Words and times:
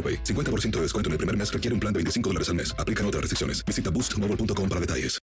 AroPay. 0.00 0.24
50% 0.24 0.70
de 0.76 0.82
descuento 0.82 1.08
en 1.08 1.12
el 1.12 1.18
primer 1.18 1.36
mes 1.36 1.52
requiere 1.52 1.74
un 1.74 1.80
plan 1.80 1.92
de 1.92 1.98
25 1.98 2.30
dólares 2.30 2.48
al 2.48 2.54
mes. 2.54 2.74
Aplican 2.78 3.04
otras 3.04 3.20
restricciones. 3.20 3.62
Visita 3.66 3.90
boostmobile.com 3.90 4.68
para 4.68 4.80
detalles. 4.80 5.18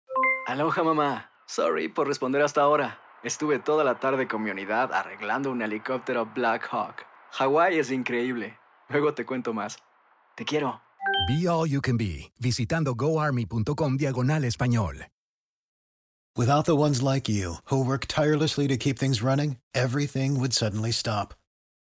Aloha 0.45 0.83
mamá. 0.83 1.31
Sorry 1.47 1.87
por 1.89 2.07
responder 2.07 2.41
hasta 2.41 2.61
ahora. 2.61 2.99
Estuve 3.23 3.59
toda 3.59 3.83
la 3.83 3.99
tarde 3.99 4.27
con 4.27 4.43
mi 4.43 4.51
unidad 4.51 4.93
arreglando 4.93 5.51
un 5.51 5.61
helicóptero 5.61 6.25
Black 6.33 6.67
Hawk. 6.71 7.05
Hawái 7.31 7.79
es 7.79 7.91
increíble. 7.91 8.57
Luego 8.89 9.13
te 9.13 9.25
cuento 9.25 9.53
más. 9.53 9.77
Te 10.35 10.45
quiero. 10.45 10.81
Be 11.27 11.47
All 11.47 11.67
You 11.67 11.81
Can 11.81 11.97
Be, 11.97 12.31
visitando 12.39 12.95
goarmy.com 12.95 13.97
diagonal 13.97 14.45
español. 14.45 15.07
Without 16.37 16.65
the 16.65 16.75
ones 16.75 17.01
like 17.01 17.27
you, 17.27 17.55
who 17.65 17.83
work 17.83 18.05
tirelessly 18.07 18.67
to 18.67 18.77
keep 18.77 18.99
things 18.99 19.23
running, 19.23 19.57
everything 19.73 20.39
would 20.39 20.53
suddenly 20.53 20.91
stop. 20.91 21.33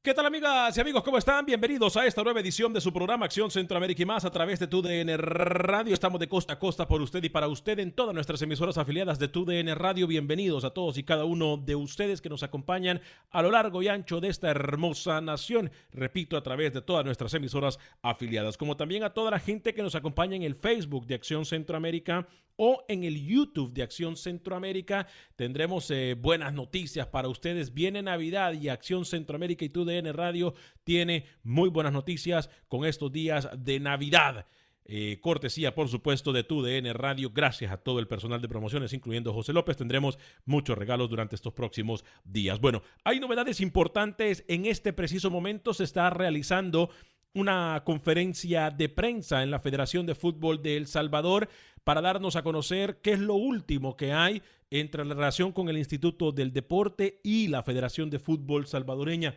¿Qué 0.00 0.14
tal 0.14 0.26
amigas 0.26 0.76
y 0.76 0.80
amigos? 0.80 1.02
¿Cómo 1.02 1.18
están? 1.18 1.44
Bienvenidos 1.44 1.96
a 1.96 2.06
esta 2.06 2.22
nueva 2.22 2.38
edición 2.38 2.72
de 2.72 2.80
su 2.80 2.92
programa 2.92 3.26
Acción 3.26 3.50
Centroamérica 3.50 4.00
y 4.00 4.06
más 4.06 4.24
a 4.24 4.30
través 4.30 4.60
de 4.60 4.68
TUDN 4.68 5.18
Radio. 5.18 5.92
Estamos 5.92 6.20
de 6.20 6.28
costa 6.28 6.52
a 6.52 6.58
costa 6.60 6.86
por 6.86 7.02
usted 7.02 7.20
y 7.24 7.28
para 7.28 7.48
usted 7.48 7.80
en 7.80 7.90
todas 7.90 8.14
nuestras 8.14 8.40
emisoras 8.40 8.78
afiliadas 8.78 9.18
de 9.18 9.26
TUDN 9.26 9.74
Radio. 9.74 10.06
Bienvenidos 10.06 10.64
a 10.64 10.70
todos 10.70 10.98
y 10.98 11.02
cada 11.02 11.24
uno 11.24 11.56
de 11.56 11.74
ustedes 11.74 12.20
que 12.20 12.28
nos 12.28 12.44
acompañan 12.44 13.00
a 13.30 13.42
lo 13.42 13.50
largo 13.50 13.82
y 13.82 13.88
ancho 13.88 14.20
de 14.20 14.28
esta 14.28 14.50
hermosa 14.50 15.20
nación. 15.20 15.72
Repito, 15.90 16.36
a 16.36 16.44
través 16.44 16.72
de 16.72 16.80
todas 16.80 17.04
nuestras 17.04 17.34
emisoras 17.34 17.80
afiliadas, 18.00 18.56
como 18.56 18.76
también 18.76 19.02
a 19.02 19.12
toda 19.12 19.32
la 19.32 19.40
gente 19.40 19.74
que 19.74 19.82
nos 19.82 19.96
acompaña 19.96 20.36
en 20.36 20.44
el 20.44 20.54
Facebook 20.54 21.06
de 21.06 21.16
Acción 21.16 21.44
Centroamérica 21.44 22.28
o 22.60 22.84
en 22.88 23.04
el 23.04 23.24
YouTube 23.24 23.72
de 23.72 23.82
Acción 23.82 24.16
Centroamérica. 24.16 25.06
Tendremos 25.36 25.90
eh, 25.92 26.14
buenas 26.14 26.52
noticias 26.52 27.06
para 27.06 27.28
ustedes. 27.28 27.72
Viene 27.72 28.02
Navidad 28.02 28.52
y 28.52 28.68
Acción 28.68 29.04
Centroamérica 29.04 29.64
y 29.64 29.68
TUDN 29.68 29.87
Radio 29.88 30.54
tiene 30.84 31.24
muy 31.42 31.70
buenas 31.70 31.92
noticias 31.92 32.50
con 32.68 32.84
estos 32.84 33.10
días 33.10 33.48
de 33.56 33.80
Navidad. 33.80 34.46
Eh, 34.84 35.18
cortesía, 35.20 35.74
por 35.74 35.88
supuesto, 35.88 36.32
de 36.32 36.44
TUDN 36.44 36.94
Radio. 36.94 37.30
Gracias 37.30 37.72
a 37.72 37.78
todo 37.78 37.98
el 37.98 38.06
personal 38.06 38.40
de 38.40 38.48
promociones, 38.48 38.92
incluyendo 38.92 39.32
José 39.32 39.52
López. 39.52 39.76
Tendremos 39.76 40.18
muchos 40.44 40.78
regalos 40.78 41.10
durante 41.10 41.36
estos 41.36 41.52
próximos 41.52 42.04
días. 42.24 42.60
Bueno, 42.60 42.82
hay 43.04 43.20
novedades 43.20 43.60
importantes. 43.60 44.44
En 44.48 44.66
este 44.66 44.92
preciso 44.92 45.30
momento 45.30 45.74
se 45.74 45.84
está 45.84 46.08
realizando 46.10 46.90
una 47.34 47.82
conferencia 47.84 48.70
de 48.70 48.88
prensa 48.88 49.42
en 49.42 49.50
la 49.50 49.60
Federación 49.60 50.06
de 50.06 50.14
Fútbol 50.14 50.62
de 50.62 50.76
El 50.76 50.86
Salvador 50.86 51.48
para 51.84 52.00
darnos 52.00 52.36
a 52.36 52.42
conocer 52.42 53.00
qué 53.02 53.12
es 53.12 53.18
lo 53.18 53.34
último 53.34 53.96
que 53.96 54.12
hay 54.12 54.42
entre 54.70 55.04
la 55.04 55.14
relación 55.14 55.52
con 55.52 55.68
el 55.68 55.78
Instituto 55.78 56.32
del 56.32 56.52
Deporte 56.52 57.20
y 57.22 57.48
la 57.48 57.62
Federación 57.62 58.10
de 58.10 58.18
Fútbol 58.18 58.66
Salvadoreña. 58.66 59.34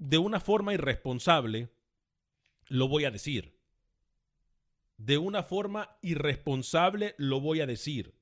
De 0.00 0.16
una 0.16 0.40
forma 0.40 0.72
irresponsable, 0.72 1.68
lo 2.68 2.88
voy 2.88 3.04
a 3.04 3.10
decir. 3.10 3.60
De 4.96 5.18
una 5.18 5.42
forma 5.42 5.98
irresponsable 6.00 7.14
lo 7.18 7.38
voy 7.38 7.60
a 7.60 7.66
decir. 7.66 8.14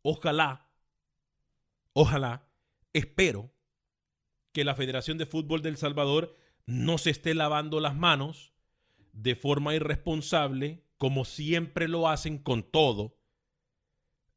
Ojalá, 0.00 0.70
ojalá, 1.92 2.48
espero 2.94 3.52
que 4.52 4.64
la 4.64 4.74
Federación 4.74 5.18
de 5.18 5.26
Fútbol 5.26 5.60
del 5.60 5.76
Salvador 5.76 6.34
no 6.64 6.96
se 6.96 7.10
esté 7.10 7.34
lavando 7.34 7.78
las 7.78 7.94
manos 7.94 8.54
de 9.12 9.36
forma 9.36 9.74
irresponsable, 9.74 10.82
como 10.96 11.26
siempre 11.26 11.88
lo 11.88 12.08
hacen 12.08 12.38
con 12.38 12.62
todo, 12.62 13.18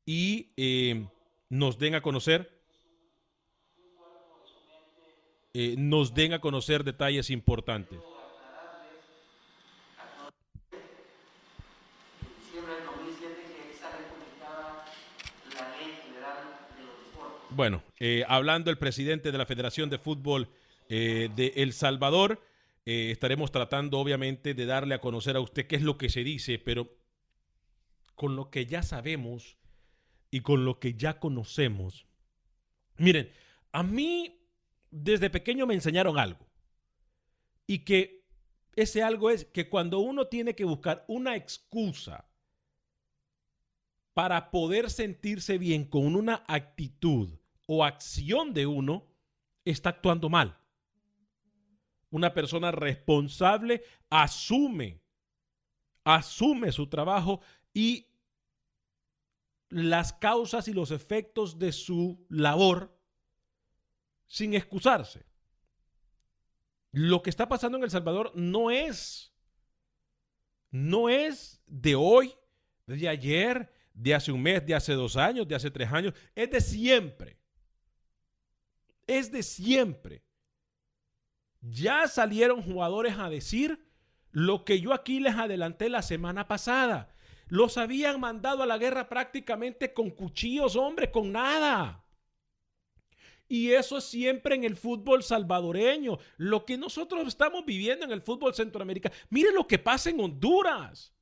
y 0.05 0.51
eh, 0.57 1.07
nos 1.47 1.79
den 1.79 1.95
a 1.95 2.01
conocer, 2.01 2.60
eh, 5.53 5.75
nos 5.77 6.13
den 6.13 6.33
a 6.33 6.39
conocer 6.39 6.83
detalles 6.83 7.29
importantes. 7.29 7.99
Bueno, 17.53 17.83
eh, 17.99 18.23
hablando 18.29 18.71
el 18.71 18.77
presidente 18.77 19.31
de 19.31 19.37
la 19.37 19.45
Federación 19.45 19.89
de 19.89 19.97
Fútbol 19.97 20.47
eh, 20.93 21.29
de 21.35 21.53
El 21.55 21.73
Salvador. 21.73 22.41
Eh, 22.85 23.11
estaremos 23.11 23.51
tratando, 23.51 23.99
obviamente, 23.99 24.53
de 24.53 24.65
darle 24.65 24.95
a 24.95 24.99
conocer 25.01 25.35
a 25.35 25.39
usted 25.39 25.67
qué 25.67 25.75
es 25.75 25.81
lo 25.81 25.97
que 25.97 26.09
se 26.09 26.23
dice, 26.23 26.59
pero 26.59 26.97
con 28.15 28.35
lo 28.35 28.49
que 28.49 28.65
ya 28.65 28.83
sabemos 28.83 29.57
y 30.31 30.41
con 30.41 30.65
lo 30.65 30.79
que 30.79 30.95
ya 30.95 31.19
conocemos. 31.19 32.07
Miren, 32.97 33.31
a 33.71 33.83
mí 33.83 34.40
desde 34.91 35.29
pequeño 35.29 35.65
me 35.65 35.73
enseñaron 35.73 36.19
algo. 36.19 36.47
Y 37.65 37.79
que 37.79 38.25
ese 38.75 39.01
algo 39.01 39.29
es 39.29 39.45
que 39.45 39.69
cuando 39.69 39.99
uno 39.99 40.27
tiene 40.27 40.55
que 40.55 40.65
buscar 40.65 41.03
una 41.07 41.35
excusa 41.35 42.29
para 44.13 44.51
poder 44.51 44.89
sentirse 44.89 45.57
bien 45.57 45.85
con 45.85 46.15
una 46.15 46.43
actitud 46.47 47.39
o 47.65 47.83
acción 47.83 48.53
de 48.53 48.67
uno, 48.67 49.07
está 49.63 49.89
actuando 49.89 50.29
mal 50.29 50.61
una 52.11 52.33
persona 52.33 52.71
responsable 52.71 53.83
asume, 54.09 55.01
asume 56.03 56.71
su 56.71 56.87
trabajo 56.87 57.41
y 57.73 58.07
las 59.69 60.13
causas 60.13 60.67
y 60.67 60.73
los 60.73 60.91
efectos 60.91 61.57
de 61.57 61.71
su 61.71 62.25
labor 62.29 63.00
sin 64.31 64.53
excusarse. 64.53 65.25
Lo 66.93 67.21
que 67.21 67.29
está 67.29 67.49
pasando 67.49 67.77
en 67.77 67.83
El 67.83 67.91
Salvador 67.91 68.31
no 68.33 68.71
es, 68.71 69.33
no 70.69 71.09
es 71.09 71.61
de 71.67 71.95
hoy, 71.95 72.33
de 72.85 73.09
ayer, 73.09 73.73
de 73.93 74.15
hace 74.15 74.31
un 74.31 74.41
mes, 74.41 74.65
de 74.65 74.73
hace 74.73 74.93
dos 74.93 75.17
años, 75.17 75.49
de 75.49 75.55
hace 75.55 75.69
tres 75.69 75.91
años, 75.91 76.13
es 76.33 76.49
de 76.49 76.61
siempre. 76.61 77.39
Es 79.05 79.33
de 79.33 79.43
siempre. 79.43 80.23
Ya 81.59 82.07
salieron 82.07 82.63
jugadores 82.63 83.17
a 83.17 83.29
decir 83.29 83.85
lo 84.31 84.63
que 84.63 84.79
yo 84.79 84.93
aquí 84.93 85.19
les 85.19 85.35
adelanté 85.35 85.89
la 85.89 86.01
semana 86.01 86.47
pasada. 86.47 87.13
Los 87.47 87.77
habían 87.77 88.21
mandado 88.21 88.63
a 88.63 88.65
la 88.65 88.77
guerra 88.77 89.09
prácticamente 89.09 89.93
con 89.93 90.09
cuchillos, 90.09 90.77
hombre, 90.77 91.11
con 91.11 91.33
nada. 91.33 92.05
Y 93.51 93.73
eso 93.73 93.97
es 93.97 94.05
siempre 94.05 94.55
en 94.55 94.63
el 94.63 94.77
fútbol 94.77 95.23
salvadoreño. 95.23 96.17
Lo 96.37 96.63
que 96.63 96.77
nosotros 96.77 97.27
estamos 97.27 97.65
viviendo 97.65 98.05
en 98.05 98.11
el 98.13 98.21
fútbol 98.21 98.55
centroamericano. 98.55 99.13
Miren 99.29 99.55
lo 99.55 99.67
que 99.67 99.77
pasa 99.77 100.09
en 100.09 100.21
Honduras. 100.21 101.13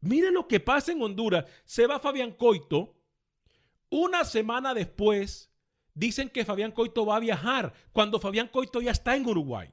Miren 0.00 0.32
lo 0.32 0.48
que 0.48 0.60
pasa 0.60 0.92
en 0.92 1.02
Honduras. 1.02 1.44
Se 1.66 1.86
va 1.86 2.00
Fabián 2.00 2.32
Coito 2.32 2.96
una 3.90 4.24
semana 4.24 4.72
después 4.72 5.52
dicen 5.92 6.30
que 6.30 6.46
Fabián 6.46 6.72
Coito 6.72 7.04
va 7.04 7.16
a 7.16 7.20
viajar 7.20 7.74
cuando 7.92 8.18
Fabián 8.18 8.48
Coito 8.48 8.80
ya 8.80 8.92
está 8.92 9.16
en 9.16 9.26
Uruguay. 9.26 9.70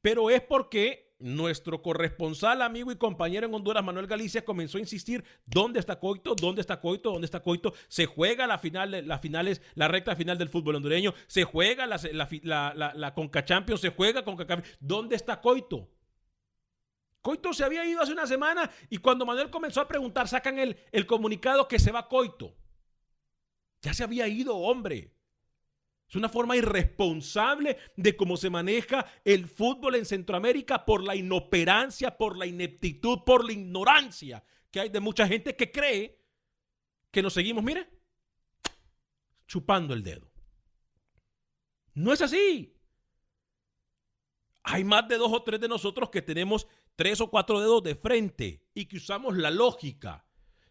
Pero 0.00 0.30
es 0.30 0.40
porque 0.40 1.11
nuestro 1.22 1.82
corresponsal, 1.82 2.62
amigo 2.62 2.92
y 2.92 2.96
compañero 2.96 3.46
en 3.46 3.54
Honduras, 3.54 3.84
Manuel 3.84 4.06
Galicia, 4.06 4.44
comenzó 4.44 4.78
a 4.78 4.80
insistir 4.80 5.24
dónde 5.46 5.80
está 5.80 5.98
Coito, 5.98 6.34
dónde 6.34 6.60
está 6.60 6.80
Coito, 6.80 7.12
dónde 7.12 7.24
está 7.24 7.40
Coito. 7.40 7.72
Se 7.88 8.06
juega 8.06 8.46
la 8.46 8.58
final, 8.58 9.06
la 9.06 9.18
finales, 9.18 9.62
la 9.74 9.88
recta 9.88 10.16
final 10.16 10.38
del 10.38 10.48
fútbol 10.48 10.76
hondureño, 10.76 11.14
se 11.26 11.44
juega 11.44 11.86
la, 11.86 12.00
la, 12.42 12.92
la, 12.94 13.14
Conca 13.14 13.44
Champions, 13.44 13.80
se 13.80 13.90
juega 13.90 14.24
con 14.24 14.36
¿Dónde 14.80 15.16
está 15.16 15.40
Coito? 15.40 15.88
Coito 17.20 17.52
se 17.52 17.64
había 17.64 17.86
ido 17.86 18.02
hace 18.02 18.12
una 18.12 18.26
semana 18.26 18.70
y 18.90 18.98
cuando 18.98 19.24
Manuel 19.24 19.48
comenzó 19.48 19.80
a 19.80 19.88
preguntar, 19.88 20.26
sacan 20.26 20.58
el, 20.58 20.76
el 20.90 21.06
comunicado 21.06 21.68
que 21.68 21.78
se 21.78 21.92
va 21.92 22.08
Coito. 22.08 22.56
Ya 23.80 23.94
se 23.94 24.02
había 24.02 24.26
ido, 24.26 24.56
hombre. 24.56 25.12
Es 26.12 26.16
una 26.16 26.28
forma 26.28 26.58
irresponsable 26.58 27.78
de 27.96 28.14
cómo 28.14 28.36
se 28.36 28.50
maneja 28.50 29.06
el 29.24 29.46
fútbol 29.46 29.94
en 29.94 30.04
Centroamérica 30.04 30.84
por 30.84 31.02
la 31.02 31.16
inoperancia, 31.16 32.18
por 32.18 32.36
la 32.36 32.44
ineptitud, 32.44 33.20
por 33.24 33.46
la 33.46 33.54
ignorancia 33.54 34.44
que 34.70 34.80
hay 34.80 34.90
de 34.90 35.00
mucha 35.00 35.26
gente 35.26 35.56
que 35.56 35.72
cree 35.72 36.20
que 37.10 37.22
nos 37.22 37.32
seguimos, 37.32 37.64
mire, 37.64 37.88
chupando 39.46 39.94
el 39.94 40.02
dedo. 40.02 40.30
No 41.94 42.12
es 42.12 42.20
así. 42.20 42.76
Hay 44.64 44.84
más 44.84 45.08
de 45.08 45.16
dos 45.16 45.32
o 45.32 45.42
tres 45.42 45.60
de 45.60 45.68
nosotros 45.68 46.10
que 46.10 46.20
tenemos 46.20 46.68
tres 46.94 47.22
o 47.22 47.30
cuatro 47.30 47.58
dedos 47.58 47.82
de 47.84 47.94
frente 47.94 48.66
y 48.74 48.84
que 48.84 48.98
usamos 48.98 49.34
la 49.38 49.50
lógica 49.50 50.26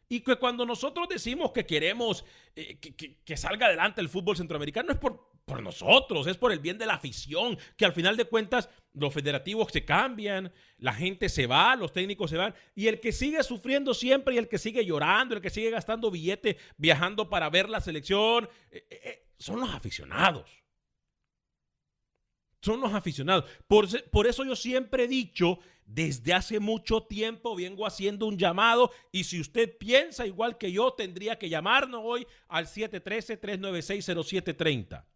y 0.07 0.19
que 0.19 0.35
cuando 0.35 0.65
nosotros 0.65 1.07
decimos 1.07 1.51
que 1.51 1.65
queremos 1.65 2.25
eh, 2.55 2.77
que, 2.79 3.37
salga 3.37 3.67
adelante 3.67 4.01
el 4.01 4.09
fútbol 4.09 4.35
centroamericano 4.35 4.91
es 4.91 4.99
por, 4.99 5.30
por 5.51 5.61
nosotros, 5.61 6.27
es 6.27 6.37
por 6.37 6.53
el 6.53 6.59
bien 6.59 6.77
de 6.77 6.85
la 6.85 6.93
afición, 6.93 7.57
que 7.75 7.83
al 7.83 7.91
final 7.91 8.15
de 8.15 8.23
cuentas 8.23 8.69
los 8.93 9.13
federativos 9.13 9.69
se 9.69 9.83
cambian, 9.83 10.53
la 10.77 10.93
gente 10.93 11.27
se 11.27 11.45
va, 11.45 11.75
los 11.75 11.91
técnicos 11.91 12.29
se 12.29 12.37
van, 12.37 12.55
y 12.73 12.87
el 12.87 13.01
que 13.01 13.11
sigue 13.11 13.43
sufriendo 13.43 13.93
siempre 13.93 14.35
y 14.35 14.37
el 14.37 14.47
que 14.47 14.57
sigue 14.57 14.85
llorando, 14.85 15.35
el 15.35 15.41
que 15.41 15.49
sigue 15.49 15.69
gastando 15.69 16.09
billetes 16.09 16.55
viajando 16.77 17.29
para 17.29 17.49
ver 17.49 17.67
la 17.67 17.81
selección, 17.81 18.47
eh, 18.71 18.85
eh, 18.89 19.27
son 19.39 19.59
los 19.59 19.71
aficionados. 19.71 20.49
Son 22.61 22.79
los 22.79 22.93
aficionados. 22.93 23.43
Por, 23.67 23.89
por 24.09 24.27
eso 24.27 24.45
yo 24.45 24.55
siempre 24.55 25.03
he 25.03 25.07
dicho 25.09 25.59
desde 25.83 26.33
hace 26.33 26.61
mucho 26.61 27.03
tiempo 27.03 27.57
vengo 27.57 27.85
haciendo 27.85 28.25
un 28.25 28.37
llamado 28.37 28.89
y 29.11 29.25
si 29.25 29.41
usted 29.41 29.77
piensa 29.77 30.25
igual 30.25 30.57
que 30.57 30.71
yo, 30.71 30.93
tendría 30.93 31.37
que 31.37 31.49
llamarnos 31.49 31.99
hoy 32.05 32.25
al 32.47 32.67
713-396-0730. 32.67 35.11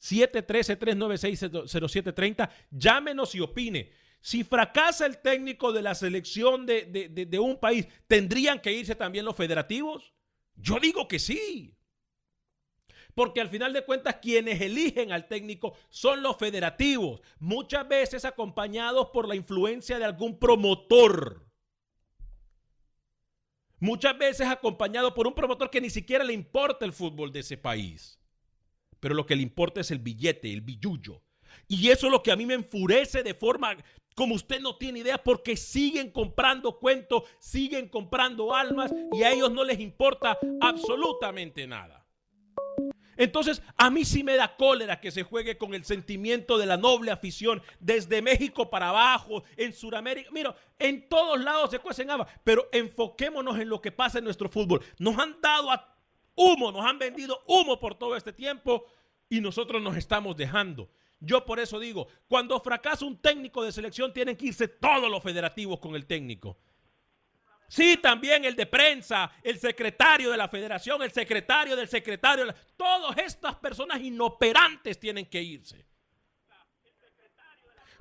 713-396-0730. 0.00 2.50
Llámenos 2.70 3.34
y 3.34 3.40
opine. 3.40 3.90
Si 4.20 4.44
fracasa 4.44 5.06
el 5.06 5.18
técnico 5.18 5.72
de 5.72 5.82
la 5.82 5.94
selección 5.94 6.64
de, 6.66 7.26
de 7.28 7.38
un 7.38 7.60
país, 7.60 7.86
¿tendrían 8.06 8.60
que 8.60 8.72
irse 8.72 8.94
también 8.94 9.24
los 9.24 9.36
federativos? 9.36 10.12
Yo 10.56 10.78
digo 10.80 11.06
que 11.06 11.18
sí 11.18 11.76
porque 13.16 13.40
al 13.40 13.48
final 13.48 13.72
de 13.72 13.82
cuentas 13.82 14.16
quienes 14.20 14.60
eligen 14.60 15.10
al 15.10 15.26
técnico 15.26 15.74
son 15.88 16.22
los 16.22 16.36
federativos, 16.36 17.22
muchas 17.38 17.88
veces 17.88 18.26
acompañados 18.26 19.08
por 19.08 19.26
la 19.26 19.34
influencia 19.34 19.98
de 19.98 20.04
algún 20.04 20.38
promotor. 20.38 21.48
Muchas 23.80 24.18
veces 24.18 24.46
acompañado 24.46 25.14
por 25.14 25.26
un 25.26 25.34
promotor 25.34 25.70
que 25.70 25.80
ni 25.80 25.88
siquiera 25.88 26.24
le 26.24 26.34
importa 26.34 26.84
el 26.84 26.92
fútbol 26.92 27.32
de 27.32 27.40
ese 27.40 27.56
país. 27.56 28.20
Pero 29.00 29.14
lo 29.14 29.26
que 29.26 29.36
le 29.36 29.42
importa 29.42 29.80
es 29.80 29.90
el 29.90 29.98
billete, 29.98 30.52
el 30.52 30.60
billullo. 30.60 31.22
Y 31.68 31.88
eso 31.88 32.06
es 32.06 32.12
lo 32.12 32.22
que 32.22 32.32
a 32.32 32.36
mí 32.36 32.46
me 32.46 32.54
enfurece 32.54 33.22
de 33.22 33.34
forma 33.34 33.76
como 34.16 34.34
usted 34.34 34.60
no 34.60 34.76
tiene 34.76 35.00
idea, 35.00 35.18
porque 35.18 35.56
siguen 35.56 36.10
comprando 36.10 36.78
cuentos, 36.78 37.24
siguen 37.38 37.86
comprando 37.86 38.54
almas 38.54 38.90
y 39.12 39.22
a 39.22 39.30
ellos 39.30 39.52
no 39.52 39.62
les 39.62 39.78
importa 39.78 40.38
absolutamente 40.58 41.66
nada. 41.66 42.06
Entonces, 43.18 43.62
a 43.76 43.90
mí 43.90 44.04
sí 44.04 44.24
me 44.24 44.36
da 44.36 44.56
cólera 44.56 45.00
que 45.00 45.10
se 45.10 45.22
juegue 45.22 45.58
con 45.58 45.74
el 45.74 45.84
sentimiento 45.84 46.56
de 46.56 46.66
la 46.66 46.78
noble 46.78 47.10
afición 47.10 47.62
desde 47.78 48.22
México 48.22 48.70
para 48.70 48.88
abajo, 48.88 49.44
en 49.56 49.72
Sudamérica. 49.72 50.30
Mira, 50.32 50.54
en 50.78 51.08
todos 51.08 51.38
lados 51.42 51.70
se 51.70 51.78
cuecen 51.78 52.10
habas, 52.10 52.28
pero 52.42 52.68
enfoquémonos 52.72 53.58
en 53.58 53.68
lo 53.68 53.80
que 53.80 53.92
pasa 53.92 54.18
en 54.18 54.24
nuestro 54.24 54.48
fútbol. 54.48 54.82
Nos 54.98 55.18
han 55.18 55.40
dado 55.42 55.70
a 55.70 55.95
humo, 56.36 56.70
nos 56.70 56.86
han 56.86 56.98
vendido 56.98 57.42
humo 57.46 57.80
por 57.80 57.96
todo 57.96 58.14
este 58.14 58.32
tiempo 58.32 58.86
y 59.28 59.40
nosotros 59.40 59.82
nos 59.82 59.96
estamos 59.96 60.36
dejando. 60.36 60.88
Yo 61.18 61.44
por 61.44 61.58
eso 61.58 61.80
digo, 61.80 62.06
cuando 62.28 62.60
fracasa 62.60 63.04
un 63.04 63.20
técnico 63.20 63.64
de 63.64 63.72
selección, 63.72 64.12
tienen 64.12 64.36
que 64.36 64.46
irse 64.46 64.68
todos 64.68 65.10
los 65.10 65.22
federativos 65.22 65.80
con 65.80 65.96
el 65.96 66.06
técnico. 66.06 66.58
Sí, 67.68 67.96
también 67.96 68.44
el 68.44 68.54
de 68.54 68.66
prensa, 68.66 69.32
el 69.42 69.58
secretario 69.58 70.30
de 70.30 70.36
la 70.36 70.48
federación, 70.48 71.02
el 71.02 71.10
secretario 71.10 71.74
del 71.74 71.88
secretario. 71.88 72.54
Todas 72.76 73.18
estas 73.18 73.56
personas 73.56 74.00
inoperantes 74.00 75.00
tienen 75.00 75.26
que 75.26 75.42
irse. 75.42 75.84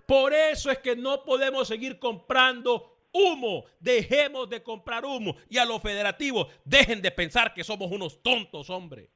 Por 0.06 0.34
eso 0.34 0.70
es 0.70 0.78
que 0.80 0.96
no 0.96 1.24
podemos 1.24 1.68
seguir 1.68 1.98
comprando 1.98 2.95
humo. 3.16 3.66
Dejemos 3.80 4.50
de 4.50 4.62
comprar 4.62 5.06
humo. 5.06 5.36
Y 5.50 5.58
a 5.58 5.66
los 5.66 5.82
federativos, 5.82 6.48
dejen 6.66 7.02
de 7.02 7.12
pensar 7.12 7.54
que 7.54 7.64
somos 7.64 7.92
unos 7.92 8.22
tontos, 8.22 8.70
hombre. 8.70 9.10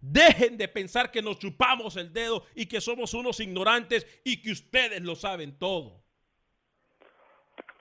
Dejen 0.00 0.56
de 0.56 0.66
pensar 0.66 1.10
que 1.10 1.20
nos 1.20 1.38
chupamos 1.38 1.96
el 1.96 2.10
dedo 2.12 2.46
y 2.54 2.66
que 2.66 2.80
somos 2.80 3.12
unos 3.12 3.38
ignorantes 3.38 4.06
y 4.24 4.40
que 4.40 4.52
ustedes 4.52 5.02
lo 5.02 5.14
saben 5.14 5.58
todo. 5.58 6.00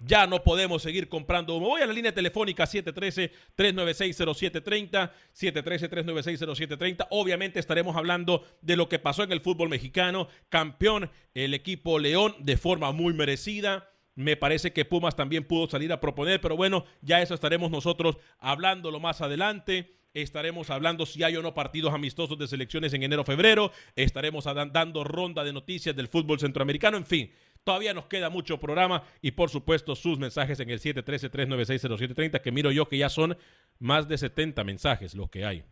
Ya 0.02 0.28
no 0.28 0.44
podemos 0.44 0.82
seguir 0.82 1.10
comprando 1.10 1.56
humo. 1.56 1.70
Voy 1.70 1.82
a 1.82 1.88
la 1.88 1.94
línea 1.94 2.14
telefónica 2.14 2.66
713-396-0730. 2.66 5.12
713-396-0730. 5.34 7.08
Obviamente 7.10 7.60
estaremos 7.60 7.96
hablando 7.96 8.46
de 8.62 8.76
lo 8.76 8.90
que 8.90 9.00
pasó 9.00 9.24
en 9.24 9.32
el 9.32 9.40
fútbol 9.42 9.70
mexicano. 9.70 10.28
Campeón 10.50 11.10
el 11.34 11.54
equipo 11.54 12.00
León 12.00 12.36
de 12.40 12.58
forma 12.58 12.92
muy 12.92 13.14
merecida. 13.14 13.90
Me 14.20 14.36
parece 14.36 14.74
que 14.74 14.84
Pumas 14.84 15.16
también 15.16 15.46
pudo 15.46 15.70
salir 15.70 15.94
a 15.94 16.02
proponer, 16.02 16.42
pero 16.42 16.58
bueno, 16.58 16.84
ya 17.02 17.22
eso 17.22 17.34
estaremos 17.34 17.72
nosotros 17.72 18.18
hablándolo 18.38 19.00
más 19.00 19.22
adelante. 19.22 19.96
Estaremos 20.14 20.70
hablando 20.70 21.06
si 21.06 21.24
hay 21.24 21.38
o 21.38 21.42
no 21.42 21.54
partidos 21.54 21.94
amistosos 21.94 22.38
de 22.38 22.46
selecciones 22.46 22.92
en 22.92 23.04
enero-febrero. 23.04 23.72
Estaremos 23.96 24.44
dando 24.44 25.06
ronda 25.06 25.46
de 25.46 25.54
noticias 25.54 25.96
del 25.96 26.10
fútbol 26.10 26.38
centroamericano. 26.38 26.98
En 26.98 27.06
fin, 27.06 27.32
Todavía 27.64 27.94
nos 27.94 28.08
queda 28.08 28.30
mucho 28.30 28.60
programa 28.60 29.04
y 29.22 29.32
por 29.32 29.50
supuesto 29.50 29.96
sus 29.96 30.18
mensajes 30.18 30.60
en 30.60 30.70
el 30.70 30.80
713-396-0730, 30.80 32.42
que 32.42 32.52
miro 32.54 32.72
yo 32.72 32.88
que 32.88 32.98
ya 32.98 33.10
son 33.10 33.38
más 33.80 34.08
de 34.08 34.18
70 34.18 34.64
mensajes 34.64 35.14
los 35.14 35.30
que 35.30 35.46
hay. 35.46 35.64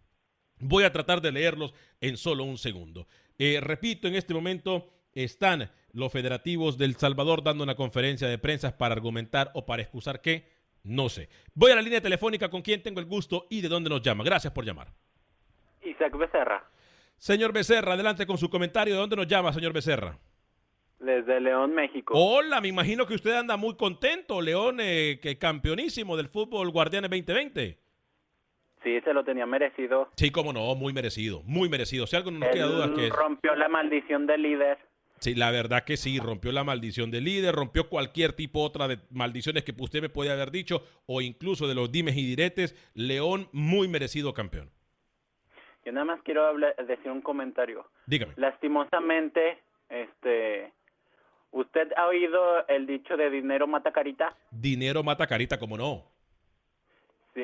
Voy 0.60 0.84
a 0.84 0.92
tratar 0.92 1.22
de 1.22 1.32
leerlos 1.32 1.74
en 2.02 2.18
solo 2.18 2.44
un 2.44 2.58
segundo. 2.58 3.08
Eh, 3.40 3.60
repito, 3.62 4.08
en 4.08 4.16
este 4.16 4.34
momento 4.34 4.97
están 5.24 5.70
los 5.94 6.12
federativos 6.12 6.78
del 6.78 6.96
Salvador 6.96 7.44
dando 7.44 7.64
una 7.64 7.76
conferencia 7.76 8.28
de 8.28 8.38
prensa 8.38 8.78
para 8.78 8.94
argumentar 8.94 9.52
o 9.54 9.66
para 9.66 9.82
excusar 9.82 10.22
que 10.22 10.48
no 10.84 11.10
sé. 11.10 11.30
Voy 11.54 11.72
a 11.72 11.76
la 11.76 11.82
línea 11.82 12.02
telefónica 12.02 12.50
con 12.50 12.62
quien 12.62 12.82
tengo 12.82 13.00
el 13.00 13.06
gusto 13.06 13.48
y 13.50 13.62
de 13.62 13.68
dónde 13.68 13.90
nos 13.90 14.02
llama. 14.02 14.24
Gracias 14.24 14.54
por 14.54 14.64
llamar. 14.64 14.88
Isaac 15.82 16.16
Becerra. 16.18 16.64
Señor 17.18 17.52
Becerra, 17.52 17.94
adelante 17.94 18.26
con 18.26 18.38
su 18.38 18.50
comentario. 18.50 18.94
¿De 18.94 19.00
dónde 19.00 19.16
nos 19.16 19.28
llama, 19.28 19.52
señor 19.52 19.74
Becerra? 19.74 20.18
Desde 21.00 21.40
León, 21.40 21.74
México. 21.74 22.14
Hola, 22.16 22.62
me 22.62 22.70
imagino 22.70 23.06
que 23.06 23.16
usted 23.16 23.34
anda 23.34 23.58
muy 23.58 23.76
contento, 23.76 24.42
León, 24.42 24.78
eh, 24.80 25.20
que 25.22 25.38
campeonísimo 25.38 26.18
del 26.18 26.30
fútbol 26.30 26.72
Guardianes 26.72 27.10
2020. 27.10 27.78
Sí, 28.84 29.02
se 29.02 29.14
lo 29.14 29.24
tenía 29.24 29.46
merecido. 29.46 30.10
Sí, 30.16 30.32
cómo 30.32 30.54
no, 30.54 30.74
muy 30.76 30.94
merecido, 30.94 31.42
muy 31.44 31.70
merecido. 31.70 32.08
Si 32.08 32.16
algo 32.16 32.32
no 32.32 32.40
nos 32.40 32.50
queda 32.50 32.68
duda 32.68 32.94
que... 32.96 33.10
Rompió 33.10 33.56
la 33.56 33.68
maldición 33.68 34.26
del 34.28 34.44
líder. 34.44 34.78
Sí, 35.20 35.36
la 35.36 35.52
verdad 35.52 35.84
que 35.84 35.98
sí, 35.98 36.20
rompió 36.20 36.52
la 36.52 36.64
maldición 36.64 37.10
del 37.12 37.24
líder, 37.24 37.56
rompió 37.56 37.90
cualquier 37.90 38.34
tipo 38.34 38.62
otra 38.62 38.88
de 38.88 39.00
maldiciones 39.10 39.64
que 39.64 39.74
usted 39.80 40.02
me 40.02 40.10
puede 40.10 40.32
haber 40.32 40.52
dicho, 40.52 40.84
o 41.06 41.22
incluso 41.22 41.68
de 41.68 41.76
los 41.76 41.92
dimes 41.92 42.16
y 42.16 42.26
diretes. 42.26 42.76
León, 42.94 43.50
muy 43.52 43.88
merecido 43.88 44.34
campeón. 44.34 44.70
Yo 45.86 45.92
nada 45.92 46.06
más 46.06 46.22
quiero 46.24 46.56
decir 46.88 47.12
un 47.12 47.22
comentario. 47.22 47.90
Dígame. 48.06 48.34
Lastimosamente, 48.36 49.60
este, 49.90 50.72
¿Usted 51.52 51.92
ha 51.96 52.08
oído 52.08 52.68
el 52.68 52.86
dicho 52.86 53.16
de 53.16 53.30
dinero 53.30 53.68
mata 53.68 53.92
carita? 53.92 54.36
Dinero 54.52 55.02
mata 55.04 55.28
carita, 55.28 55.58
¿cómo 55.58 55.78
no? 55.78 56.04
Sí, 57.34 57.44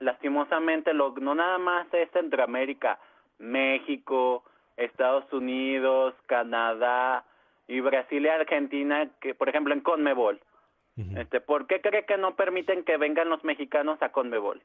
lastimosamente 0.00 0.92
lo, 0.92 1.14
no 1.20 1.34
nada 1.34 1.58
más 1.58 1.86
es 1.92 2.10
Centroamérica, 2.12 2.98
México, 3.38 4.44
Estados 4.76 5.30
Unidos, 5.32 6.14
Canadá 6.26 7.24
y 7.68 7.80
Brasil 7.80 8.24
y 8.24 8.28
Argentina, 8.28 9.08
que 9.20 9.34
por 9.34 9.48
ejemplo 9.48 9.74
en 9.74 9.80
Conmebol. 9.80 10.40
este, 11.16 11.40
¿Por 11.40 11.66
qué 11.66 11.80
cree 11.80 12.04
que 12.04 12.18
no 12.18 12.36
permiten 12.36 12.84
que 12.84 12.96
vengan 12.96 13.28
los 13.28 13.42
mexicanos 13.44 14.00
a 14.02 14.10
Conmebol? 14.10 14.62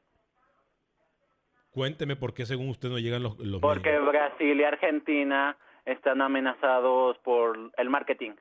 Cuénteme 1.70 2.16
por 2.16 2.34
qué 2.34 2.44
según 2.44 2.70
usted 2.70 2.88
no 2.88 2.98
llegan 2.98 3.22
los... 3.22 3.38
los 3.38 3.60
Porque 3.60 3.90
medios. 3.90 4.08
Brasil 4.08 4.60
y 4.60 4.64
Argentina 4.64 5.56
están 5.84 6.20
amenazados 6.20 7.16
por 7.18 7.70
el 7.76 7.90
marketing. 7.90 8.32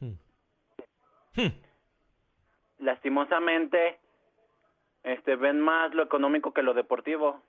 Hmm. 0.00 0.12
Hmm. 1.36 1.52
Lastimosamente, 2.80 3.98
este, 5.02 5.36
ven 5.36 5.60
más 5.60 5.94
lo 5.94 6.02
económico 6.02 6.52
que 6.52 6.62
lo 6.62 6.74
deportivo. 6.74 7.42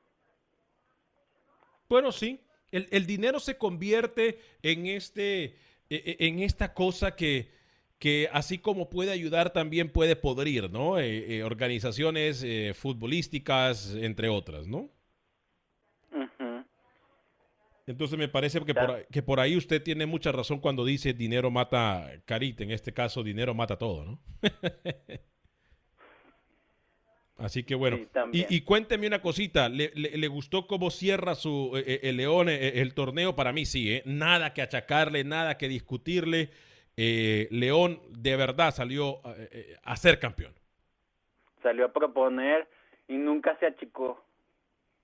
Bueno, 1.90 2.12
sí. 2.12 2.40
El, 2.72 2.88
el 2.92 3.08
dinero 3.08 3.40
se 3.40 3.58
convierte 3.58 4.40
en 4.62 4.86
este, 4.86 5.44
e- 5.46 5.56
e- 5.90 6.18
en 6.28 6.40
esta 6.40 6.74
cosa 6.76 7.16
que, 7.16 7.50
que 7.98 8.30
así 8.32 8.60
como 8.60 8.90
puede 8.92 9.12
ayudar, 9.12 9.52
también 9.52 9.92
puede 9.92 10.16
podrir, 10.16 10.70
¿no? 10.70 11.00
Eh, 11.00 11.38
eh, 11.38 11.44
organizaciones 11.44 12.44
eh, 12.44 12.74
futbolísticas, 12.76 13.96
entre 13.96 14.30
otras, 14.30 14.68
¿no? 14.68 14.92
Entonces 17.88 18.20
me 18.20 18.28
parece 18.28 18.64
que 18.64 18.76
por, 18.76 19.08
que 19.08 19.24
por 19.24 19.40
ahí 19.40 19.58
usted 19.58 19.82
tiene 19.82 20.06
mucha 20.06 20.32
razón 20.32 20.60
cuando 20.60 20.86
dice 20.86 21.12
dinero 21.14 21.50
mata 21.50 22.22
carita. 22.26 22.64
En 22.64 22.70
este 22.70 22.94
caso, 22.94 23.24
dinero 23.24 23.56
mata 23.56 23.80
todo, 23.80 24.06
¿no? 24.06 24.20
Así 27.40 27.64
que 27.64 27.74
bueno. 27.76 27.98
Sí, 27.98 28.08
y, 28.34 28.56
y 28.58 28.62
cuénteme 28.62 29.08
una 29.08 29.22
cosita. 29.22 29.70
¿Le, 29.70 29.92
le- 29.96 30.18
le 30.18 30.28
gustó 30.28 30.68
cómo 30.68 30.92
cierra 30.92 31.36
su 31.36 31.72
eh, 31.76 31.84
eh, 31.88 32.00
el 32.04 32.18
León 32.18 32.50
eh, 32.50 32.82
el 32.82 32.94
torneo? 32.94 33.36
Para 33.36 33.54
mí 33.54 33.66
sí, 33.66 33.92
¿eh? 33.94 34.04
Nada 34.06 34.54
que 34.54 34.62
achacarle, 34.62 35.24
nada 35.24 35.58
que 35.58 35.68
discutirle. 35.70 36.50
León 36.98 38.02
de 38.10 38.36
verdad 38.36 38.74
salió 38.76 39.22
a 39.84 39.96
ser 39.96 40.20
campeón. 40.20 40.54
Salió 41.64 41.86
a 41.86 41.94
proponer 41.94 42.68
y 43.08 43.14
nunca 43.14 43.58
se 43.60 43.68
achicó. 43.68 44.22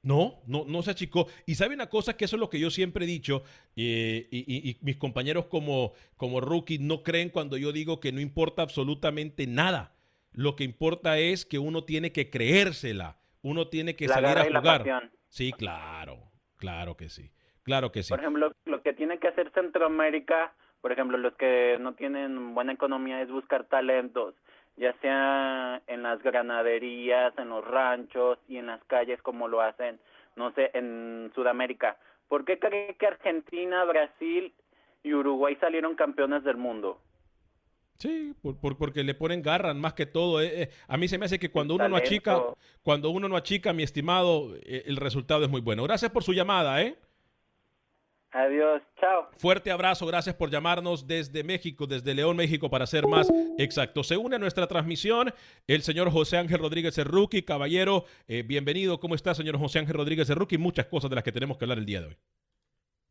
No, 0.03 0.41
no, 0.45 0.65
no 0.67 0.83
se 0.83 0.91
achicó. 0.91 1.27
Y 1.45 1.55
sabe 1.55 1.73
una 1.73 1.87
cosa 1.87 2.15
que 2.17 2.25
eso 2.25 2.35
es 2.35 2.39
lo 2.41 2.49
que 2.49 2.59
yo 2.59 2.69
siempre 2.69 3.05
he 3.05 3.07
dicho, 3.07 3.43
eh, 3.77 4.27
y, 4.29 4.39
y- 4.39 4.69
y 4.71 4.77
mis 4.81 4.97
compañeros 4.97 5.45
como, 5.45 5.93
como 6.17 6.41
rookie 6.41 6.77
no 6.79 7.01
creen 7.01 7.29
cuando 7.29 7.55
yo 7.57 7.71
digo 7.71 7.99
que 8.01 8.11
no 8.11 8.19
importa 8.19 8.61
absolutamente 8.61 9.47
nada. 9.47 9.94
Lo 10.35 10.55
que 10.55 10.63
importa 10.63 11.17
es 11.17 11.45
que 11.45 11.59
uno 11.59 11.83
tiene 11.83 12.11
que 12.11 12.29
creérsela, 12.29 13.17
uno 13.41 13.67
tiene 13.67 13.95
que 13.95 14.07
La 14.07 14.15
salir 14.15 14.37
a 14.37 14.59
jugar. 14.59 15.09
Sí, 15.27 15.51
claro, 15.53 16.17
claro 16.57 16.97
que 16.97 17.09
sí, 17.09 17.31
claro 17.63 17.91
que 17.91 18.03
sí. 18.03 18.09
Por 18.09 18.19
ejemplo, 18.19 18.51
lo 18.65 18.81
que 18.81 18.93
tiene 18.93 19.17
que 19.17 19.29
hacer 19.29 19.51
Centroamérica, 19.51 20.53
por 20.81 20.91
ejemplo, 20.91 21.17
los 21.17 21.33
que 21.35 21.77
no 21.79 21.93
tienen 21.93 22.53
buena 22.53 22.73
economía 22.73 23.21
es 23.21 23.29
buscar 23.29 23.65
talentos, 23.65 24.35
ya 24.77 24.93
sea 25.01 25.81
en 25.87 26.03
las 26.03 26.21
granaderías, 26.21 27.37
en 27.37 27.49
los 27.49 27.65
ranchos 27.65 28.37
y 28.47 28.57
en 28.57 28.67
las 28.67 28.83
calles 28.85 29.21
como 29.21 29.47
lo 29.47 29.61
hacen, 29.61 29.99
no 30.35 30.51
sé, 30.51 30.71
en 30.73 31.31
Sudamérica. 31.33 31.97
¿Por 32.27 32.43
qué 32.43 32.59
cree 32.59 32.95
que 32.95 33.07
Argentina, 33.07 33.85
Brasil 33.85 34.53
y 35.03 35.13
Uruguay 35.13 35.55
salieron 35.61 35.95
campeones 35.95 36.43
del 36.43 36.57
mundo? 36.57 36.99
Sí, 37.97 38.33
por- 38.41 38.57
por- 38.59 38.77
porque 38.77 39.03
le 39.03 39.13
ponen 39.15 39.41
garra 39.41 39.73
más 39.73 39.93
que 39.93 40.05
todo. 40.05 40.41
eh, 40.41 40.63
eh. 40.63 40.69
A 40.87 40.97
mí 40.97 41.07
se 41.07 41.17
me 41.17 41.25
hace 41.25 41.39
que 41.39 41.49
cuando 41.49 41.75
uno 41.75 41.87
no 41.87 41.95
achica, 41.95 42.41
cuando 42.83 43.09
uno 43.09 43.29
no 43.29 43.37
achica, 43.37 43.71
mi 43.73 43.83
estimado, 43.83 44.53
eh, 44.63 44.83
el 44.85 44.97
resultado 44.97 45.43
es 45.45 45.49
muy 45.49 45.61
bueno. 45.61 45.83
Gracias 45.83 46.11
por 46.11 46.23
su 46.23 46.33
llamada, 46.33 46.81
¿eh? 46.81 46.97
Adiós, 48.31 48.81
chao. 48.99 49.29
Fuerte 49.37 49.71
abrazo, 49.71 50.05
gracias 50.05 50.35
por 50.35 50.49
llamarnos 50.51 51.07
desde 51.07 51.41
México, 51.45 51.87
desde 51.87 52.13
León, 52.13 52.35
México, 52.35 52.69
para 52.69 52.85
ser 52.85 53.07
más 53.07 53.31
exacto. 53.57 54.03
Se 54.03 54.17
une 54.17 54.35
a 54.35 54.39
nuestra 54.39 54.67
transmisión 54.67 55.33
el 55.67 55.81
señor 55.83 56.11
José 56.11 56.35
Ángel 56.37 56.59
Rodríguez 56.59 56.95
Cerruqui, 56.95 57.43
caballero, 57.43 58.03
bienvenido. 58.27 58.99
¿Cómo 58.99 59.15
está, 59.15 59.33
señor 59.33 59.57
José 59.57 59.79
Ángel 59.79 59.95
Rodríguez 59.95 60.27
Cerruqui? 60.27 60.57
Muchas 60.57 60.87
cosas 60.87 61.09
de 61.09 61.15
las 61.15 61.23
que 61.23 61.31
tenemos 61.31 61.57
que 61.57 61.63
hablar 61.63 61.77
el 61.77 61.85
día 61.85 62.01
de 62.01 62.07
hoy. 62.07 62.17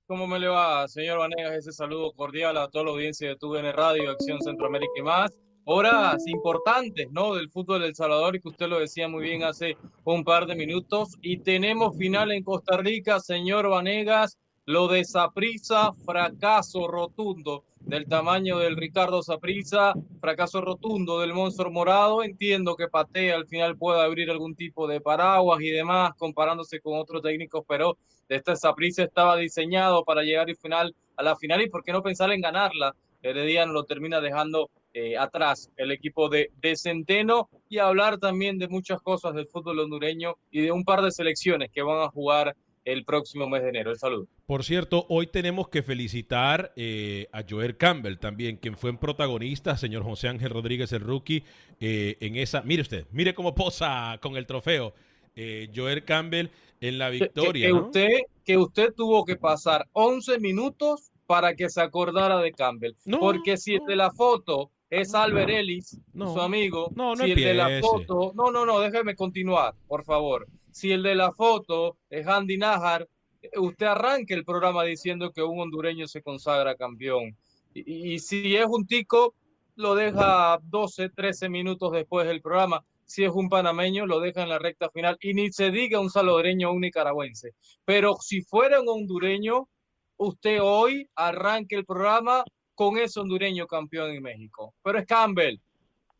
¿Cómo 0.07 0.27
me 0.27 0.39
le 0.39 0.49
va, 0.49 0.87
señor 0.87 1.19
Vanegas? 1.19 1.55
Ese 1.55 1.73
saludo 1.73 2.13
cordial 2.13 2.59
a 2.59 2.69
toda 2.69 2.85
la 2.85 2.91
audiencia 2.91 3.27
de 3.27 3.37
TUDN 3.37 3.73
Radio, 3.73 4.11
Acción 4.11 4.39
Centroamérica 4.43 4.93
y 4.99 5.03
más. 5.03 5.33
Horas 5.65 6.27
importantes, 6.27 7.11
¿no? 7.11 7.35
Del 7.35 7.49
fútbol 7.49 7.81
del 7.81 7.95
Salvador 7.95 8.37
y 8.37 8.41
que 8.41 8.51
usted 8.51 8.69
lo 8.69 8.81
decía 8.81 9.09
muy 9.09 9.23
bien 9.23 9.45
hace 9.45 9.79
un 10.05 10.23
par 10.23 10.45
de 10.45 10.57
minutos. 10.57 11.15
Y 11.23 11.39
tenemos 11.39 11.97
final 11.97 12.33
en 12.33 12.45
Costa 12.45 12.77
Rica, 12.77 13.19
señor 13.19 13.71
Vanegas. 13.71 14.37
Lo 14.67 14.89
de 14.89 15.07
Saprisa, 15.07 15.95
fracaso 16.05 16.87
rotundo 16.87 17.65
del 17.81 18.07
tamaño 18.07 18.59
del 18.59 18.77
Ricardo 18.77 19.23
Saprisa, 19.23 19.95
fracaso 20.21 20.61
rotundo 20.61 21.21
del 21.21 21.33
monstruo 21.33 21.73
morado. 21.73 22.23
Entiendo 22.23 22.77
que 22.77 22.89
Patea 22.89 23.37
al 23.37 23.47
final 23.47 23.79
pueda 23.79 24.05
abrir 24.05 24.31
algún 24.31 24.55
tipo 24.55 24.87
de 24.87 25.01
paraguas 25.01 25.63
y 25.63 25.71
demás, 25.71 26.13
comparándose 26.19 26.81
con 26.81 26.99
otros 26.99 27.23
técnicos, 27.23 27.65
pero 27.67 27.97
este 28.29 28.57
Saprissa 28.57 29.05
estaba 29.05 29.37
diseñado 29.37 30.05
para 30.05 30.23
llegar 30.23 30.49
al 30.49 30.57
final, 30.57 30.95
a 31.17 31.23
la 31.23 31.37
final 31.37 31.63
y 31.63 31.71
por 31.71 31.83
qué 31.83 31.93
no 31.93 32.03
pensar 32.03 32.31
en 32.33 32.41
ganarla. 32.41 32.95
Herediano 33.23 33.73
lo 33.73 33.85
termina 33.85 34.21
dejando 34.21 34.71
eh, 34.93 35.17
atrás 35.17 35.71
el 35.77 35.91
equipo 35.91 36.29
de, 36.29 36.51
de 36.61 36.77
Centeno 36.77 37.49
y 37.69 37.79
hablar 37.79 38.19
también 38.19 38.59
de 38.59 38.69
muchas 38.69 39.01
cosas 39.01 39.35
del 39.35 39.47
fútbol 39.47 39.81
hondureño 39.81 40.37
y 40.51 40.61
de 40.61 40.73
un 40.73 40.85
par 40.85 41.03
de 41.03 41.11
selecciones 41.11 41.71
que 41.73 41.83
van 41.83 42.03
a 42.03 42.09
jugar 42.09 42.55
el 42.85 43.05
próximo 43.05 43.49
mes 43.49 43.63
de 43.63 43.71
enero. 43.71 43.91
El 43.91 43.99
saludo. 43.99 44.27
Por 44.47 44.63
cierto, 44.65 45.07
hoy 45.09 45.27
tenemos 45.27 45.69
que 45.69 45.83
felicitar 45.83 46.73
eh, 46.77 47.29
a 47.33 47.43
Joel 47.49 47.77
Campbell 47.77 48.19
también, 48.19 48.57
quien 48.57 48.77
fue 48.77 48.91
un 48.91 48.99
protagonista, 48.99 49.77
señor 49.77 50.03
José 50.03 50.29
Ángel 50.29 50.51
Rodríguez, 50.51 50.93
el 50.93 51.01
rookie, 51.01 51.45
eh, 51.81 52.17
en 52.21 52.37
esa. 52.37 52.63
Mire 52.63 52.83
usted, 52.83 53.07
mire 53.11 53.35
cómo 53.35 53.55
posa 53.55 54.19
con 54.21 54.37
el 54.37 54.47
trofeo. 54.47 54.95
Eh, 55.37 55.69
Joel 55.75 56.05
Campbell 56.05 56.51
en 56.81 56.99
la 56.99 57.11
victoria. 57.11 57.67
que, 57.67 57.73
¿no? 57.73 57.87
usted, 57.87 58.09
que 58.45 58.59
usted 58.59 58.93
tuvo 58.95 59.25
que 59.25 59.37
pasar 59.37 59.89
11 59.93 60.39
minutos 60.39 61.11
para 61.27 61.55
que 61.55 61.71
se 61.71 61.81
acordara 61.81 62.39
de 62.39 62.53
Campbell. 62.53 62.95
No, 63.07 63.19
Porque 63.21 63.57
si 63.57 63.75
el 63.75 63.85
de 63.87 63.97
la 63.97 64.11
foto 64.11 64.71
es 64.91 65.15
Albert 65.15 65.51
Ellis, 65.51 65.99
No. 66.13 66.33
su 66.33 66.41
amigo, 66.41 66.91
No, 66.95 67.15
no 67.15 67.25
si 67.25 67.33
el 67.33 67.37
de 67.37 67.55
la 67.55 67.81
foto, 67.81 68.33
no, 68.35 68.51
no, 68.51 68.67
no, 68.67 68.79
déjeme 68.81 69.17
continuar, 69.17 69.75
por 69.89 70.05
favor. 70.05 70.47
Si 70.71 70.93
el 70.93 71.03
de 71.03 71.15
la 71.15 71.33
foto 71.33 71.97
es 72.11 72.27
Andy 72.27 72.59
Najar, 72.59 73.09
usted 73.57 73.87
arranque 73.87 74.35
el 74.35 74.45
programa 74.45 74.85
diciendo 74.85 75.33
que 75.33 75.43
un 75.43 75.59
hondureño 75.61 76.07
se 76.07 76.23
consagra 76.23 76.75
campeón. 76.77 77.37
Y, 77.73 78.15
y 78.15 78.19
si 78.19 78.55
es 78.57 78.67
un 78.67 78.87
tico, 78.87 79.35
lo 79.77 79.95
deja 79.95 80.59
12, 80.63 81.09
13 81.09 81.49
minutos 81.49 81.91
después 81.93 82.27
del 82.27 82.41
programa. 82.41 82.85
Si 83.07 83.25
es 83.25 83.31
un 83.33 83.49
panameño, 83.49 84.07
lo 84.07 84.21
deja 84.21 84.43
en 84.43 84.49
la 84.49 84.59
recta 84.59 84.91
final. 84.91 85.17
Y 85.21 85.35
ni 85.35 85.53
se 85.53 85.71
diga 85.71 86.01
un 86.01 86.11
salvadoreño 86.11 86.71
o 86.71 86.73
un 86.73 86.81
nicaragüense. 86.81 87.53
Pero 87.85 88.17
si 88.21 88.43
fuera 88.43 88.81
un 88.81 88.89
hondureño, 88.89 89.69
usted 90.17 90.61
hoy 90.63 91.09
arranque 91.15 91.77
el 91.77 91.85
programa 91.85 92.45
con 92.75 92.99
ese 92.99 93.21
hondureño 93.21 93.67
campeón 93.67 94.11
en 94.11 94.23
México. 94.23 94.75
Pero 94.83 94.99
es 94.99 95.07
Campbell. 95.07 95.59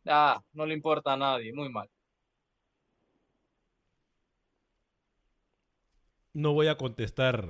Ah, 0.05 0.39
no 0.53 0.65
le 0.65 0.73
importa 0.73 1.13
a 1.13 1.17
nadie, 1.17 1.51
muy 1.53 1.69
mal. 1.69 1.89
No 6.33 6.53
voy 6.53 6.67
a 6.67 6.77
contestar 6.77 7.49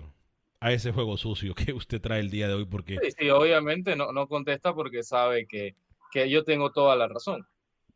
a 0.60 0.72
ese 0.72 0.92
juego 0.92 1.18
sucio 1.18 1.54
que 1.54 1.74
usted 1.74 2.02
trae 2.02 2.20
el 2.20 2.30
día 2.30 2.48
de 2.48 2.54
hoy 2.54 2.66
porque 2.66 2.98
Sí, 3.02 3.12
sí, 3.18 3.30
obviamente 3.30 3.96
no, 3.96 4.12
no 4.12 4.28
contesta 4.28 4.74
porque 4.74 5.04
sabe 5.04 5.48
que, 5.48 5.76
que 6.12 6.30
yo 6.30 6.44
tengo 6.44 6.72
toda 6.72 6.96
la 6.96 7.08
razón. 7.08 7.46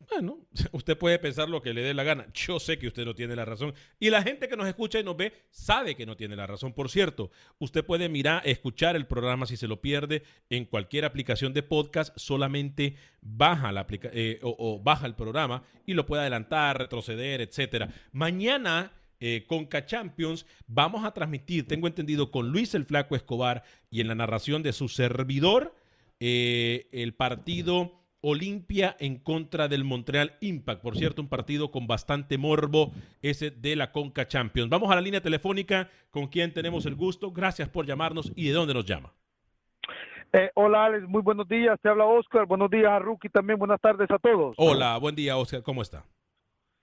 Bueno, 0.08 0.38
usted 0.72 0.96
puede 0.96 1.18
pensar 1.18 1.48
lo 1.48 1.60
que 1.60 1.74
le 1.74 1.82
dé 1.82 1.94
la 1.94 2.04
gana. 2.04 2.26
Yo 2.32 2.58
sé 2.58 2.78
que 2.78 2.88
usted 2.88 3.04
no 3.04 3.14
tiene 3.14 3.36
la 3.36 3.44
razón. 3.44 3.74
Y 3.98 4.10
la 4.10 4.22
gente 4.22 4.48
que 4.48 4.56
nos 4.56 4.66
escucha 4.66 4.98
y 4.98 5.04
nos 5.04 5.16
ve 5.16 5.32
sabe 5.50 5.94
que 5.94 6.06
no 6.06 6.16
tiene 6.16 6.36
la 6.36 6.46
razón. 6.46 6.72
Por 6.72 6.90
cierto, 6.90 7.30
usted 7.58 7.84
puede 7.84 8.08
mirar, 8.08 8.42
escuchar 8.44 8.96
el 8.96 9.06
programa 9.06 9.46
si 9.46 9.56
se 9.56 9.68
lo 9.68 9.80
pierde 9.80 10.22
en 10.48 10.64
cualquier 10.64 11.04
aplicación 11.04 11.52
de 11.52 11.62
podcast. 11.62 12.16
Solamente 12.16 12.96
baja, 13.20 13.72
la 13.72 13.82
aplica 13.82 14.10
eh, 14.12 14.40
o, 14.42 14.80
baja 14.82 15.06
el 15.06 15.14
programa 15.14 15.62
y 15.86 15.94
lo 15.94 16.06
puede 16.06 16.22
adelantar, 16.22 16.78
retroceder, 16.78 17.40
etcétera. 17.40 17.92
Mañana 18.12 18.92
eh, 19.20 19.44
con 19.46 19.66
K-Champions 19.66 20.46
vamos 20.66 21.04
a 21.04 21.12
transmitir, 21.12 21.68
tengo 21.68 21.86
entendido, 21.86 22.30
con 22.30 22.48
Luis 22.48 22.74
el 22.74 22.86
Flaco 22.86 23.16
Escobar 23.16 23.64
y 23.90 24.00
en 24.00 24.08
la 24.08 24.14
narración 24.14 24.62
de 24.62 24.72
su 24.72 24.88
servidor, 24.88 25.74
eh, 26.20 26.88
el 26.92 27.12
partido 27.12 27.99
Olimpia 28.22 28.96
en 28.98 29.18
contra 29.18 29.68
del 29.68 29.84
Montreal 29.84 30.34
Impact. 30.40 30.82
Por 30.82 30.96
cierto, 30.96 31.22
un 31.22 31.28
partido 31.28 31.70
con 31.70 31.86
bastante 31.86 32.38
morbo, 32.38 32.92
ese 33.22 33.50
de 33.50 33.76
la 33.76 33.92
Conca 33.92 34.26
Champions. 34.26 34.70
Vamos 34.70 34.90
a 34.90 34.94
la 34.94 35.00
línea 35.00 35.20
telefónica 35.20 35.88
con 36.10 36.28
quien 36.28 36.52
tenemos 36.52 36.86
el 36.86 36.94
gusto. 36.94 37.30
Gracias 37.30 37.68
por 37.68 37.86
llamarnos 37.86 38.32
y 38.36 38.48
de 38.48 38.52
dónde 38.52 38.74
nos 38.74 38.84
llama. 38.84 39.12
Eh, 40.32 40.50
hola 40.54 40.84
Alex, 40.84 41.08
muy 41.08 41.22
buenos 41.22 41.48
días, 41.48 41.76
te 41.82 41.88
habla 41.88 42.04
Oscar, 42.04 42.46
buenos 42.46 42.70
días 42.70 42.88
a 42.88 43.00
Rookie 43.00 43.28
también, 43.28 43.58
buenas 43.58 43.80
tardes 43.80 44.08
a 44.12 44.18
todos. 44.18 44.54
Hola, 44.58 44.96
buen 44.98 45.16
día, 45.16 45.36
Oscar, 45.36 45.60
¿cómo 45.64 45.82
está? 45.82 46.04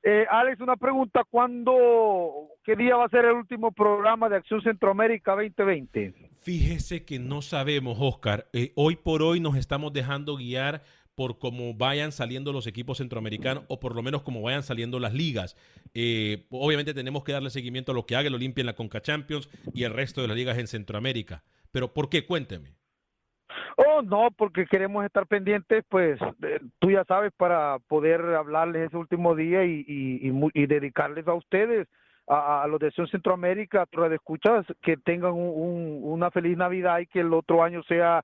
Eh, 0.03 0.25
Alex, 0.29 0.59
una 0.59 0.75
pregunta, 0.75 1.23
¿cuándo, 1.29 2.49
qué 2.63 2.75
día 2.75 2.97
va 2.97 3.05
a 3.05 3.09
ser 3.09 3.25
el 3.25 3.35
último 3.35 3.71
programa 3.71 4.27
de 4.27 4.37
Acción 4.37 4.61
Centroamérica 4.61 5.31
2020? 5.31 6.29
Fíjese 6.39 7.05
que 7.05 7.19
no 7.19 7.41
sabemos, 7.41 7.97
Oscar. 7.99 8.47
Eh, 8.53 8.73
hoy 8.75 8.95
por 8.95 9.21
hoy 9.21 9.39
nos 9.39 9.55
estamos 9.55 9.91
dejando 9.93 10.35
guiar 10.35 10.81
por 11.17 11.39
cómo 11.39 11.73
vayan 11.73 12.11
saliendo 12.11 12.53
los 12.53 12.67
equipos 12.67 12.99
centroamericanos 12.99 13.63
o 13.69 13.79
por 13.79 13.95
lo 13.95 14.03
menos 14.03 14.21
cómo 14.21 14.43
vayan 14.43 14.61
saliendo 14.61 14.99
las 14.99 15.15
ligas. 15.15 15.57
Eh, 15.95 16.45
obviamente 16.51 16.93
tenemos 16.93 17.23
que 17.23 17.31
darle 17.31 17.49
seguimiento 17.49 17.91
a 17.91 17.95
lo 17.95 18.05
que 18.05 18.15
haga 18.15 18.27
el 18.27 18.35
Olimpia 18.35 18.61
en 18.61 18.67
la 18.67 18.75
Conca 18.75 19.01
Champions 19.01 19.49
y 19.73 19.83
el 19.83 19.95
resto 19.95 20.21
de 20.21 20.27
las 20.27 20.37
ligas 20.37 20.59
en 20.59 20.67
Centroamérica. 20.67 21.43
Pero 21.71 21.91
¿por 21.91 22.09
qué? 22.09 22.27
Cuénteme. 22.27 22.75
Oh, 23.77 24.03
no, 24.03 24.29
porque 24.37 24.67
queremos 24.67 25.03
estar 25.05 25.25
pendientes, 25.25 25.83
pues 25.89 26.19
tú 26.77 26.91
ya 26.91 27.03
sabes, 27.05 27.33
para 27.35 27.79
poder 27.87 28.21
hablarles 28.21 28.89
ese 28.89 28.97
último 28.97 29.33
día 29.33 29.63
y, 29.65 30.67
dedicarles 30.67 31.27
a 31.27 31.33
ustedes, 31.33 31.87
a, 32.27 32.67
los 32.67 32.79
de 32.79 32.91
Centroamérica, 32.91 33.87
a 33.91 34.09
de 34.09 34.15
escuchas, 34.15 34.67
que 34.83 34.97
tengan 34.97 35.33
una 35.33 36.29
feliz 36.29 36.57
Navidad 36.57 36.99
y 36.99 37.07
que 37.07 37.21
el 37.21 37.33
otro 37.33 37.63
año 37.63 37.81
sea 37.87 38.23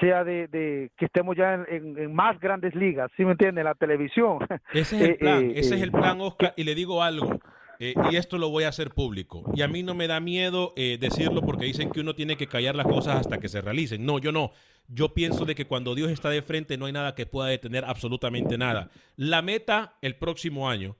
sea 0.00 0.24
de, 0.24 0.90
que 0.96 1.04
estemos 1.04 1.36
ya 1.36 1.64
en, 1.68 2.14
más 2.14 2.38
grandes 2.40 2.74
ligas, 2.74 3.10
¿sí 3.16 3.24
me 3.24 3.32
entiende? 3.32 3.64
La 3.64 3.74
televisión. 3.74 4.38
Ese 4.72 4.96
es 4.96 5.02
el 5.02 5.10
eh, 5.10 5.14
plan, 5.14 5.44
eh, 5.44 5.52
ese 5.56 5.74
es 5.76 5.82
el 5.82 5.92
plan, 5.92 6.20
Oscar, 6.20 6.54
y 6.56 6.64
le 6.64 6.74
digo 6.74 7.02
algo, 7.02 7.38
eh, 7.78 7.94
y 8.10 8.16
esto 8.16 8.38
lo 8.38 8.50
voy 8.50 8.64
a 8.64 8.68
hacer 8.68 8.90
público, 8.90 9.50
y 9.54 9.62
a 9.62 9.68
mí 9.68 9.82
no 9.82 9.94
me 9.94 10.06
da 10.06 10.20
miedo 10.20 10.72
decirlo 10.76 11.42
porque 11.42 11.66
dicen 11.66 11.90
que 11.90 12.00
uno 12.00 12.14
tiene 12.14 12.36
que 12.36 12.46
callar 12.46 12.74
las 12.74 12.86
cosas 12.86 13.16
hasta 13.16 13.38
que 13.38 13.48
se 13.48 13.60
realicen. 13.60 14.04
No, 14.04 14.18
yo 14.18 14.32
no. 14.32 14.52
Yo 14.88 15.14
pienso 15.14 15.44
de 15.44 15.56
que 15.56 15.64
cuando 15.64 15.96
Dios 15.96 16.10
está 16.10 16.30
de 16.30 16.42
frente 16.42 16.78
no 16.78 16.86
hay 16.86 16.92
nada 16.92 17.16
que 17.16 17.26
pueda 17.26 17.48
detener 17.48 17.84
absolutamente 17.84 18.56
nada. 18.56 18.90
La 19.16 19.42
meta 19.42 19.96
el 20.00 20.14
próximo 20.14 20.70
año, 20.70 20.96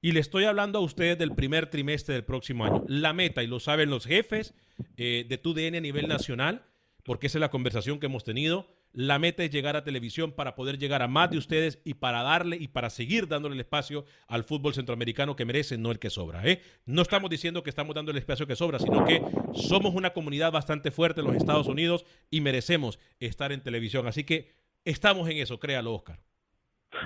y 0.00 0.12
le 0.12 0.20
estoy 0.20 0.44
hablando 0.44 0.78
a 0.78 0.82
ustedes 0.82 1.18
del 1.18 1.34
primer 1.34 1.66
trimestre 1.66 2.14
del 2.14 2.24
próximo 2.24 2.64
año, 2.64 2.84
la 2.86 3.12
meta, 3.12 3.42
y 3.42 3.46
lo 3.46 3.58
saben 3.58 3.90
los 3.90 4.06
jefes 4.06 4.54
de 4.96 5.40
TUDN 5.42 5.76
a 5.76 5.80
nivel 5.80 6.08
nacional, 6.08 6.62
porque 7.04 7.26
esa 7.26 7.38
es 7.38 7.40
la 7.40 7.50
conversación 7.50 8.00
que 8.00 8.06
hemos 8.06 8.24
tenido. 8.24 8.66
La 8.92 9.18
meta 9.18 9.44
es 9.44 9.50
llegar 9.50 9.76
a 9.76 9.84
televisión 9.84 10.32
para 10.32 10.54
poder 10.54 10.78
llegar 10.78 11.02
a 11.02 11.08
más 11.08 11.30
de 11.30 11.38
ustedes 11.38 11.80
y 11.84 11.94
para 11.94 12.22
darle 12.22 12.56
y 12.56 12.68
para 12.68 12.90
seguir 12.90 13.28
dándole 13.28 13.54
el 13.54 13.60
espacio 13.60 14.04
al 14.26 14.44
fútbol 14.44 14.74
centroamericano 14.74 15.36
que 15.36 15.44
merece, 15.44 15.76
no 15.76 15.90
el 15.90 15.98
que 15.98 16.10
sobra. 16.10 16.46
¿eh? 16.46 16.62
No 16.86 17.02
estamos 17.02 17.30
diciendo 17.30 17.62
que 17.62 17.70
estamos 17.70 17.94
dando 17.94 18.10
el 18.10 18.18
espacio 18.18 18.46
que 18.46 18.56
sobra, 18.56 18.78
sino 18.78 19.04
que 19.04 19.22
somos 19.54 19.94
una 19.94 20.12
comunidad 20.12 20.52
bastante 20.52 20.90
fuerte 20.90 21.20
en 21.20 21.26
los 21.26 21.36
Estados 21.36 21.66
Unidos 21.66 22.04
y 22.30 22.40
merecemos 22.40 22.98
estar 23.20 23.52
en 23.52 23.62
televisión. 23.62 24.06
Así 24.06 24.24
que 24.24 24.52
estamos 24.84 25.28
en 25.28 25.38
eso, 25.38 25.58
créalo, 25.60 25.94
Oscar. 25.94 26.20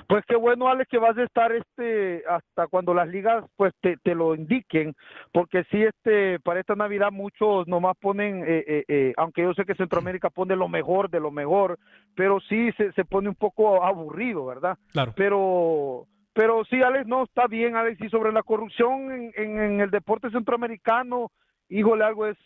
Pues 0.07 0.23
qué 0.27 0.35
bueno, 0.35 0.67
Alex, 0.67 0.89
que 0.89 0.97
vas 0.97 1.17
a 1.17 1.23
estar 1.23 1.51
este 1.51 2.23
hasta 2.27 2.67
cuando 2.67 2.93
las 2.93 3.07
ligas 3.07 3.45
pues 3.55 3.73
te, 3.81 3.97
te 3.97 4.15
lo 4.15 4.35
indiquen, 4.35 4.95
porque 5.31 5.63
sí, 5.71 5.83
este 5.83 6.39
para 6.39 6.59
esta 6.59 6.75
Navidad 6.75 7.11
muchos 7.11 7.67
nomás 7.67 7.97
ponen, 7.97 8.43
eh, 8.43 8.63
eh, 8.67 8.83
eh, 8.87 9.13
aunque 9.17 9.43
yo 9.43 9.53
sé 9.53 9.65
que 9.65 9.75
Centroamérica 9.75 10.29
pone 10.29 10.55
lo 10.55 10.67
mejor 10.67 11.09
de 11.09 11.19
lo 11.19 11.31
mejor, 11.31 11.77
pero 12.15 12.39
sí 12.41 12.71
se, 12.73 12.91
se 12.93 13.05
pone 13.05 13.29
un 13.29 13.35
poco 13.35 13.83
aburrido, 13.83 14.45
¿verdad? 14.45 14.77
Claro. 14.91 15.13
Pero 15.15 16.07
pero 16.33 16.63
sí, 16.65 16.81
Alex, 16.81 17.05
no, 17.05 17.23
está 17.23 17.47
bien, 17.47 17.75
Alex, 17.75 17.99
y 18.01 18.09
sobre 18.09 18.31
la 18.31 18.43
corrupción 18.43 19.11
en, 19.11 19.33
en, 19.35 19.81
el 19.81 19.89
deporte 19.89 20.29
centroamericano, 20.29 21.31
híjole, 21.69 22.03
algo 22.03 22.27
es, 22.27 22.37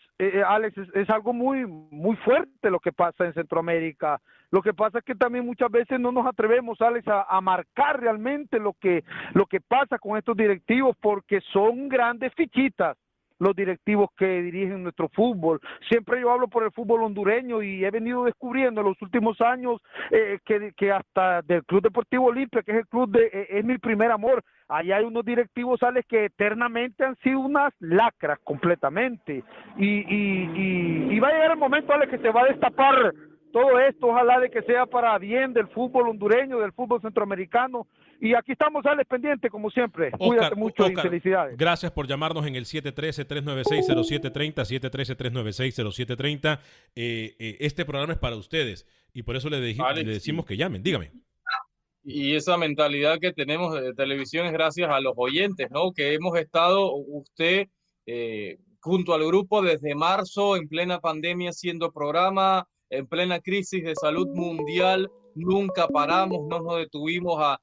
Alex, 0.45 0.77
es, 0.77 0.89
es, 0.95 1.09
algo 1.09 1.33
muy, 1.33 1.65
muy 1.65 2.15
fuerte 2.17 2.69
lo 2.69 2.79
que 2.79 2.91
pasa 2.91 3.25
en 3.25 3.33
Centroamérica. 3.33 4.21
Lo 4.51 4.61
que 4.61 4.73
pasa 4.73 4.99
es 4.99 5.03
que 5.03 5.15
también 5.15 5.45
muchas 5.45 5.71
veces 5.71 5.99
no 5.99 6.11
nos 6.11 6.27
atrevemos, 6.27 6.79
Alex, 6.81 7.07
a, 7.07 7.41
marcar 7.41 7.99
realmente 7.99 8.59
lo 8.59 8.73
que, 8.73 9.03
lo 9.33 9.47
que 9.47 9.59
pasa 9.59 9.97
con 9.97 10.17
estos 10.17 10.37
directivos 10.37 10.95
porque 11.01 11.41
son 11.51 11.89
grandes 11.89 12.31
fichitas 12.35 12.95
los 13.39 13.55
directivos 13.55 14.09
que 14.17 14.41
dirigen 14.41 14.83
nuestro 14.83 15.09
fútbol. 15.09 15.59
Siempre 15.89 16.21
yo 16.21 16.31
hablo 16.31 16.47
por 16.47 16.63
el 16.63 16.71
fútbol 16.71 17.03
hondureño 17.03 17.61
y 17.61 17.83
he 17.83 17.91
venido 17.91 18.25
descubriendo 18.25 18.81
en 18.81 18.87
los 18.87 19.01
últimos 19.01 19.39
años 19.41 19.81
eh, 20.11 20.39
que, 20.45 20.73
que, 20.75 20.91
hasta 20.91 21.41
del 21.41 21.63
Club 21.65 21.83
Deportivo 21.83 22.27
Olimpia, 22.27 22.61
que 22.61 22.71
es 22.71 22.77
el 22.77 22.87
club 22.87 23.09
de, 23.09 23.25
eh, 23.25 23.47
es 23.49 23.65
mi 23.65 23.77
primer 23.77 24.11
amor, 24.11 24.43
ahí 24.67 24.91
hay 24.91 25.03
unos 25.03 25.25
directivos, 25.25 25.81
Alex, 25.83 26.07
que 26.07 26.25
eternamente 26.25 27.03
han 27.03 27.15
sido 27.17 27.39
unas 27.39 27.73
lacras 27.79 28.39
completamente. 28.43 29.43
Y, 29.77 29.85
y, 29.85 31.09
y, 31.11 31.19
va 31.19 31.29
a 31.29 31.33
llegar 31.33 31.51
el 31.51 31.57
momento, 31.57 31.93
Alex, 31.93 32.11
que 32.11 32.19
se 32.19 32.31
va 32.31 32.41
a 32.41 32.47
destapar 32.47 33.13
todo 33.51 33.79
esto, 33.79 34.07
ojalá 34.07 34.39
de 34.39 34.49
que 34.49 34.63
sea 34.63 34.85
para 34.87 35.17
bien 35.19 35.53
del 35.53 35.67
fútbol 35.67 36.09
hondureño, 36.09 36.59
del 36.59 36.73
fútbol 36.73 37.01
centroamericano. 37.01 37.85
Y 38.19 38.35
aquí 38.35 38.51
estamos, 38.53 38.85
Alex, 38.85 39.09
pendiente, 39.09 39.49
como 39.49 39.69
siempre. 39.69 40.11
Cuídate 40.11 40.55
mucho 40.55 40.89
y 40.89 40.95
felicidades. 40.95 41.57
Gracias 41.57 41.91
por 41.91 42.07
llamarnos 42.07 42.45
en 42.45 42.55
el 42.55 42.65
713-396-0730, 42.65 44.55
713-396-0730. 44.55 46.59
Eh, 46.95 47.35
eh, 47.37 47.57
este 47.59 47.85
programa 47.85 48.13
es 48.13 48.19
para 48.19 48.35
ustedes 48.35 48.87
y 49.13 49.23
por 49.23 49.35
eso 49.35 49.49
le, 49.49 49.59
le 49.59 50.03
decimos 50.03 50.45
que 50.45 50.55
llamen. 50.55 50.83
Dígame. 50.83 51.11
Y 52.05 52.35
esa 52.35 52.57
mentalidad 52.57 53.17
que 53.19 53.31
tenemos 53.31 53.79
de 53.79 53.93
televisión 53.93 54.45
es 54.45 54.53
gracias 54.53 54.89
a 54.89 54.99
los 54.99 55.13
oyentes, 55.15 55.69
¿no? 55.71 55.93
Que 55.93 56.13
hemos 56.13 56.37
estado, 56.37 56.93
usted, 56.95 57.67
eh, 58.05 58.57
junto 58.81 59.13
al 59.13 59.25
grupo 59.25 59.61
desde 59.61 59.95
marzo, 59.95 60.57
en 60.57 60.67
plena 60.67 60.99
pandemia, 60.99 61.51
haciendo 61.51 61.91
programa 61.91 62.67
en 62.93 63.07
plena 63.07 63.39
crisis 63.39 63.83
de 63.83 63.95
salud 63.95 64.27
mundial, 64.35 65.09
nunca 65.33 65.87
paramos, 65.87 66.45
no 66.47 66.59
nos 66.59 66.77
detuvimos 66.77 67.37
a, 67.39 67.59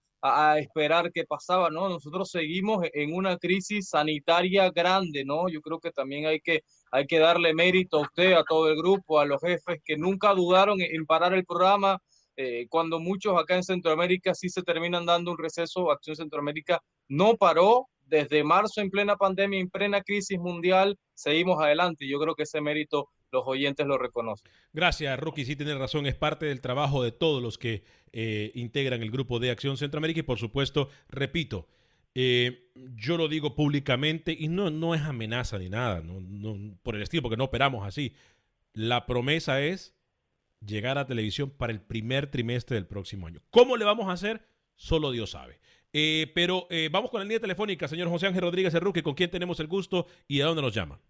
esperar 0.59 1.11
qué 1.12 1.24
pasaba, 1.24 1.70
¿no? 1.70 1.88
Nosotros 1.88 2.30
seguimos 2.30 2.87
en 2.92 3.14
una 3.14 3.37
crisis 3.38 3.88
sanitaria 3.88 4.70
grande, 4.70 5.24
¿no? 5.24 5.48
Yo 5.48 5.61
creo 5.61 5.78
que 5.80 5.90
también 5.90 6.26
hay 6.26 6.40
que, 6.40 6.62
hay 6.92 7.06
que 7.06 7.18
darle 7.18 7.54
mérito 7.54 7.98
a 7.98 8.02
usted, 8.02 8.33
a 8.33 8.44
todo 8.44 8.68
el 8.68 8.76
grupo, 8.76 9.18
a 9.18 9.24
los 9.24 9.40
jefes 9.40 9.80
que 9.85 9.96
nunca 9.96 10.35
dudaron 10.35 10.80
en 10.80 11.06
parar 11.06 11.33
el 11.35 11.44
programa, 11.44 11.98
eh, 12.37 12.66
cuando 12.70 13.00
muchos 13.00 13.38
acá 13.38 13.56
en 13.56 13.62
Centroamérica 13.62 14.35
sí 14.35 14.48
se 14.48 14.62
terminan 14.62 15.04
dando 15.04 15.33
un 15.33 15.38
receso, 15.38 15.90
Acción 15.90 16.16
Centroamérica 16.16 16.80
no 17.09 17.37
paró, 17.37 17.88
desde 18.06 18.42
marzo 18.42 18.80
en 18.80 18.90
plena 18.90 19.16
pandemia, 19.16 19.61
en 19.61 19.68
plena 19.68 20.00
crisis 20.02 20.38
mundial, 20.38 20.98
seguimos 21.14 21.62
adelante. 21.62 22.09
Yo 22.09 22.18
creo 22.18 22.35
que 22.35 22.44
ese 22.44 22.61
mérito 22.61 23.09
los 23.32 23.44
oyentes 23.46 23.86
lo 23.86 23.98
reconocen. 23.98 24.50
Gracias, 24.72 25.18
Rookie. 25.18 25.44
Sí, 25.44 25.56
tiene 25.56 25.74
razón. 25.74 26.06
Es 26.06 26.14
parte 26.14 26.46
del 26.46 26.60
trabajo 26.60 27.02
de 27.02 27.12
todos 27.12 27.42
los 27.42 27.58
que 27.58 27.82
eh, 28.12 28.52
integran 28.54 29.02
el 29.02 29.10
grupo 29.10 29.38
de 29.38 29.50
Acción 29.50 29.76
Centroamérica 29.76 30.20
y, 30.20 30.24
por 30.24 30.38
supuesto, 30.38 30.88
repito, 31.08 31.68
eh, 32.14 32.70
yo 32.96 33.16
lo 33.16 33.28
digo 33.28 33.54
públicamente 33.54 34.36
y 34.38 34.48
no, 34.48 34.70
no 34.70 34.94
es 34.94 35.02
amenaza 35.02 35.58
ni 35.58 35.68
nada, 35.68 36.00
no, 36.02 36.76
por 36.82 36.96
el 36.96 37.02
estilo, 37.02 37.22
porque 37.22 37.36
no 37.36 37.44
operamos 37.44 37.86
así. 37.86 38.14
La 38.72 39.06
promesa 39.06 39.62
es 39.62 39.94
llegar 40.64 40.98
a 40.98 41.06
televisión 41.06 41.50
para 41.50 41.72
el 41.72 41.80
primer 41.80 42.30
trimestre 42.30 42.76
del 42.76 42.86
próximo 42.86 43.26
año. 43.26 43.40
¿Cómo 43.50 43.76
le 43.76 43.84
vamos 43.84 44.08
a 44.08 44.12
hacer? 44.12 44.42
Solo 44.74 45.10
Dios 45.10 45.30
sabe. 45.30 45.60
Eh, 45.92 46.30
pero 46.34 46.68
vamos 46.92 47.10
con 47.10 47.18
la 47.20 47.24
línea 47.24 47.40
telefónica, 47.40 47.88
señor 47.88 48.08
José 48.08 48.28
Ángel 48.28 48.42
Rodríguez 48.42 48.74
Rookie, 48.74 49.02
con 49.02 49.14
quien 49.14 49.30
tenemos 49.30 49.58
el 49.58 49.66
gusto 49.66 50.06
y 50.28 50.38
de 50.38 50.44
dónde 50.44 50.62
nos 50.62 50.74
llama. 50.74 51.00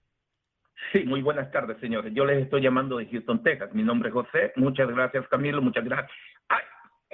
Sí, 0.92 1.04
muy 1.04 1.22
buenas 1.22 1.50
tardes, 1.52 1.78
señores. 1.78 2.12
Yo 2.14 2.24
les 2.24 2.42
estoy 2.42 2.62
llamando 2.62 2.98
de 2.98 3.06
Houston, 3.06 3.42
Texas. 3.42 3.72
Mi 3.72 3.82
nombre 3.82 4.08
es 4.08 4.14
José. 4.14 4.52
Muchas 4.56 4.88
gracias, 4.88 5.26
Camilo. 5.28 5.62
Muchas 5.62 5.84
gracias. 5.84 6.10
Ay, 6.48 6.62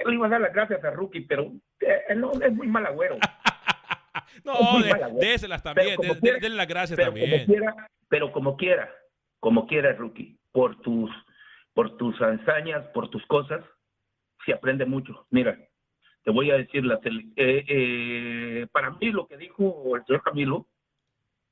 le 0.05 0.13
iba 0.13 0.27
a 0.27 0.29
dar 0.29 0.41
las 0.41 0.53
gracias 0.53 0.83
a 0.83 0.91
Rookie, 0.91 1.21
pero 1.21 1.51
eh, 1.79 2.15
no, 2.15 2.31
es 2.33 2.53
muy 2.53 2.67
mal 2.67 2.85
agüero. 2.85 3.17
no, 4.45 4.53
déselas 5.19 5.61
también. 5.61 5.97
Denle 6.21 6.49
las 6.49 6.67
gracias 6.67 6.97
pero 6.97 7.11
también. 7.11 7.29
Como 7.29 7.45
quiera, 7.45 7.89
pero 8.09 8.31
como 8.31 8.57
quiera, 8.57 8.93
como 9.39 9.67
quiera, 9.67 9.93
Rookie, 9.93 10.39
por 10.51 10.79
tus, 10.81 11.11
por 11.73 11.97
tus 11.97 12.19
hazañas, 12.21 12.85
por 12.93 13.09
tus 13.09 13.25
cosas, 13.27 13.63
se 14.45 14.53
aprende 14.53 14.85
mucho. 14.85 15.27
Mira, 15.29 15.57
te 16.23 16.31
voy 16.31 16.51
a 16.51 16.57
decir, 16.57 16.85
la, 16.85 16.99
eh, 17.03 17.65
eh, 17.67 18.67
para 18.71 18.91
mí 18.91 19.11
lo 19.11 19.27
que 19.27 19.37
dijo 19.37 19.95
el 19.95 20.05
señor 20.05 20.23
Camilo, 20.23 20.67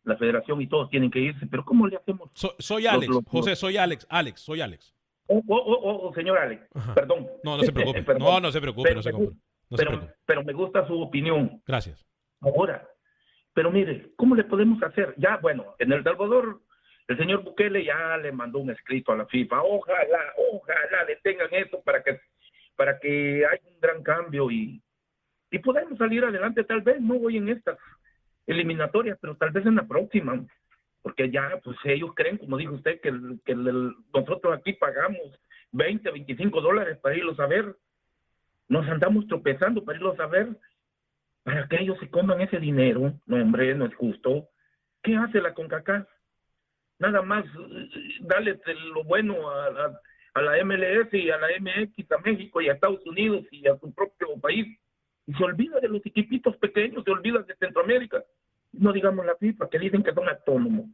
la 0.05 0.15
federación 0.17 0.61
y 0.61 0.67
todos 0.67 0.89
tienen 0.89 1.11
que 1.11 1.19
irse, 1.19 1.45
pero 1.47 1.65
¿cómo 1.65 1.87
le 1.87 1.97
hacemos? 1.97 2.29
soy 2.33 2.87
Alex, 2.87 3.11
José, 3.27 3.55
soy 3.55 3.77
Alex, 3.77 4.07
Alex, 4.09 4.39
soy 4.39 4.61
Alex. 4.61 4.95
Oh, 5.27 5.41
oh, 5.47 5.55
oh, 5.57 6.07
oh 6.07 6.13
señor 6.13 6.37
Alex, 6.37 6.63
perdón. 6.95 7.27
No, 7.43 7.57
no 7.57 7.63
se 7.63 7.71
preocupe, 7.71 8.05
no, 8.19 8.39
no 8.39 8.51
se 8.51 8.61
preocupe, 8.61 8.89
pero, 8.89 8.95
no 8.95 9.01
se 9.01 9.09
preocupe. 9.09 9.37
pero, 9.75 10.13
pero 10.25 10.43
me 10.43 10.53
gusta 10.53 10.87
su 10.87 11.01
opinión. 11.01 11.61
Gracias. 11.65 12.05
Ahora, 12.41 12.87
pero 13.53 13.71
mire, 13.71 14.11
¿cómo 14.15 14.35
le 14.35 14.43
podemos 14.43 14.81
hacer? 14.83 15.15
Ya, 15.17 15.37
bueno, 15.37 15.75
en 15.79 15.91
El 15.91 16.03
Salvador, 16.03 16.61
el 17.07 17.17
señor 17.17 17.43
Bukele 17.43 17.83
ya 17.83 18.17
le 18.17 18.31
mandó 18.31 18.59
un 18.59 18.69
escrito 18.69 19.11
a 19.11 19.17
la 19.17 19.25
FIFA. 19.25 19.63
Ojalá, 19.63 20.19
ojalá 20.51 21.05
detengan 21.07 21.53
eso 21.53 21.81
para 21.81 22.03
que, 22.03 22.19
para 22.75 22.99
que 22.99 23.43
haya 23.45 23.67
un 23.67 23.79
gran 23.79 24.03
cambio 24.03 24.51
y, 24.51 24.83
y 25.49 25.59
podamos 25.59 25.97
salir 25.97 26.23
adelante. 26.23 26.63
Tal 26.65 26.81
vez 26.81 27.01
no 27.01 27.17
voy 27.17 27.37
en 27.37 27.49
estas 27.49 27.79
eliminatorias, 28.47 29.17
pero 29.21 29.35
tal 29.35 29.51
vez 29.51 29.65
en 29.65 29.75
la 29.75 29.87
próxima, 29.87 30.45
porque 31.01 31.29
ya, 31.29 31.59
pues 31.63 31.77
ellos 31.83 32.11
creen, 32.15 32.37
como 32.37 32.57
dijo 32.57 32.73
usted, 32.73 32.99
que, 33.01 33.13
que 33.45 33.55
nosotros 33.55 34.57
aquí 34.57 34.73
pagamos 34.73 35.39
20, 35.71 36.09
25 36.11 36.61
dólares 36.61 36.97
para 36.97 37.15
irlos 37.15 37.39
a 37.39 37.47
ver, 37.47 37.75
nos 38.67 38.87
andamos 38.87 39.27
tropezando 39.27 39.83
para 39.83 39.97
irlos 39.97 40.19
a 40.19 40.27
ver, 40.27 40.47
para 41.43 41.67
que 41.67 41.77
ellos 41.81 41.97
se 41.99 42.09
coman 42.09 42.41
ese 42.41 42.59
dinero, 42.59 43.13
no 43.27 43.35
hombre, 43.37 43.75
no 43.75 43.85
es 43.85 43.95
justo. 43.95 44.49
¿Qué 45.03 45.15
hace 45.15 45.41
la 45.41 45.53
CONCACAF? 45.53 46.07
Nada 46.97 47.21
más 47.21 47.45
dale 48.21 48.59
lo 48.93 49.03
bueno 49.03 49.35
a 49.49 50.41
la 50.41 50.65
MLS 50.65 51.13
y 51.13 51.29
a 51.29 51.37
la 51.37 51.47
MX, 51.59 52.11
a 52.11 52.17
México 52.19 52.61
y 52.61 52.69
a 52.69 52.73
Estados 52.73 53.05
Unidos 53.05 53.45
y 53.51 53.67
a 53.67 53.77
su 53.77 53.93
propio 53.93 54.39
país. 54.41 54.79
Y 55.27 55.33
se 55.33 55.43
olvida 55.43 55.79
de 55.79 55.87
los 55.89 56.05
equipitos 56.05 56.55
pequeños, 56.57 57.03
se 57.03 57.11
olvida 57.11 57.39
de 57.39 57.55
Centroamérica. 57.55 58.23
No 58.73 58.91
digamos 58.93 59.25
la 59.25 59.35
FIFA, 59.35 59.69
que 59.69 59.79
dicen 59.79 60.03
que 60.03 60.13
son 60.13 60.27
autónomos. 60.29 60.85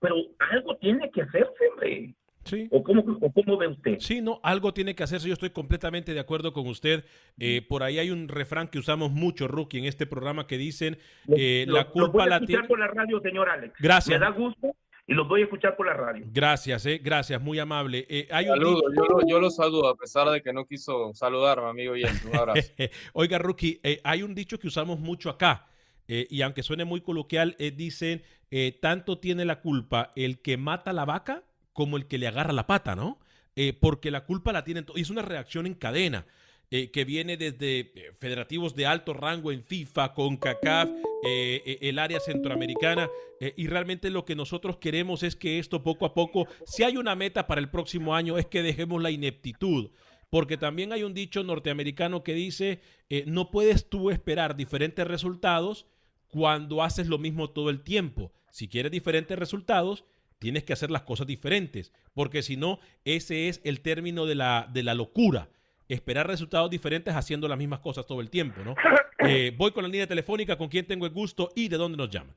Pero 0.00 0.16
algo 0.50 0.76
tiene 0.78 1.10
que 1.10 1.22
hacerse, 1.22 1.68
hombre. 1.70 2.14
Sí. 2.44 2.66
¿O 2.72 2.82
cómo, 2.82 3.02
o 3.20 3.32
cómo 3.32 3.56
ve 3.56 3.68
usted? 3.68 3.98
Sí, 4.00 4.20
no, 4.20 4.40
algo 4.42 4.74
tiene 4.74 4.96
que 4.96 5.04
hacerse. 5.04 5.28
Yo 5.28 5.34
estoy 5.34 5.50
completamente 5.50 6.12
de 6.12 6.18
acuerdo 6.18 6.52
con 6.52 6.66
usted. 6.66 7.04
Eh, 7.38 7.62
por 7.68 7.84
ahí 7.84 8.00
hay 8.00 8.10
un 8.10 8.26
refrán 8.26 8.66
que 8.66 8.80
usamos 8.80 9.12
mucho, 9.12 9.46
Rookie, 9.46 9.78
en 9.78 9.84
este 9.84 10.06
programa 10.06 10.48
que 10.48 10.58
dicen 10.58 10.98
eh, 11.36 11.64
Lo- 11.68 11.74
la 11.74 11.82
lo 11.84 11.90
culpa 11.92 12.08
voy 12.10 12.22
a 12.22 12.26
la 12.26 12.40
tiene. 12.40 12.66
por 12.66 12.80
la 12.80 12.88
radio, 12.88 13.20
señor 13.20 13.48
Alex. 13.48 13.74
Gracias. 13.78 14.18
Me 14.18 14.26
da 14.26 14.32
gusto 14.32 14.74
y 15.06 15.14
los 15.14 15.26
voy 15.28 15.40
a 15.40 15.44
escuchar 15.44 15.76
por 15.76 15.86
la 15.86 15.94
radio. 15.94 16.24
Gracias, 16.28 16.86
eh, 16.86 17.00
gracias, 17.02 17.40
muy 17.40 17.58
amable. 17.58 18.06
Eh, 18.08 18.28
hay 18.30 18.48
un 18.48 18.60
yo, 18.60 18.72
lo- 18.72 19.26
yo 19.28 19.40
lo 19.40 19.50
saludo 19.50 19.88
a 19.88 19.96
pesar 19.96 20.28
de 20.30 20.40
que 20.42 20.52
no 20.52 20.64
quiso 20.66 21.12
saludarme, 21.14 21.68
amigo 21.68 21.92
oyente. 21.92 22.26
Un 22.28 22.36
abrazo. 22.36 22.70
Oiga, 23.12 23.38
Rookie, 23.38 23.80
eh, 23.82 24.00
hay 24.04 24.22
un 24.22 24.34
dicho 24.34 24.58
que 24.58 24.68
usamos 24.68 25.00
mucho 25.00 25.28
acá, 25.30 25.66
eh, 26.08 26.26
y 26.30 26.42
aunque 26.42 26.62
suene 26.62 26.84
muy 26.84 27.00
coloquial, 27.00 27.56
eh, 27.58 27.70
dicen, 27.72 28.22
eh, 28.50 28.78
tanto 28.80 29.18
tiene 29.18 29.44
la 29.44 29.60
culpa 29.60 30.12
el 30.16 30.40
que 30.40 30.56
mata 30.56 30.92
la 30.92 31.04
vaca 31.04 31.42
como 31.72 31.96
el 31.96 32.06
que 32.06 32.18
le 32.18 32.28
agarra 32.28 32.52
la 32.52 32.66
pata, 32.66 32.94
¿no? 32.94 33.18
Eh, 33.56 33.72
porque 33.78 34.10
la 34.10 34.24
culpa 34.24 34.52
la 34.52 34.64
tienen, 34.64 34.86
y 34.94 35.00
es 35.02 35.10
una 35.10 35.22
reacción 35.22 35.66
en 35.66 35.74
cadena. 35.74 36.26
Eh, 36.72 36.90
que 36.90 37.04
viene 37.04 37.36
desde 37.36 37.78
eh, 37.80 38.12
federativos 38.18 38.74
de 38.74 38.86
alto 38.86 39.14
rango 39.14 39.52
en 39.52 39.62
FIFA, 39.62 40.12
con 40.14 40.36
CACAF, 40.36 40.90
el 41.24 42.00
área 42.00 42.18
centroamericana, 42.18 43.08
eh, 43.42 43.54
y 43.56 43.66
realmente 43.66 44.08
lo 44.08 44.24
que 44.24 44.36
nosotros 44.36 44.76
queremos 44.76 45.24
es 45.24 45.34
que 45.34 45.58
esto 45.58 45.82
poco 45.82 46.06
a 46.06 46.14
poco, 46.14 46.46
si 46.64 46.84
hay 46.84 46.96
una 46.96 47.16
meta 47.16 47.48
para 47.48 47.60
el 47.60 47.70
próximo 47.70 48.14
año, 48.14 48.38
es 48.38 48.46
que 48.46 48.62
dejemos 48.62 49.02
la 49.02 49.10
ineptitud, 49.10 49.90
porque 50.30 50.56
también 50.56 50.92
hay 50.92 51.02
un 51.02 51.12
dicho 51.12 51.42
norteamericano 51.42 52.22
que 52.22 52.34
dice, 52.34 52.80
eh, 53.10 53.24
no 53.26 53.50
puedes 53.50 53.88
tú 53.88 54.10
esperar 54.10 54.54
diferentes 54.54 55.04
resultados 55.08 55.86
cuando 56.28 56.84
haces 56.84 57.08
lo 57.08 57.18
mismo 57.18 57.50
todo 57.50 57.68
el 57.70 57.82
tiempo. 57.82 58.30
Si 58.48 58.68
quieres 58.68 58.92
diferentes 58.92 59.36
resultados, 59.36 60.04
tienes 60.38 60.62
que 60.62 60.74
hacer 60.74 60.92
las 60.92 61.02
cosas 61.02 61.26
diferentes, 61.26 61.90
porque 62.14 62.42
si 62.42 62.56
no, 62.56 62.78
ese 63.04 63.48
es 63.48 63.60
el 63.64 63.80
término 63.80 64.24
de 64.24 64.36
la, 64.36 64.70
de 64.72 64.84
la 64.84 64.94
locura. 64.94 65.48
Esperar 65.92 66.26
resultados 66.26 66.70
diferentes 66.70 67.14
haciendo 67.14 67.46
las 67.48 67.58
mismas 67.58 67.80
cosas 67.80 68.06
todo 68.06 68.20
el 68.22 68.30
tiempo, 68.30 68.62
¿no? 68.64 68.74
Eh, 69.24 69.52
voy 69.56 69.70
con 69.70 69.84
la 69.84 69.88
línea 69.88 70.08
telefónica, 70.08 70.58
con 70.58 70.68
quien 70.68 70.84
tengo 70.84 71.06
el 71.06 71.12
gusto 71.12 71.50
y 71.54 71.68
de 71.68 71.76
dónde 71.76 71.96
nos 71.96 72.10
llaman. 72.10 72.34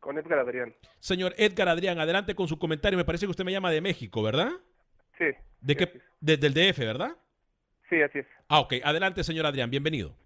Con 0.00 0.18
Edgar 0.18 0.40
Adrián. 0.40 0.74
Señor 0.98 1.34
Edgar 1.36 1.68
Adrián, 1.68 2.00
adelante 2.00 2.34
con 2.34 2.48
su 2.48 2.58
comentario. 2.58 2.96
Me 2.96 3.04
parece 3.04 3.26
que 3.26 3.30
usted 3.30 3.44
me 3.44 3.52
llama 3.52 3.70
de 3.70 3.80
México, 3.80 4.20
¿verdad? 4.20 4.50
Sí, 5.16 5.26
¿De 5.60 5.76
qué? 5.76 6.00
Desde 6.20 6.48
el 6.48 6.54
DF, 6.54 6.78
¿verdad? 6.80 7.16
sí, 7.88 8.02
así 8.02 8.18
es. 8.18 8.26
Ah, 8.48 8.58
ok. 8.58 8.74
Adelante, 8.82 9.22
señor 9.22 9.46
Adrián, 9.46 9.70
bienvenido. 9.70 10.16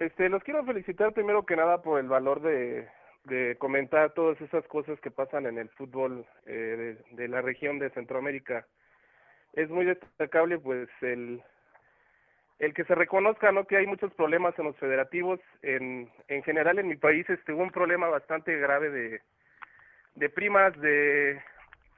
Este, 0.00 0.28
los 0.28 0.42
quiero 0.42 0.66
felicitar 0.66 1.14
primero 1.14 1.46
que 1.46 1.56
nada 1.56 1.80
por 1.80 1.98
el 1.98 2.08
valor 2.08 2.42
de, 2.42 2.86
de 3.24 3.56
comentar 3.56 4.12
todas 4.12 4.38
esas 4.42 4.66
cosas 4.66 5.00
que 5.00 5.10
pasan 5.10 5.46
en 5.46 5.56
el 5.56 5.70
fútbol 5.70 6.26
eh, 6.44 6.98
de, 7.10 7.16
de 7.16 7.28
la 7.28 7.40
región 7.40 7.78
de 7.78 7.88
Centroamérica. 7.90 8.66
Es 9.54 9.70
muy 9.70 9.86
destacable, 9.86 10.58
pues, 10.58 10.90
el, 11.00 11.42
el 12.60 12.74
que 12.74 12.84
se 12.84 12.94
reconozca, 12.94 13.50
¿no? 13.52 13.66
Que 13.66 13.78
hay 13.78 13.86
muchos 13.86 14.12
problemas 14.14 14.56
en 14.58 14.66
los 14.66 14.76
federativos. 14.76 15.40
En, 15.62 16.10
en 16.28 16.42
general, 16.42 16.78
en 16.78 16.88
mi 16.88 16.96
país, 16.96 17.28
este, 17.28 17.52
hubo 17.52 17.62
un 17.62 17.70
problema 17.70 18.08
bastante 18.08 18.56
grave 18.58 18.90
de, 18.90 19.20
de 20.14 20.28
primas, 20.28 20.78
de, 20.80 21.40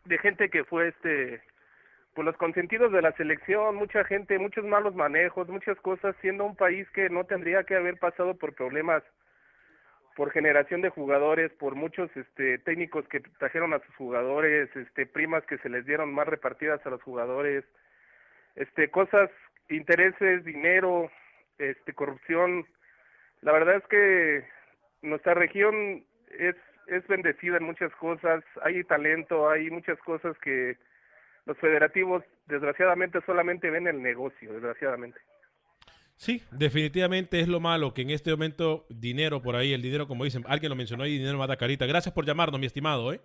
de 0.05 0.19
gente 0.19 0.49
que 0.49 0.65
fue, 0.65 0.89
este, 0.89 1.43
pues 2.15 2.25
los 2.25 2.37
consentidos 2.37 2.93
de 2.93 3.03
la 3.03 3.13
selección, 3.13 3.75
mucha 3.75 4.05
gente, 4.05 4.39
muchos 4.39 4.65
malos 4.65 4.95
manejos, 4.95 5.49
muchas 5.49 5.79
cosas, 5.81 6.15
siendo 6.21 6.45
un 6.45 6.55
país 6.55 6.89
que 6.91 7.11
no 7.11 7.25
tendría 7.25 7.65
que 7.65 7.75
haber 7.75 7.99
pasado 7.99 8.35
por 8.39 8.55
problemas 8.55 9.03
por 10.15 10.31
generación 10.31 10.83
de 10.83 10.91
jugadores, 10.91 11.51
por 11.53 11.75
muchos 11.75 12.15
este 12.17 12.59
técnicos 12.59 13.09
que 13.09 13.21
trajeron 13.39 13.73
a 13.73 13.79
sus 13.79 13.95
jugadores, 13.97 14.69
este 14.77 15.07
primas 15.07 15.43
que 15.47 15.59
se 15.59 15.71
les 15.71 15.87
dieron 15.87 16.13
más 16.13 16.29
repartidas 16.29 16.85
a 16.85 16.91
los 16.91 17.03
jugadores, 17.03 17.65
este 18.55 18.91
cosas, 18.91 19.31
intereses, 19.77 20.45
dinero, 20.45 21.11
este 21.59 21.93
corrupción. 21.93 22.67
La 23.41 23.53
verdad 23.53 23.77
es 23.77 23.87
que 23.89 24.45
nuestra 25.03 25.35
región 25.35 26.05
es 26.39 26.57
es 26.87 27.07
bendecida 27.07 27.57
en 27.57 27.65
muchas 27.65 27.93
cosas, 27.97 28.45
hay 28.63 28.83
talento, 28.85 29.49
hay 29.49 29.71
muchas 29.71 29.99
cosas 30.01 30.37
que 30.39 30.77
los 31.47 31.57
federativos 31.59 32.23
desgraciadamente 32.47 33.21
solamente 33.27 33.71
ven 33.71 33.87
el 33.87 34.03
negocio, 34.03 34.53
desgraciadamente. 34.53 35.19
Sí, 36.17 36.43
definitivamente 36.53 37.41
es 37.41 37.49
lo 37.49 37.59
malo 37.59 37.95
que 37.95 38.03
en 38.03 38.11
este 38.11 38.31
momento 38.31 38.87
dinero 38.89 39.43
por 39.43 39.57
ahí, 39.57 39.73
el 39.73 39.83
dinero 39.83 40.07
como 40.07 40.25
dicen, 40.25 40.45
alguien 40.47 40.71
lo 40.71 40.77
mencionó 40.77 41.05
ahí, 41.05 41.19
dinero 41.19 41.39
mata 41.39 41.57
carita. 41.57 41.87
Gracias 41.87 42.15
por 42.15 42.25
llamarnos, 42.25 42.61
mi 42.61 42.67
estimado, 42.67 43.13
¿eh? 43.13 43.21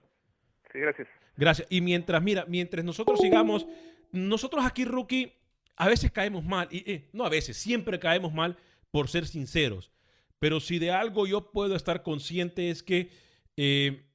Sí, 0.71 0.79
gracias. 0.79 1.07
Gracias. 1.35 1.67
Y 1.69 1.81
mientras, 1.81 2.23
mira, 2.23 2.45
mientras 2.47 2.83
nosotros 2.83 3.19
sigamos, 3.19 3.67
nosotros 4.11 4.65
aquí, 4.65 4.83
Rookie, 4.85 5.31
a 5.77 5.87
veces 5.87 6.11
caemos 6.11 6.43
mal, 6.43 6.67
y 6.71 7.03
no 7.13 7.25
a 7.25 7.29
veces, 7.29 7.55
siempre 7.55 7.99
caemos 7.99 8.33
mal 8.33 8.57
por 8.91 9.07
ser 9.07 9.27
sinceros. 9.27 9.91
Pero 10.39 10.59
si 10.59 10.79
de 10.79 10.91
algo 10.91 11.25
yo 11.25 11.51
puedo 11.51 11.75
estar 11.75 12.03
consciente 12.03 12.69
es 12.69 12.83
que 12.83 13.11
eh, 13.55 14.05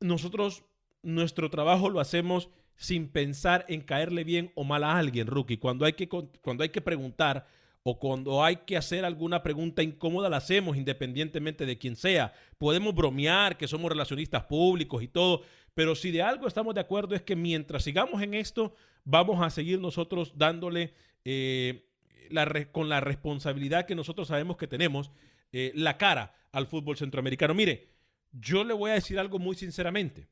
nosotros, 0.00 0.64
nuestro 1.02 1.50
trabajo 1.50 1.90
lo 1.90 2.00
hacemos 2.00 2.50
sin 2.76 3.08
pensar 3.08 3.64
en 3.68 3.80
caerle 3.80 4.24
bien 4.24 4.52
o 4.54 4.64
mal 4.64 4.84
a 4.84 4.98
alguien, 4.98 5.26
Rookie. 5.26 5.56
Cuando 5.56 5.84
hay 5.84 5.94
que, 5.94 6.08
cuando 6.08 6.62
hay 6.62 6.68
que 6.68 6.80
preguntar 6.82 7.46
o 7.88 8.00
cuando 8.00 8.42
hay 8.42 8.56
que 8.56 8.76
hacer 8.76 9.04
alguna 9.04 9.44
pregunta 9.44 9.80
incómoda, 9.80 10.28
la 10.28 10.38
hacemos 10.38 10.76
independientemente 10.76 11.66
de 11.66 11.78
quién 11.78 11.94
sea. 11.94 12.32
Podemos 12.58 12.92
bromear 12.92 13.56
que 13.56 13.68
somos 13.68 13.88
relacionistas 13.88 14.42
públicos 14.42 15.04
y 15.04 15.06
todo, 15.06 15.42
pero 15.72 15.94
si 15.94 16.10
de 16.10 16.20
algo 16.20 16.48
estamos 16.48 16.74
de 16.74 16.80
acuerdo 16.80 17.14
es 17.14 17.22
que 17.22 17.36
mientras 17.36 17.84
sigamos 17.84 18.20
en 18.22 18.34
esto, 18.34 18.74
vamos 19.04 19.40
a 19.40 19.50
seguir 19.50 19.78
nosotros 19.78 20.32
dándole 20.34 20.94
eh, 21.24 21.88
la 22.28 22.64
con 22.72 22.88
la 22.88 22.98
responsabilidad 22.98 23.86
que 23.86 23.94
nosotros 23.94 24.26
sabemos 24.26 24.56
que 24.56 24.66
tenemos, 24.66 25.12
eh, 25.52 25.70
la 25.76 25.96
cara 25.96 26.34
al 26.50 26.66
fútbol 26.66 26.96
centroamericano. 26.96 27.54
Mire, 27.54 27.90
yo 28.32 28.64
le 28.64 28.74
voy 28.74 28.90
a 28.90 28.94
decir 28.94 29.16
algo 29.16 29.38
muy 29.38 29.54
sinceramente. 29.54 30.26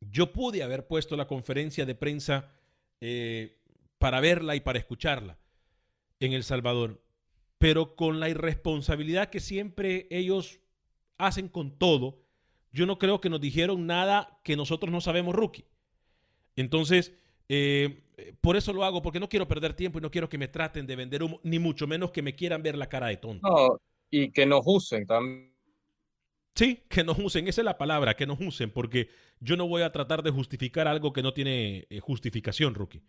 Yo 0.00 0.34
pude 0.34 0.62
haber 0.62 0.86
puesto 0.86 1.16
la 1.16 1.26
conferencia 1.26 1.86
de 1.86 1.94
prensa 1.94 2.50
eh, 3.00 3.56
para 3.96 4.20
verla 4.20 4.54
y 4.54 4.60
para 4.60 4.78
escucharla 4.78 5.38
en 6.26 6.32
El 6.32 6.44
Salvador, 6.44 7.02
pero 7.58 7.94
con 7.96 8.20
la 8.20 8.28
irresponsabilidad 8.28 9.30
que 9.30 9.40
siempre 9.40 10.06
ellos 10.10 10.60
hacen 11.18 11.48
con 11.48 11.78
todo, 11.78 12.18
yo 12.72 12.86
no 12.86 12.98
creo 12.98 13.20
que 13.20 13.30
nos 13.30 13.40
dijeron 13.40 13.86
nada 13.86 14.40
que 14.42 14.56
nosotros 14.56 14.90
no 14.90 15.00
sabemos, 15.00 15.34
rookie. 15.34 15.66
Entonces, 16.56 17.12
eh, 17.48 18.02
por 18.40 18.56
eso 18.56 18.72
lo 18.72 18.84
hago, 18.84 19.02
porque 19.02 19.20
no 19.20 19.28
quiero 19.28 19.48
perder 19.48 19.74
tiempo 19.74 19.98
y 19.98 20.02
no 20.02 20.10
quiero 20.10 20.28
que 20.28 20.38
me 20.38 20.48
traten 20.48 20.86
de 20.86 20.96
vender 20.96 21.22
humo, 21.22 21.40
ni 21.42 21.58
mucho 21.58 21.86
menos 21.86 22.10
que 22.10 22.22
me 22.22 22.34
quieran 22.34 22.62
ver 22.62 22.76
la 22.76 22.88
cara 22.88 23.08
de 23.08 23.16
tonto. 23.16 23.48
No, 23.48 23.80
y 24.10 24.30
que 24.30 24.46
nos 24.46 24.62
usen 24.64 25.06
también. 25.06 25.52
Sí, 26.54 26.80
que 26.88 27.02
nos 27.02 27.18
usen, 27.18 27.48
esa 27.48 27.62
es 27.62 27.64
la 27.64 27.78
palabra, 27.78 28.14
que 28.14 28.26
nos 28.26 28.38
usen, 28.40 28.70
porque 28.70 29.08
yo 29.40 29.56
no 29.56 29.66
voy 29.66 29.82
a 29.82 29.92
tratar 29.92 30.22
de 30.22 30.30
justificar 30.30 30.86
algo 30.86 31.12
que 31.12 31.22
no 31.22 31.32
tiene 31.32 31.86
eh, 31.88 32.00
justificación, 32.00 32.74
Rookie. 32.74 33.02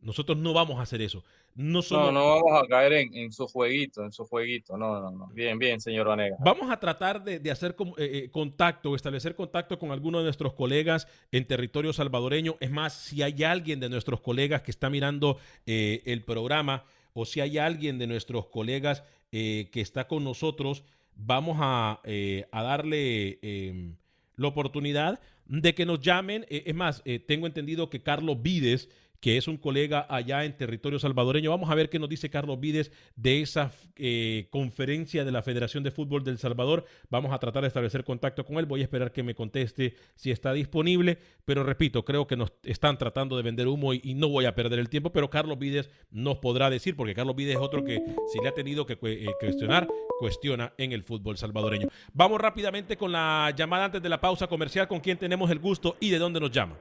Nosotros 0.00 0.38
no 0.38 0.52
vamos 0.52 0.78
a 0.78 0.82
hacer 0.82 1.02
eso. 1.02 1.24
No, 1.54 1.82
somos, 1.82 2.12
No, 2.12 2.20
no 2.20 2.26
vamos 2.42 2.62
a 2.62 2.66
caer 2.66 2.92
en, 2.92 3.14
en 3.14 3.32
su 3.32 3.46
jueguito, 3.46 4.04
en 4.04 4.12
su 4.12 4.24
jueguito. 4.24 4.76
No, 4.76 5.00
no, 5.00 5.10
no. 5.10 5.26
Bien, 5.28 5.58
bien, 5.58 5.80
señor 5.80 6.06
Vanega. 6.06 6.36
Vamos 6.40 6.70
a 6.70 6.78
tratar 6.78 7.24
de, 7.24 7.38
de 7.40 7.50
hacer 7.50 7.74
eh, 7.78 7.94
eh, 7.98 8.30
contacto, 8.30 8.94
establecer 8.94 9.34
contacto 9.34 9.78
con 9.78 9.90
alguno 9.90 10.18
de 10.18 10.24
nuestros 10.24 10.52
colegas 10.52 11.08
en 11.32 11.46
territorio 11.46 11.92
salvadoreño. 11.92 12.56
Es 12.60 12.70
más, 12.70 12.94
si 12.94 13.22
hay 13.22 13.42
alguien 13.42 13.80
de 13.80 13.88
nuestros 13.88 14.20
colegas 14.20 14.62
que 14.62 14.70
está 14.70 14.90
mirando 14.90 15.38
eh, 15.64 16.02
el 16.04 16.22
programa 16.24 16.84
o 17.16 17.24
si 17.24 17.40
hay 17.40 17.56
alguien 17.56 17.98
de 17.98 18.06
nuestros 18.06 18.46
colegas 18.46 19.02
eh, 19.32 19.70
que 19.72 19.80
está 19.80 20.06
con 20.06 20.22
nosotros, 20.22 20.84
vamos 21.14 21.56
a, 21.60 22.00
eh, 22.04 22.46
a 22.52 22.62
darle 22.62 23.38
eh, 23.40 23.94
la 24.36 24.48
oportunidad 24.48 25.18
de 25.46 25.74
que 25.74 25.86
nos 25.86 26.00
llamen. 26.00 26.44
Es 26.50 26.74
más, 26.74 27.02
tengo 27.26 27.46
entendido 27.46 27.88
que 27.88 28.02
Carlos 28.02 28.42
Vides 28.42 28.90
que 29.20 29.36
es 29.36 29.48
un 29.48 29.56
colega 29.56 30.06
allá 30.08 30.44
en 30.44 30.56
territorio 30.56 30.98
salvadoreño. 30.98 31.50
Vamos 31.50 31.70
a 31.70 31.74
ver 31.74 31.88
qué 31.88 31.98
nos 31.98 32.08
dice 32.08 32.30
Carlos 32.30 32.60
Vides 32.60 32.92
de 33.14 33.42
esa 33.42 33.72
eh, 33.96 34.48
conferencia 34.50 35.24
de 35.24 35.32
la 35.32 35.42
Federación 35.42 35.82
de 35.82 35.90
Fútbol 35.90 36.24
del 36.24 36.38
Salvador. 36.38 36.84
Vamos 37.10 37.32
a 37.32 37.38
tratar 37.38 37.62
de 37.62 37.68
establecer 37.68 38.04
contacto 38.04 38.44
con 38.44 38.58
él. 38.58 38.66
Voy 38.66 38.80
a 38.80 38.84
esperar 38.84 39.12
que 39.12 39.22
me 39.22 39.34
conteste 39.34 39.94
si 40.14 40.30
está 40.30 40.52
disponible. 40.52 41.18
Pero 41.44 41.64
repito, 41.64 42.04
creo 42.04 42.26
que 42.26 42.36
nos 42.36 42.52
están 42.62 42.98
tratando 42.98 43.36
de 43.36 43.42
vender 43.42 43.68
humo 43.68 43.94
y, 43.94 44.14
no 44.16 44.28
voy 44.28 44.46
a 44.46 44.54
perder 44.54 44.78
el 44.78 44.88
tiempo. 44.88 45.10
Pero 45.12 45.30
Carlos 45.30 45.58
Vides 45.58 45.90
nos 46.10 46.38
podrá 46.38 46.70
decir, 46.70 46.96
porque 46.96 47.14
Carlos 47.14 47.36
Vides 47.36 47.56
es 47.56 47.60
otro 47.60 47.84
que 47.84 48.02
si 48.32 48.40
le 48.40 48.48
ha 48.48 48.52
tenido 48.52 48.86
que 48.86 48.98
eh, 49.02 49.26
cuestionar, 49.38 49.86
cuestiona 50.18 50.72
en 50.78 50.92
el 50.92 51.02
fútbol 51.02 51.36
salvadoreño. 51.36 51.88
Vamos 52.12 52.40
rápidamente 52.40 52.96
con 52.96 53.12
la 53.12 53.52
llamada 53.56 53.86
antes 53.86 54.02
de 54.02 54.08
la 54.08 54.20
pausa 54.20 54.46
comercial 54.46 54.88
con 54.88 55.00
quien 55.00 55.18
tenemos 55.18 55.50
el 55.50 55.58
gusto 55.58 55.96
y 56.00 56.10
de 56.10 56.18
dónde 56.18 56.40
nos 56.40 56.50
llama. 56.50 56.76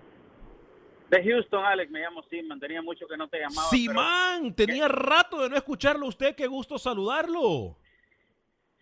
De 1.16 1.32
Houston, 1.32 1.64
Alex, 1.64 1.90
me 1.90 2.02
llamo 2.02 2.24
Simán, 2.24 2.60
tenía 2.60 2.82
mucho 2.82 3.08
que 3.08 3.16
no 3.16 3.30
te 3.30 3.40
llamaba. 3.40 3.70
Simán, 3.70 4.54
tenía 4.54 4.90
rato 4.90 5.42
de 5.42 5.50
no 5.50 5.56
escucharlo 5.56 6.08
usted, 6.08 6.36
qué 6.36 6.46
gusto 6.46 6.78
saludarlo. 6.78 7.78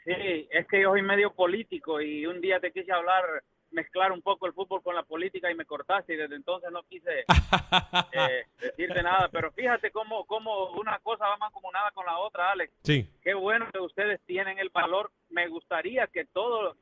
Sí, 0.03 0.47
es 0.49 0.67
que 0.67 0.81
yo 0.81 0.89
soy 0.89 1.03
medio 1.03 1.31
político 1.31 2.01
y 2.01 2.25
un 2.25 2.41
día 2.41 2.59
te 2.59 2.71
quise 2.71 2.91
hablar, 2.91 3.23
mezclar 3.69 4.11
un 4.11 4.23
poco 4.23 4.47
el 4.47 4.53
fútbol 4.53 4.81
con 4.81 4.95
la 4.95 5.03
política 5.03 5.51
y 5.51 5.55
me 5.55 5.65
cortaste 5.65 6.15
y 6.15 6.17
desde 6.17 6.35
entonces 6.35 6.71
no 6.71 6.81
quise 6.89 7.19
eh, 8.13 8.45
decirte 8.59 9.03
nada. 9.03 9.29
Pero 9.31 9.51
fíjate 9.51 9.91
cómo, 9.91 10.25
cómo 10.25 10.71
una 10.71 10.97
cosa 10.99 11.27
va 11.27 11.37
mancomunada 11.37 11.91
con 11.91 12.07
la 12.07 12.17
otra, 12.17 12.51
Alex. 12.51 12.73
Sí. 12.81 13.07
Qué 13.21 13.35
bueno 13.35 13.67
que 13.71 13.79
ustedes 13.79 14.19
tienen 14.25 14.57
el 14.57 14.69
valor. 14.69 15.11
Me 15.29 15.47
gustaría 15.49 16.07
que 16.07 16.25
todos, 16.25 16.75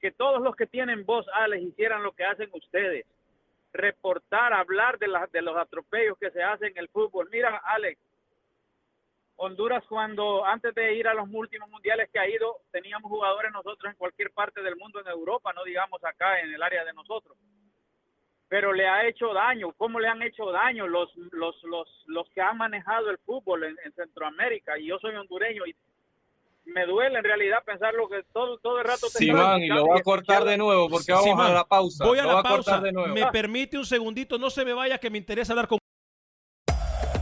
que 0.00 0.10
todos 0.10 0.42
los 0.42 0.56
que 0.56 0.66
tienen 0.66 1.06
voz, 1.06 1.24
Alex, 1.34 1.62
hicieran 1.62 2.02
lo 2.02 2.10
que 2.12 2.24
hacen 2.24 2.50
ustedes. 2.52 3.06
Reportar, 3.72 4.52
hablar 4.52 4.98
de, 4.98 5.08
de 5.32 5.42
los 5.42 5.56
atropellos 5.56 6.18
que 6.18 6.30
se 6.30 6.42
hacen 6.42 6.68
en 6.68 6.78
el 6.78 6.88
fútbol. 6.88 7.28
Mira, 7.30 7.60
Alex, 7.64 8.00
Honduras 9.40 9.84
cuando 9.88 10.44
antes 10.44 10.74
de 10.74 10.94
ir 10.94 11.06
a 11.06 11.14
los 11.14 11.28
últimos 11.30 11.70
mundiales 11.70 12.10
que 12.12 12.18
ha 12.18 12.28
ido, 12.28 12.56
teníamos 12.72 13.08
jugadores 13.08 13.52
nosotros 13.52 13.92
en 13.92 13.96
cualquier 13.96 14.32
parte 14.32 14.62
del 14.62 14.74
mundo, 14.74 15.00
en 15.00 15.06
Europa, 15.06 15.52
no 15.52 15.62
digamos 15.62 16.02
acá 16.02 16.40
en 16.40 16.52
el 16.52 16.60
área 16.60 16.84
de 16.84 16.92
nosotros. 16.92 17.38
Pero 18.48 18.72
le 18.72 18.88
ha 18.88 19.06
hecho 19.06 19.32
daño, 19.32 19.72
¿cómo 19.74 20.00
le 20.00 20.08
han 20.08 20.22
hecho 20.22 20.50
daño 20.50 20.88
los 20.88 21.14
los 21.30 21.62
los, 21.62 22.04
los 22.06 22.28
que 22.30 22.40
han 22.40 22.56
manejado 22.56 23.10
el 23.10 23.18
fútbol 23.18 23.62
en, 23.62 23.76
en 23.84 23.92
Centroamérica? 23.92 24.76
Y 24.76 24.86
yo 24.86 24.98
soy 24.98 25.14
hondureño 25.14 25.66
y 25.66 25.76
me 26.68 26.86
duele 26.86 27.18
en 27.18 27.24
realidad 27.24 27.58
pensar 27.64 27.94
lo 27.94 28.08
que 28.08 28.22
todo, 28.32 28.58
todo 28.58 28.78
el 28.78 28.84
rato... 28.84 29.06
te 29.16 29.32
man, 29.32 29.62
y 29.62 29.68
lo 29.68 29.86
voy 29.86 29.98
a 29.98 30.02
cortar 30.02 30.44
de 30.44 30.56
nuevo 30.56 30.88
porque 30.88 31.12
vamos 31.12 31.26
Simán, 31.26 31.50
a 31.50 31.54
la 31.54 31.64
pausa. 31.64 32.04
Voy 32.04 32.18
a 32.18 32.24
Lo 32.24 32.34
la 32.34 32.42
pausa. 32.42 32.80
de 32.80 32.92
nuevo. 32.92 33.14
¿Me 33.14 33.26
permite 33.26 33.78
un 33.78 33.86
segundito? 33.86 34.38
No 34.38 34.50
se 34.50 34.64
me 34.64 34.72
vaya 34.72 34.98
que 34.98 35.10
me 35.10 35.18
interesa 35.18 35.52
hablar 35.52 35.68
con... 35.68 35.78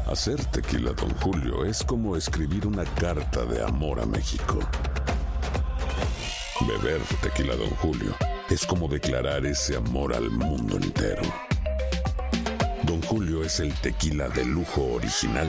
Hacer 0.07 0.45
tequila, 0.47 0.93
Don 0.93 1.11
Julio, 1.17 1.65
es 1.65 1.83
como 1.85 2.17
escribir 2.17 2.67
una 2.67 2.85
carta 2.85 3.45
de 3.45 3.63
amor 3.63 4.01
a 4.01 4.07
México. 4.07 4.59
Beber 6.61 7.01
tequila, 7.23 7.55
Don 7.57 7.71
Julio, 7.71 8.15
es 8.49 8.67
como 8.67 8.89
declarar 8.89 9.45
ese 9.47 9.77
amor 9.77 10.15
al 10.15 10.31
mundo 10.31 10.77
entero. 10.77 11.23
Don 12.85 13.03
Julio 13.03 13.43
es 13.43 13.61
el 13.61 13.75
tequila 13.81 14.29
de 14.29 14.45
lujo 14.45 14.95
original, 14.95 15.49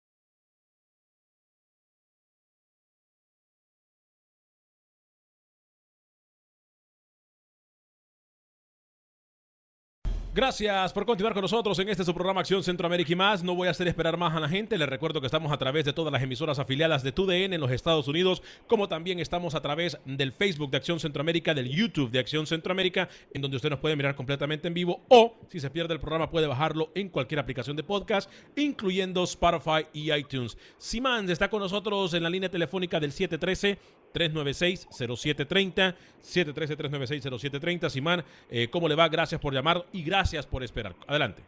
Gracias 10.33 10.93
por 10.93 11.05
continuar 11.05 11.33
con 11.33 11.41
nosotros 11.41 11.77
en 11.79 11.89
este 11.89 12.05
su 12.05 12.13
programa 12.13 12.39
Acción 12.39 12.63
Centroamérica 12.63 13.11
y 13.11 13.17
más. 13.17 13.43
No 13.43 13.53
voy 13.53 13.67
a 13.67 13.71
hacer 13.71 13.89
esperar 13.89 14.15
más 14.15 14.33
a 14.33 14.39
la 14.39 14.47
gente. 14.47 14.77
Les 14.77 14.87
recuerdo 14.87 15.19
que 15.19 15.25
estamos 15.25 15.51
a 15.51 15.57
través 15.57 15.83
de 15.83 15.91
todas 15.91 16.09
las 16.09 16.23
emisoras 16.23 16.57
afiliadas 16.57 17.03
de 17.03 17.11
TUDN 17.11 17.51
en 17.51 17.59
los 17.59 17.69
Estados 17.69 18.07
Unidos, 18.07 18.41
como 18.65 18.87
también 18.87 19.19
estamos 19.19 19.55
a 19.55 19.61
través 19.61 19.97
del 20.05 20.31
Facebook 20.31 20.71
de 20.71 20.77
Acción 20.77 21.01
Centroamérica, 21.01 21.53
del 21.53 21.67
YouTube 21.67 22.11
de 22.11 22.19
Acción 22.19 22.47
Centroamérica, 22.47 23.09
en 23.33 23.41
donde 23.41 23.57
usted 23.57 23.71
nos 23.71 23.79
puede 23.79 23.97
mirar 23.97 24.15
completamente 24.15 24.69
en 24.69 24.73
vivo 24.73 25.01
o, 25.09 25.35
si 25.49 25.59
se 25.59 25.69
pierde 25.69 25.95
el 25.95 25.99
programa, 25.99 26.31
puede 26.31 26.47
bajarlo 26.47 26.93
en 26.95 27.09
cualquier 27.09 27.41
aplicación 27.41 27.75
de 27.75 27.83
podcast, 27.83 28.31
incluyendo 28.55 29.25
Spotify 29.25 29.85
y 29.91 30.13
iTunes. 30.13 30.57
Simán 30.77 31.29
está 31.29 31.49
con 31.49 31.59
nosotros 31.59 32.13
en 32.13 32.23
la 32.23 32.29
línea 32.29 32.49
telefónica 32.49 33.01
del 33.01 33.11
713. 33.11 34.00
396-0730, 34.13 35.95
713-396-0730. 36.21 37.89
Simán, 37.89 38.23
eh, 38.49 38.69
¿cómo 38.69 38.87
le 38.87 38.95
va? 38.95 39.07
Gracias 39.09 39.39
por 39.41 39.53
llamar 39.53 39.85
y 39.91 40.03
gracias 40.03 40.45
por 40.45 40.63
esperar. 40.63 40.93
Adelante. 41.07 41.41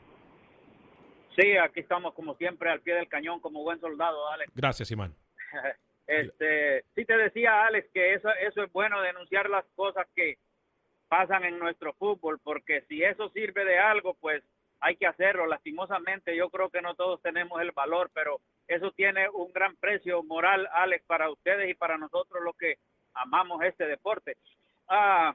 Sí, 1.35 1.57
aquí 1.57 1.79
estamos 1.79 2.13
como 2.13 2.35
siempre 2.35 2.69
al 2.69 2.81
pie 2.81 2.95
del 2.95 3.07
cañón 3.07 3.39
como 3.39 3.63
buen 3.63 3.79
soldado, 3.79 4.29
Alex. 4.29 4.51
Gracias, 4.55 4.87
Simán. 4.87 5.13
Este, 6.05 6.83
sí 6.95 7.05
te 7.05 7.15
decía 7.15 7.65
Alex 7.65 7.87
que 7.93 8.13
eso, 8.15 8.29
eso 8.45 8.61
es 8.61 8.71
bueno 8.73 9.01
denunciar 9.01 9.49
las 9.49 9.63
cosas 9.73 10.05
que 10.13 10.37
pasan 11.07 11.45
en 11.45 11.59
nuestro 11.59 11.93
fútbol, 11.93 12.39
porque 12.43 12.81
si 12.89 13.01
eso 13.03 13.29
sirve 13.29 13.63
de 13.63 13.79
algo, 13.79 14.13
pues 14.15 14.43
hay 14.85 14.95
que 14.97 15.07
hacerlo. 15.07 15.47
Lastimosamente, 15.47 16.35
yo 16.35 16.49
creo 16.49 16.69
que 16.69 16.81
no 16.81 16.93
todos 16.95 17.21
tenemos 17.21 17.61
el 17.61 17.71
valor, 17.71 18.11
pero 18.13 18.39
eso 18.67 18.91
tiene 18.91 19.29
un 19.29 19.51
gran 19.53 19.75
precio 19.77 20.21
moral, 20.23 20.67
Alex, 20.73 21.05
para 21.05 21.29
ustedes 21.29 21.69
y 21.69 21.73
para 21.73 21.97
nosotros 21.97 22.43
los 22.43 22.55
que 22.57 22.77
amamos 23.13 23.63
este 23.63 23.85
deporte. 23.87 24.35
Ah, 24.87 25.33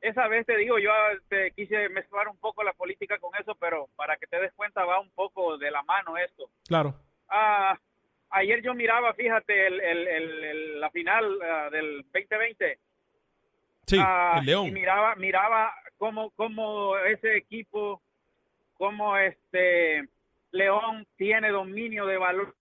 esa 0.00 0.26
vez 0.26 0.44
te 0.46 0.56
digo, 0.56 0.78
yo 0.80 0.90
te 1.28 1.52
quise 1.52 1.88
mezclar 1.90 2.26
un 2.28 2.36
poco 2.38 2.64
la 2.64 2.72
política 2.72 3.18
con 3.18 3.30
eso, 3.40 3.54
pero 3.54 3.88
para 3.94 4.16
que 4.16 4.26
te 4.26 4.40
des 4.40 4.52
cuenta 4.54 4.84
va 4.84 4.98
un 4.98 5.10
poco 5.10 5.56
de 5.58 5.70
la 5.70 5.82
mano 5.84 6.16
esto. 6.16 6.50
Claro. 6.66 6.94
Ah, 7.28 7.78
ayer 8.30 8.62
yo 8.62 8.74
miraba, 8.74 9.14
fíjate, 9.14 9.66
el, 9.68 9.80
el- 9.80 10.08
el- 10.08 10.44
el- 10.44 10.80
la 10.80 10.90
final 10.90 11.38
ah, 11.42 11.68
del 11.70 12.04
2020. 12.12 12.78
Sí, 13.86 13.96
Ah, 14.00 14.38
el 14.40 14.46
León. 14.46 14.66
Y 14.66 14.72
miraba, 14.72 15.14
miraba 15.16 15.72
cómo, 15.98 16.30
cómo 16.32 16.96
ese 16.98 17.36
equipo, 17.36 18.00
cómo 18.82 19.16
este 19.16 20.08
León 20.50 21.06
tiene 21.16 21.50
dominio 21.50 22.04
de 22.04 22.16
valor. 22.16 22.52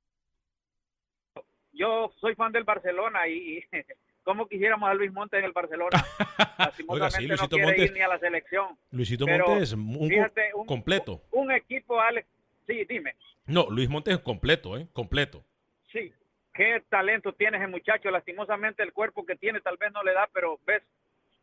Yo 1.73 2.13
soy 2.19 2.36
fan 2.36 2.51
del 2.51 2.63
Barcelona 2.63 3.27
y, 3.27 3.57
y 3.57 3.63
cómo 4.23 4.47
quisiéramos 4.47 4.88
a 4.88 4.93
Luis 4.93 5.12
Montes 5.12 5.39
en 5.39 5.45
el 5.45 5.51
Barcelona. 5.51 5.89
Oiga, 6.88 7.10
sí, 7.10 7.25
no 7.27 7.36
quiere 7.49 7.65
Montes. 7.65 7.86
ir 7.86 7.93
ni 7.93 8.01
a 8.01 8.07
la 8.07 8.19
selección. 8.19 8.77
Luisito 8.91 9.25
Pero, 9.25 9.47
Montes, 9.47 9.73
un, 9.73 9.97
co- 9.97 10.07
fíjate, 10.07 10.53
un- 10.53 10.65
completo. 10.67 11.23
Un 11.31 11.51
equipo, 11.51 11.99
Alex, 11.99 12.27
sí, 12.67 12.86
dime. 12.88 13.15
No, 13.47 13.67
Luis 13.71 13.89
Montes 13.89 14.13
es 14.13 14.19
completo, 14.19 14.77
¿eh? 14.77 14.88
Completo. 14.93 15.43
Sí, 15.91 16.13
qué 16.53 16.84
talento 16.88 17.34
tiene 17.34 17.57
ese 17.57 17.65
muchacho. 17.65 18.12
Lastimosamente 18.12 18.84
el 18.84 18.93
cuerpo 18.93 19.25
que 19.25 19.36
tiene 19.38 19.60
tal 19.62 19.77
vez 19.77 19.91
no 19.91 20.03
le 20.03 20.13
da, 20.13 20.29
pero 20.31 20.60
ves, 20.67 20.84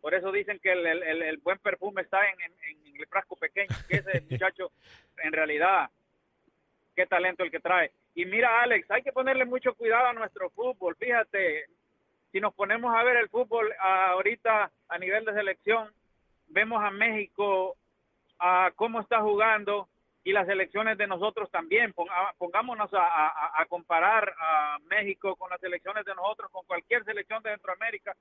por 0.01 0.15
eso 0.15 0.31
dicen 0.33 0.59
que 0.61 0.73
el, 0.73 0.87
el- 0.87 1.23
el- 1.23 1.37
buen 1.39 1.59
perfume 1.59 2.03
está 2.03 2.21
en, 2.29 2.41
en- 2.41 2.87
en 2.87 2.97
el 3.01 3.07
frasco 3.07 3.37
pequeño, 3.37 3.75
que 3.89 3.97
ese 3.97 4.21
muchacho 4.31 4.71
en 5.19 5.33
realidad, 5.33 5.91
qué 6.95 7.07
talento 7.07 7.43
el 7.43 7.51
que 7.51 7.61
trae. 7.61 7.91
Y 8.15 8.25
mira, 8.25 8.63
Alex, 8.63 8.91
hay 8.91 9.03
que 9.03 9.13
ponerle 9.13 9.45
mucho 9.45 9.75
cuidado 9.75 10.07
a 10.07 10.13
nuestro 10.13 10.51
fútbol. 10.51 10.97
Fíjate, 10.97 11.67
si 12.33 12.41
nos 12.41 12.53
ponemos 12.55 12.95
a 12.95 13.03
ver 13.05 13.17
el 13.17 13.29
fútbol 13.29 13.73
ah, 13.81 14.09
ahorita 14.11 14.71
a 14.89 14.99
nivel 14.99 15.25
de 15.25 15.35
selección, 15.35 15.93
vemos 16.49 16.83
a 16.83 16.91
México 16.91 17.77
a 18.39 18.71
cómo 18.75 19.01
está 19.01 19.21
jugando 19.21 19.89
y 20.25 20.33
las 20.33 20.47
selecciones 20.47 20.99
de 20.99 21.07
nosotros 21.07 21.51
también. 21.51 21.95
Pongámonos 22.39 22.93
a, 22.95 22.99
a- 23.01 23.63
a 23.63 23.67
comparar 23.67 24.35
a 24.39 24.79
México 24.91 25.37
con 25.37 25.51
las 25.51 25.61
selecciones 25.61 26.05
de 26.05 26.15
nosotros, 26.15 26.51
con 26.51 26.65
cualquier 26.67 27.05
selección 27.05 27.43
de 27.43 27.51
Centroamérica 27.51 28.15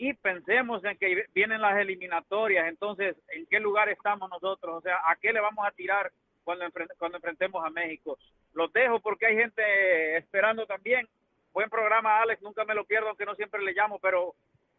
y 0.00 0.14
pensemos 0.14 0.82
en 0.82 0.96
que 0.96 1.26
vienen 1.34 1.60
las 1.60 1.78
eliminatorias. 1.78 2.66
Entonces, 2.68 3.16
¿en 3.36 3.44
qué 3.44 3.60
lugar 3.60 3.90
estamos 3.90 4.30
nosotros? 4.30 4.78
O 4.78 4.80
sea, 4.80 4.96
¿a 5.06 5.14
qué 5.16 5.30
le 5.30 5.40
vamos 5.40 5.62
a 5.66 5.72
tirar 5.72 6.10
cuando, 6.42 6.64
cuando 6.98 7.18
enfrentemos 7.18 7.62
a 7.62 7.68
México? 7.68 8.16
Los 8.54 8.72
dejo 8.72 9.00
porque 9.00 9.26
hay 9.26 9.36
gente 9.36 10.16
esperando 10.16 10.64
también. 10.64 11.06
Buen 11.52 11.68
programa, 11.68 12.22
Alex. 12.22 12.40
Nunca 12.40 12.64
me 12.64 12.74
lo 12.74 12.86
pierdo, 12.86 13.08
aunque 13.08 13.26
no 13.26 13.34
siempre 13.34 13.62
le 13.62 13.74
llamo, 13.74 13.98
pero 13.98 14.34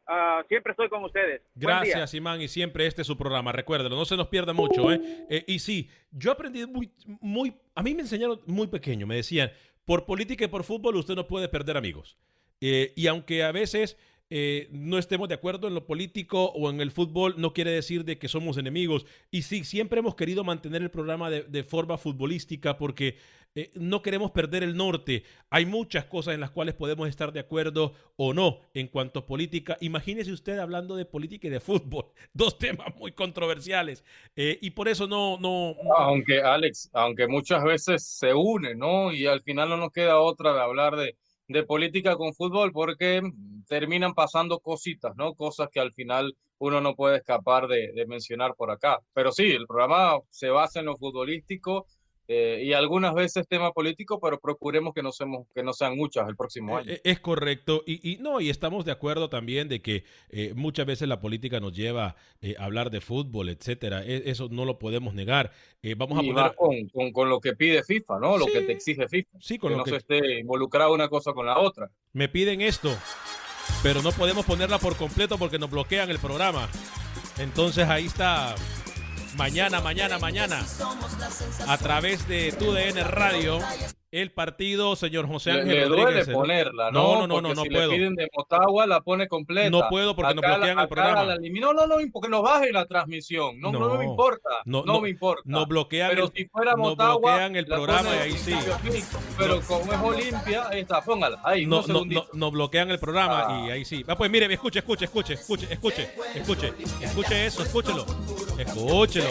ah, 0.08 0.44
siempre 0.48 0.72
estoy 0.72 0.90
con 0.90 1.04
ustedes. 1.04 1.44
Gracias, 1.54 2.16
Imán, 2.16 2.42
y 2.42 2.48
siempre 2.48 2.88
este 2.88 3.02
es 3.02 3.08
su 3.08 3.16
programa. 3.16 3.52
Recuérdelo, 3.52 3.96
no 3.96 4.06
se 4.06 4.18
nos 4.18 4.28
pierda 4.28 4.54
mucho, 4.54 4.92
¿eh? 4.92 5.00
Eh, 5.30 5.44
y 5.46 5.60
sí, 5.60 5.88
yo 6.10 6.32
aprendí 6.32 6.66
muy, 6.66 6.92
muy, 7.06 7.56
a 7.76 7.84
mí 7.84 7.94
me 7.94 8.02
enseñaron 8.02 8.42
muy 8.48 8.66
pequeño, 8.66 9.06
me 9.06 9.18
decían, 9.18 9.52
por 9.86 10.08
política 10.08 10.46
y 10.46 10.48
por 10.48 10.64
fútbol 10.64 10.96
usted 10.96 11.14
no 11.14 11.28
puede 11.28 11.48
perder 11.48 11.78
amigos. 11.78 12.18
Eh, 12.60 12.94
y 12.96 13.08
aunque 13.08 13.44
a 13.44 13.52
veces 13.52 13.98
eh, 14.34 14.70
no 14.72 14.98
estemos 14.98 15.28
de 15.28 15.36
acuerdo 15.36 15.68
en 15.68 15.74
lo 15.74 15.86
político 15.86 16.46
o 16.46 16.70
en 16.70 16.80
el 16.80 16.92
fútbol, 16.92 17.36
no 17.38 17.52
quiere 17.52 17.72
decir 17.72 18.06
de 18.06 18.18
que 18.18 18.30
somos 18.30 18.58
enemigos. 18.58 19.06
Y 19.30 19.42
sí, 19.42 19.66
siempre 19.66 20.00
hemos 20.00 20.16
querido 20.16 20.46
mantener 20.46 20.82
el 20.82 20.90
programa 20.90 21.30
de, 21.30 21.64
forma 21.66 21.98
futbolística 21.98 22.78
porque 22.78 23.18
eh, 23.56 23.72
no 23.76 24.02
queremos 24.02 24.32
perder 24.32 24.64
el 24.64 24.78
norte. 24.78 25.26
Hay 25.50 25.66
muchas 25.66 26.06
cosas 26.06 26.34
en 26.34 26.40
las 26.40 26.52
cuales 26.52 26.76
podemos 26.76 27.10
estar 27.10 27.34
de 27.34 27.42
acuerdo 27.42 27.94
o 28.16 28.34
no 28.34 28.60
en 28.74 28.88
cuanto 28.88 29.20
a 29.20 29.28
política. 29.28 29.78
Imagínese 29.82 30.32
usted 30.32 30.60
hablando 30.60 30.96
de 30.96 31.04
política 31.04 31.48
y 31.48 31.52
de 31.52 31.60
fútbol, 31.60 32.06
dos 32.34 32.58
temas 32.58 32.96
muy 32.96 33.12
controversiales. 33.12 34.06
Eh, 34.38 34.58
y 34.62 34.70
por 34.70 34.88
eso 34.88 35.08
no, 35.08 35.40
no, 35.42 35.76
Aunque, 35.98 36.42
Alex, 36.42 36.90
aunque 36.94 37.28
muchas 37.28 37.66
veces 37.66 38.06
se 38.06 38.34
une, 38.34 38.76
¿no? 38.76 39.12
Y 39.12 39.26
al 39.26 39.42
final 39.42 39.68
no 39.68 39.76
nos 39.76 39.92
queda 39.92 40.22
otra 40.22 40.54
de 40.54 40.62
hablar 40.62 40.96
de, 40.96 41.18
de 41.52 41.64
política 41.64 42.16
con 42.16 42.34
fútbol 42.34 42.72
porque 42.72 43.22
terminan 43.68 44.14
pasando 44.14 44.60
cositas, 44.60 45.16
¿no? 45.16 45.34
Cosas 45.34 45.70
que 45.72 45.80
al 45.80 45.94
final 45.94 46.36
uno 46.60 46.82
no 46.82 46.96
puede 46.96 47.18
escapar 47.18 47.68
de, 47.68 48.06
mencionar 48.08 48.54
por 48.56 48.70
acá. 48.70 49.00
Pero 49.14 49.32
sí, 49.32 49.52
el 49.52 49.66
programa 49.66 50.20
se 50.30 50.50
basa 50.50 50.80
en 50.80 50.86
lo 50.88 50.98
futbolístico 50.98 51.88
eh, 52.34 52.64
y 52.64 52.72
algunas 52.74 53.14
veces 53.14 53.46
tema 53.48 53.72
político, 53.74 54.20
pero 54.22 54.40
procuremos 54.40 54.94
que 54.94 55.04
no, 55.04 55.12
seamos, 55.12 55.48
que 55.54 55.64
no 55.64 55.74
sean 55.74 55.98
muchas 55.98 56.30
el 56.30 56.36
próximo 56.38 56.78
año. 56.78 56.90
Eh, 56.92 57.02
Es 57.04 57.20
correcto. 57.20 57.84
Y, 57.86 58.14
y 58.14 58.18
no, 58.18 58.40
y 58.40 58.50
estamos 58.50 58.86
de 58.86 58.92
acuerdo 58.94 59.30
también 59.30 59.68
de 59.68 59.82
que 59.82 60.04
eh, 60.30 60.54
muchas 60.56 60.86
veces 60.86 61.08
la 61.10 61.20
política 61.20 61.60
nos 61.60 61.74
lleva 61.74 62.16
eh, 62.42 62.56
a 62.58 62.64
hablar 62.66 62.90
de 62.90 63.02
fútbol, 63.02 63.50
etcétera. 63.50 64.04
E- 64.06 64.24
Eso 64.30 64.48
no 64.50 64.64
lo 64.66 64.80
podemos 64.80 65.14
negar. 65.14 65.52
Eh, 65.84 65.96
vamos 65.98 66.18
a 66.20 66.24
y 66.24 66.28
poner. 66.30 66.44
más 66.44 66.54
con, 66.56 66.88
con, 66.90 67.12
con 67.12 67.30
lo 67.30 67.40
que 67.42 67.54
pide 67.54 67.84
FIFA, 67.84 68.20
¿no? 68.20 68.38
Lo 68.38 68.46
que 68.46 68.62
te 68.62 68.72
exige 68.72 69.08
FIFA. 69.10 69.38
Sí, 69.42 69.58
con 69.58 69.70
que 69.70 69.74
lo 69.74 69.78
no 69.80 69.84
que- 69.84 69.92
se 69.92 69.98
esté 69.98 70.40
involucrado 70.40 70.94
una 70.94 71.10
cosa 71.10 71.34
con 71.34 71.46
la 71.46 71.60
otra. 71.60 71.90
Me 72.14 72.30
piden 72.30 72.62
esto, 72.62 72.96
pero 73.84 74.02
no 74.02 74.12
podemos 74.12 74.46
ponerla 74.46 74.78
por 74.80 74.96
completo 74.96 75.38
porque 75.38 75.60
nos 75.60 75.70
bloquean 75.70 76.10
el 76.10 76.20
programa. 76.20 76.70
Entonces 77.40 77.88
ahí 77.88 78.06
está. 78.06 78.56
Mañana, 79.36 79.82
mañana, 79.82 80.20
mañana. 80.20 80.64
A 81.68 81.78
través 81.78 82.28
de 82.28 82.52
TUDN 82.52 83.04
Radio. 83.06 83.60
El 84.12 84.32
partido, 84.34 84.98
señor 84.98 85.26
José 85.26 85.52
Ángel 85.52 85.68
le 85.70 85.86
duele 85.86 86.04
Rodríguez. 86.04 86.28
ponerla, 86.30 86.92
No, 86.92 87.14
¿no? 87.14 87.28
no, 87.28 87.28
no, 87.28 87.42
no, 87.42 87.54
no 87.56 87.62
si 87.64 87.70
puedo. 87.70 87.92
le 87.92 87.96
piden 87.98 88.16
de 88.16 88.28
Motagua, 88.36 88.86
la 88.86 89.00
pone 89.00 89.30
completa. 89.30 89.70
No 89.70 89.88
puedo 89.90 90.14
porque 90.18 90.36
nos 90.36 90.44
Acá 90.44 90.56
bloquean 90.58 90.80
el 90.80 90.88
programa. 90.90 91.24
la. 91.24 91.38
No, 91.38 91.74
no, 91.74 91.88
no, 91.88 91.96
porque 92.12 92.28
nos 92.28 92.42
baje 92.42 92.74
la 92.74 92.86
transmisión. 92.86 93.58
No, 93.62 93.72
no, 93.72 93.80
No. 93.80 93.96
me 93.96 94.04
importa. 94.04 94.50
No, 94.66 94.84
No, 94.86 94.94
no, 94.96 95.00
me 95.02 95.10
importa. 95.10 95.44
Nos 95.46 95.66
bloquean, 95.66 96.10
Pero 96.10 96.26
el, 96.26 96.32
si 96.34 96.46
fuera 96.46 96.76
Motagua, 96.76 97.20
bloquean 97.20 97.56
el 97.56 97.66
programa 97.66 98.10
y 98.14 98.20
ahí 98.20 98.32
sí. 98.34 98.54
Pero 99.38 99.62
como 99.62 99.94
es 99.94 100.00
Olimpia, 100.00 100.68
ahí 100.70 100.82
está, 100.82 101.02
póngala. 101.02 101.40
Ahí, 101.46 101.66
No, 101.66 101.82
no, 101.88 102.04
no, 102.04 102.26
nos 102.34 102.52
bloquean 102.52 102.92
el 102.92 103.00
programa 103.00 103.46
Ah. 103.48 103.64
y 103.66 103.72
ahí 103.72 103.86
sí. 103.86 104.04
Ah, 104.10 104.18
pues 104.18 104.30
mire, 104.30 104.52
escuche, 104.54 104.80
escuche, 104.80 105.06
escuche, 105.06 105.34
escuche, 105.36 105.72
escuche, 105.72 106.10
escuche, 106.36 106.74
escuche 107.02 107.46
eso, 107.46 107.64
escúchelo. 107.64 108.06
Escúchelo. 108.58 109.30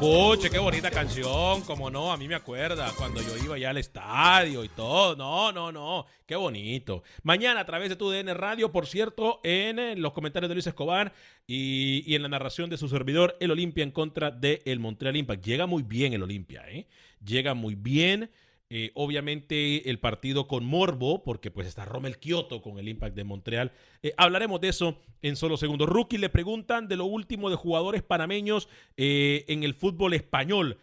Escuche, 0.00 0.48
qué 0.48 0.60
bonita 0.60 0.92
canción, 0.92 1.62
como 1.62 1.90
no, 1.90 2.12
a 2.12 2.16
mí 2.16 2.28
me 2.28 2.36
acuerda 2.36 2.92
cuando 2.96 3.20
yo 3.20 3.36
iba 3.36 3.58
ya 3.58 3.70
al 3.70 3.78
estadio 3.78 4.62
y 4.62 4.68
todo. 4.68 5.16
No, 5.16 5.50
no, 5.50 5.72
no, 5.72 6.06
qué 6.24 6.36
bonito. 6.36 7.02
Mañana 7.24 7.58
a 7.58 7.66
través 7.66 7.88
de 7.88 7.96
tu 7.96 8.08
DN 8.08 8.32
Radio, 8.34 8.70
por 8.70 8.86
cierto, 8.86 9.40
en, 9.42 9.80
eh, 9.80 9.96
los 9.96 10.12
comentarios 10.12 10.48
de 10.48 10.54
Luis 10.54 10.68
Escobar 10.68 11.12
y, 11.48 12.04
y 12.06 12.14
en 12.14 12.22
la 12.22 12.28
narración 12.28 12.70
de 12.70 12.76
su 12.76 12.88
servidor, 12.88 13.36
el 13.40 13.50
Olimpia 13.50 13.82
en 13.82 13.90
contra 13.90 14.30
del 14.30 14.62
el 14.66 14.78
Montreal 14.78 15.16
Impact. 15.16 15.44
Llega 15.44 15.66
muy 15.66 15.82
bien 15.82 16.12
el 16.12 16.22
Olimpia, 16.22 16.62
¿eh? 16.68 16.86
Llega 17.26 17.54
muy 17.54 17.74
bien. 17.74 18.30
Eh, 18.70 18.90
obviamente 18.94 19.88
el 19.88 19.98
partido 19.98 20.46
con 20.46 20.66
Morbo, 20.66 21.22
porque 21.24 21.50
pues 21.50 21.66
está 21.66 21.86
Rommel 21.86 22.18
Kioto 22.18 22.60
con 22.60 22.78
el 22.78 22.86
Impact 22.88 23.16
de 23.16 23.24
Montreal. 23.24 23.72
Eh, 24.02 24.12
hablaremos 24.18 24.60
de 24.60 24.68
eso 24.68 24.98
en 25.22 25.36
solo 25.36 25.56
segundos. 25.56 25.88
Rookie 25.88 26.18
le 26.18 26.28
preguntan 26.28 26.86
de 26.86 26.96
lo 26.96 27.06
último 27.06 27.48
de 27.48 27.56
jugadores 27.56 28.02
panameños 28.02 28.68
eh, 28.98 29.46
en 29.48 29.64
el 29.64 29.72
fútbol 29.72 30.12
español. 30.12 30.76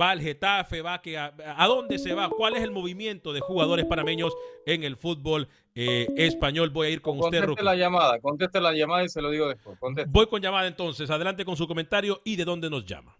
Va 0.00 0.12
al 0.12 0.20
Getafe, 0.20 0.82
va 0.82 1.02
que 1.02 1.18
a, 1.18 1.34
a 1.56 1.66
dónde 1.66 1.98
se 1.98 2.14
va, 2.14 2.30
cuál 2.30 2.54
es 2.54 2.62
el 2.62 2.70
movimiento 2.70 3.32
de 3.32 3.40
jugadores 3.40 3.86
panameños 3.86 4.32
en 4.64 4.84
el 4.84 4.96
fútbol 4.96 5.48
español. 5.74 6.70
Voy 6.70 6.86
a 6.86 6.90
ir 6.90 7.02
con 7.02 7.14
usted, 7.18 7.22
Conteste 7.40 7.46
Rookie. 7.46 7.64
la 7.64 7.74
llamada, 7.74 8.20
conteste 8.20 8.60
la 8.60 8.72
llamada 8.72 9.04
y 9.04 9.08
se 9.08 9.20
lo 9.20 9.30
digo 9.30 9.48
después. 9.48 9.76
Conteste. 9.80 10.08
Voy 10.10 10.28
con 10.28 10.40
llamada 10.40 10.68
entonces. 10.68 11.10
Adelante 11.10 11.44
con 11.44 11.56
su 11.56 11.66
comentario 11.66 12.22
y 12.24 12.36
de 12.36 12.44
dónde 12.44 12.70
nos 12.70 12.86
llama. 12.86 13.18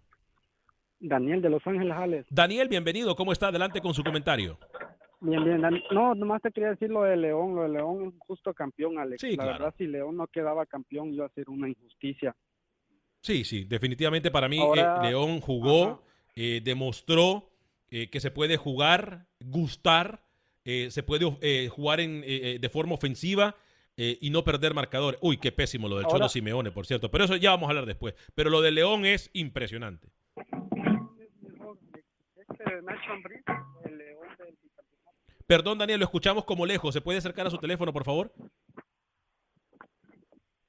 Daniel 1.07 1.41
de 1.41 1.49
Los 1.49 1.65
Ángeles, 1.67 1.93
Alex. 1.95 2.25
Daniel, 2.29 2.69
bienvenido. 2.69 3.13
¿Cómo 3.15 3.33
está? 3.33 3.49
Adelante 3.49 3.81
con 3.81 3.93
su 3.93 4.03
comentario. 4.03 4.57
Bien, 5.19 5.43
bien. 5.43 5.61
No, 5.91 6.15
nomás 6.15 6.41
te 6.41 6.51
quería 6.51 6.69
decir 6.69 6.89
lo 6.89 7.03
de 7.03 7.17
León. 7.17 7.55
Lo 7.55 7.63
de 7.63 7.69
León 7.69 7.95
es 7.95 8.01
un 8.13 8.19
justo 8.19 8.53
campeón, 8.53 8.97
Alex. 8.97 9.19
Sí, 9.21 9.31
La 9.31 9.43
claro. 9.43 9.51
verdad, 9.59 9.75
si 9.77 9.85
León 9.85 10.15
no 10.15 10.27
quedaba 10.27 10.65
campeón, 10.65 11.13
iba 11.13 11.25
a 11.25 11.29
ser 11.29 11.49
una 11.49 11.67
injusticia. 11.67 12.33
Sí, 13.21 13.43
sí, 13.43 13.65
definitivamente 13.65 14.31
para 14.31 14.47
mí 14.47 14.59
Ahora- 14.59 15.01
eh, 15.03 15.09
León 15.09 15.39
jugó, 15.41 16.03
eh, 16.35 16.61
demostró 16.63 17.49
eh, 17.89 18.09
que 18.09 18.19
se 18.21 18.31
puede 18.31 18.57
jugar, 18.57 19.27
gustar, 19.39 20.21
se 20.63 21.03
puede 21.03 21.67
jugar 21.67 21.99
en, 21.99 22.21
de 22.21 22.69
forma 22.69 22.93
ofensiva 22.95 23.55
eh, 23.97 24.17
y 24.21 24.29
no 24.29 24.45
perder 24.45 24.73
marcador. 24.73 25.17
Uy, 25.21 25.35
qué 25.37 25.51
pésimo 25.51 25.89
lo 25.89 25.97
del 25.97 26.05
Ahora- 26.05 26.17
Cholo 26.19 26.29
Simeone, 26.29 26.71
por 26.71 26.85
cierto, 26.85 27.11
pero 27.11 27.25
eso 27.25 27.35
ya 27.35 27.51
vamos 27.51 27.67
a 27.67 27.71
hablar 27.71 27.85
después. 27.85 28.15
Pero 28.33 28.49
lo 28.49 28.61
de 28.61 28.71
León 28.71 29.05
es 29.05 29.29
impresionante. 29.33 30.07
Este 32.59 32.81
Nacho 32.81 33.11
Ambriz, 33.11 33.43
el 33.85 33.97
León 33.97 34.27
del 34.37 34.57
Perdón, 35.45 35.77
Daniel, 35.77 35.99
lo 35.99 36.05
escuchamos 36.05 36.45
como 36.45 36.65
lejos. 36.65 36.93
¿Se 36.93 37.01
puede 37.01 37.17
acercar 37.17 37.45
a 37.47 37.49
su 37.49 37.57
teléfono, 37.57 37.91
por 37.91 38.03
favor? 38.05 38.31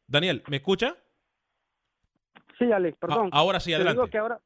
Daniel, 0.06 0.42
¿me 0.48 0.56
escucha? 0.56 0.96
Sí, 2.58 2.70
Alex, 2.72 2.96
perdón. 2.98 3.30
Ah, 3.32 3.38
ahora 3.38 3.60
sí, 3.60 3.70
Te 3.70 3.76
adelante. 3.76 4.00
digo 4.00 4.10
que 4.10 4.18
ahora, 4.18 4.40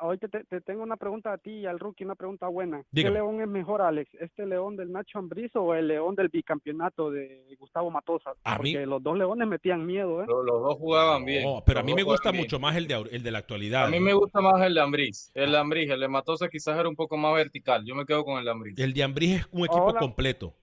ahorita 0.00 0.28
te, 0.28 0.44
te 0.44 0.60
tengo 0.60 0.82
una 0.82 0.96
pregunta 0.96 1.32
a 1.32 1.38
ti 1.38 1.50
y 1.50 1.66
al 1.66 1.78
rookie, 1.78 2.04
una 2.04 2.14
pregunta 2.16 2.48
buena. 2.48 2.82
Dígame. 2.90 3.14
¿Qué 3.14 3.18
León 3.20 3.40
es 3.40 3.48
mejor, 3.48 3.82
Alex? 3.82 4.10
¿Este 4.20 4.46
León 4.46 4.76
del 4.76 4.90
Nacho 4.90 5.18
Ambriz 5.18 5.54
o 5.54 5.74
el 5.74 5.88
León 5.88 6.14
del 6.14 6.28
bicampeonato 6.28 7.10
de 7.10 7.54
Gustavo 7.58 7.90
Matosas? 7.90 8.36
A 8.44 8.58
mí- 8.58 8.72
Porque 8.72 8.86
los 8.86 9.02
dos 9.02 9.16
Leones 9.16 9.46
metían 9.46 9.86
miedo, 9.86 10.22
¿eh? 10.22 10.26
Los, 10.26 10.44
los 10.44 10.62
dos 10.62 10.76
jugaban 10.76 11.24
bien. 11.24 11.44
No, 11.44 11.62
pero 11.64 11.80
a 11.80 11.82
mí 11.82 11.94
me 11.94 12.02
gusta 12.02 12.30
bien. 12.30 12.44
mucho 12.44 12.58
más 12.58 12.76
el 12.76 12.86
de, 12.88 12.94
el 13.12 13.22
de 13.22 13.30
la 13.30 13.38
actualidad. 13.38 13.84
A 13.84 13.90
mí 13.90 14.00
me 14.00 14.12
gusta 14.14 14.40
más 14.40 14.60
el 14.62 14.74
de 14.74 14.80
Ambriz. 14.80 15.30
El 15.34 15.52
de 15.52 15.58
Ambriz, 15.58 15.90
el 15.90 16.00
de 16.00 16.08
Matosa 16.08 16.48
quizás 16.48 16.78
era 16.78 16.88
un 16.88 16.96
poco 16.96 17.16
más 17.16 17.34
vertical. 17.34 17.84
Yo 17.84 17.94
me 17.94 18.06
quedo 18.06 18.24
con 18.24 18.38
el 18.38 18.44
de 18.44 18.50
Ambriz. 18.50 18.78
El 18.78 18.92
de 18.94 19.02
Ambriz 19.02 19.40
es 19.40 19.46
un 19.52 19.60
equipo 19.60 19.78
Ahora- 19.82 20.00
completo. 20.00 20.54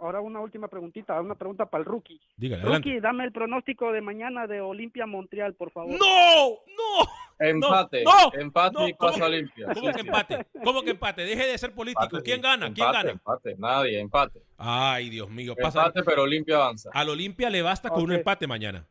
Ahora 0.00 0.20
una 0.20 0.40
última 0.40 0.66
preguntita, 0.68 1.20
una 1.20 1.34
pregunta 1.34 1.66
para 1.66 1.82
el 1.82 1.84
rookie. 1.84 2.18
Dígale, 2.36 2.62
adelante. 2.62 2.88
Rookie, 2.88 3.00
dame 3.00 3.24
el 3.24 3.32
pronóstico 3.32 3.92
de 3.92 4.00
mañana 4.00 4.46
de 4.46 4.60
Olimpia 4.62 5.06
Montreal, 5.06 5.54
por 5.54 5.70
favor. 5.70 5.90
¡No! 5.92 6.50
¡No! 6.66 7.10
Empate. 7.38 8.04
no, 8.04 8.12
empate 8.34 8.74
no, 8.78 8.88
y 8.88 8.92
pasa 8.94 9.12
¿cómo- 9.14 9.24
Olimpia. 9.26 9.66
¿Cómo 9.72 9.80
Sí, 9.80 9.86
que 9.94 10.00
sí. 10.02 10.06
empate? 10.06 10.46
¿Cómo 10.64 10.82
que 10.82 10.90
empate? 10.90 11.22
Deje 11.24 11.46
de 11.46 11.56
ser 11.58 11.72
político. 11.74 12.04
Empate, 12.04 12.22
¿Quién 12.22 12.40
gana? 12.42 12.66
¿Quién 12.72 12.86
Empate, 12.86 12.96
gana? 12.98 13.10
Empate, 13.10 13.56
nadie, 13.58 13.98
empate. 14.00 14.42
Ay, 14.58 15.08
Dios 15.10 15.28
mío. 15.30 15.54
Pasa. 15.60 15.80
Empate, 15.86 16.02
pero 16.02 16.22
Olimpia 16.22 16.56
avanza. 16.56 16.90
Al 16.92 17.08
Olimpia 17.08 17.48
le 17.50 17.62
basta 17.62 17.88
con 17.90 18.02
un 18.04 18.12
empate 18.12 18.46
mañana. 18.46 18.86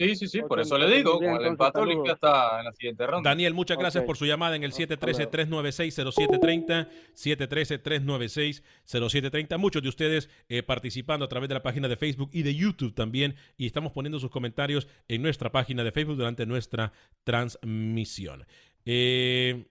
Sí, 0.00 0.16
sí, 0.16 0.26
sí, 0.28 0.40
por 0.40 0.58
eso 0.58 0.78
le 0.78 0.96
digo, 0.96 1.18
con 1.18 1.28
el 1.28 1.44
empate. 1.44 1.78
Olimpia 1.78 2.14
está 2.14 2.60
en 2.60 2.64
la 2.64 2.72
siguiente 2.72 3.06
ronda. 3.06 3.28
Daniel, 3.28 3.52
muchas 3.52 3.76
gracias 3.76 4.02
por 4.04 4.16
su 4.16 4.24
llamada 4.24 4.56
en 4.56 4.62
el 4.62 4.70
Hasta 4.70 4.96
713-396-0730, 4.96 6.88
713-396-0730. 7.14 9.58
Muchos 9.58 9.82
de 9.82 9.90
ustedes 9.90 10.30
eh, 10.48 10.62
participando 10.62 11.26
a 11.26 11.28
través 11.28 11.50
de 11.50 11.56
la 11.56 11.62
página 11.62 11.86
de 11.86 11.98
Facebook 11.98 12.30
y 12.32 12.44
de 12.44 12.54
YouTube 12.54 12.94
también. 12.94 13.34
Y 13.58 13.66
estamos 13.66 13.92
poniendo 13.92 14.18
sus 14.18 14.30
comentarios 14.30 14.88
en 15.06 15.20
nuestra 15.20 15.52
página 15.52 15.84
de 15.84 15.92
Facebook 15.92 16.16
durante 16.16 16.46
nuestra 16.46 16.94
transmisión. 17.22 18.46
Eh, 18.86 19.66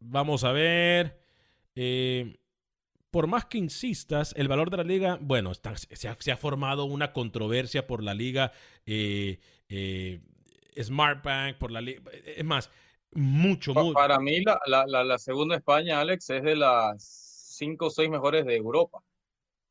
vamos 0.00 0.42
a 0.42 0.52
ver. 0.52 1.20
Eh, 1.76 2.34
por 3.10 3.26
más 3.26 3.46
que 3.46 3.58
insistas, 3.58 4.34
el 4.36 4.48
valor 4.48 4.70
de 4.70 4.76
la 4.78 4.84
liga, 4.84 5.18
bueno, 5.20 5.52
está- 5.52 5.76
se, 5.76 6.08
ha, 6.08 6.16
se 6.18 6.32
ha 6.32 6.36
formado 6.36 6.84
una 6.84 7.12
controversia 7.12 7.86
por 7.86 8.02
la 8.02 8.14
liga 8.14 8.52
eh, 8.86 9.38
eh, 9.68 10.20
Smart 10.82 11.24
Bank, 11.24 11.56
por 11.58 11.70
la 11.70 11.80
liga. 11.80 12.02
Es 12.24 12.44
más, 12.44 12.70
mucho, 13.12 13.72
mucho. 13.74 13.94
Para 13.94 14.18
mí, 14.20 14.42
la, 14.42 14.60
la, 14.66 14.86
la, 14.86 15.04
la 15.04 15.18
segunda 15.18 15.56
España, 15.56 16.00
Alex, 16.00 16.30
es 16.30 16.42
de 16.42 16.56
las 16.56 17.02
cinco 17.58 17.86
o 17.86 17.90
seis 17.90 18.10
mejores 18.10 18.44
de 18.44 18.56
Europa. 18.56 19.00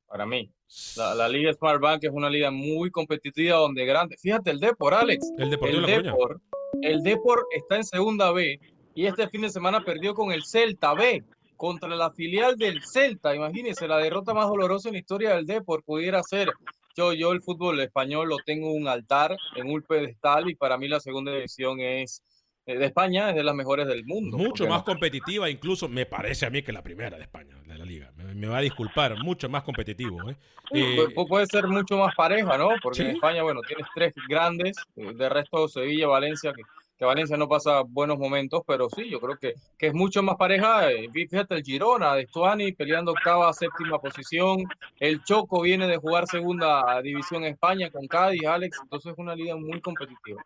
Para 0.07 0.25
mí. 0.25 0.49
La, 0.97 1.15
la 1.15 1.29
Liga 1.29 1.53
Smart 1.53 1.79
Bank 1.81 2.03
es 2.03 2.11
una 2.11 2.29
liga 2.29 2.51
muy 2.51 2.91
competitiva 2.91 3.57
donde 3.57 3.85
grande. 3.85 4.17
Fíjate, 4.17 4.51
el 4.51 4.59
Depor, 4.59 4.93
Alex. 4.93 5.25
El 5.37 5.49
Deportivo 5.49 5.85
el. 5.87 6.03
Depor, 6.03 6.41
el 6.81 7.03
Depor 7.03 7.45
está 7.55 7.77
en 7.77 7.83
segunda 7.85 8.31
B 8.31 8.59
y 8.95 9.05
este 9.05 9.29
fin 9.29 9.41
de 9.41 9.49
semana 9.49 9.83
perdió 9.85 10.13
con 10.13 10.31
el 10.33 10.43
Celta 10.43 10.93
B 10.93 11.23
contra 11.57 11.89
la 11.89 12.11
filial 12.11 12.55
del 12.57 12.81
Celta. 12.83 13.35
Imagínense, 13.35 13.87
la 13.87 13.97
derrota 13.97 14.33
más 14.33 14.47
dolorosa 14.47 14.89
en 14.89 14.93
la 14.93 14.99
historia 14.99 15.35
del 15.35 15.45
Depor 15.45 15.83
pudiera 15.83 16.23
ser. 16.23 16.53
Yo, 16.95 17.13
yo 17.13 17.31
el 17.31 17.41
fútbol 17.41 17.79
español 17.81 18.29
lo 18.29 18.37
tengo 18.45 18.71
en 18.71 18.81
un 18.83 18.87
altar, 18.87 19.35
en 19.55 19.69
un 19.69 19.81
pedestal 19.81 20.49
y 20.49 20.55
para 20.55 20.77
mí 20.77 20.87
la 20.87 20.99
segunda 20.99 21.31
división 21.33 21.79
es 21.79 22.23
eh, 22.65 22.77
de 22.77 22.85
España 22.87 23.29
es 23.29 23.35
de 23.35 23.43
las 23.43 23.53
mejores 23.55 23.87
del 23.87 24.03
mundo. 24.05 24.35
Mucho 24.37 24.49
¿por 24.49 24.57
qué 24.59 24.67
más 24.67 24.79
no? 24.79 24.85
competitiva, 24.85 25.49
incluso 25.49 25.87
me 25.87 26.05
parece 26.05 26.45
a 26.45 26.49
mí 26.49 26.63
que 26.63 26.73
la 26.73 26.81
primera 26.81 27.15
de 27.15 27.23
España, 27.23 27.55
de 27.65 27.77
la 27.77 27.85
liga. 27.85 28.11
Me, 28.17 28.33
me 28.33 28.47
va 28.47 28.57
a 28.57 28.61
disculpar, 28.61 29.15
mucho 29.23 29.47
más 29.47 29.63
competitivo. 29.63 30.29
¿eh? 30.29 30.35
Eh, 30.71 30.97
pu- 30.97 31.13
pu- 31.13 31.27
puede 31.27 31.45
ser 31.45 31.67
mucho 31.67 31.97
más 31.97 32.13
pareja, 32.15 32.57
¿no? 32.57 32.69
Porque 32.81 33.03
en 33.03 33.07
Sí. 33.09 33.13
España, 33.13 33.43
bueno, 33.43 33.61
tienes 33.61 33.85
tres 33.95 34.13
grandes, 34.27 34.75
de 34.95 35.29
resto 35.29 35.67
Sevilla, 35.69 36.07
Valencia, 36.07 36.51
que, 36.51 36.63
que 36.97 37.05
Valencia 37.05 37.37
no 37.37 37.47
pasa 37.47 37.81
buenos 37.87 38.17
momentos, 38.17 38.61
pero 38.65 38.89
sí, 38.89 39.07
yo 39.09 39.19
creo 39.19 39.37
que, 39.37 39.53
que 39.77 39.87
es 39.87 39.93
mucho 39.93 40.23
más 40.23 40.35
pareja. 40.35 40.91
eh, 40.91 41.07
fí- 41.11 41.29
Fíjate 41.29 41.55
el 41.55 41.63
Girona 41.63 42.15
de 42.15 42.25
Stuani 42.27 42.71
peleando 42.71 43.11
octava, 43.11 43.53
séptima 43.53 43.99
posición. 43.99 44.63
El 44.99 45.23
Choco 45.23 45.61
viene 45.61 45.85
de 45.87 45.97
jugar 45.97 46.25
segunda 46.27 46.99
división 47.01 47.43
en 47.43 47.53
España 47.53 47.91
con 47.91 48.07
Cádiz, 48.07 48.45
Alex, 48.45 48.79
entonces 48.81 49.11
es 49.13 49.17
una 49.19 49.35
liga 49.35 49.55
muy 49.55 49.79
competitiva. 49.81 50.41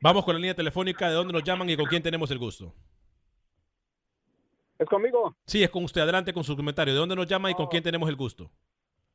vamos 0.00 0.24
con 0.24 0.34
la 0.34 0.38
línea 0.40 0.54
telefónica 0.54 1.08
de 1.08 1.14
dónde 1.14 1.32
nos 1.32 1.42
llaman 1.44 1.70
y 1.70 1.76
con 1.76 1.86
quién 1.86 2.02
tenemos 2.02 2.30
el 2.30 2.38
gusto. 2.38 2.74
¿Es 4.78 4.86
conmigo? 4.88 5.34
Sí, 5.46 5.62
es 5.62 5.70
con 5.70 5.84
usted. 5.84 6.02
Adelante 6.02 6.32
con 6.34 6.44
su 6.44 6.54
comentario. 6.54 6.92
¿De 6.92 7.00
dónde 7.00 7.16
nos 7.16 7.26
llama 7.26 7.50
y 7.50 7.54
con 7.54 7.66
quién 7.68 7.82
tenemos 7.82 8.08
el 8.10 8.16
gusto? 8.16 8.50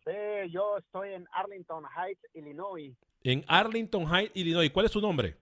Sí, 0.03 0.49
yo 0.49 0.77
estoy 0.79 1.13
en 1.13 1.27
Arlington 1.33 1.83
Heights, 1.95 2.25
Illinois. 2.33 2.91
En 3.23 3.45
Arlington 3.47 4.11
Heights, 4.11 4.31
Illinois. 4.35 4.71
¿Cuál 4.71 4.87
es 4.87 4.91
su 4.91 4.99
nombre? 4.99 5.37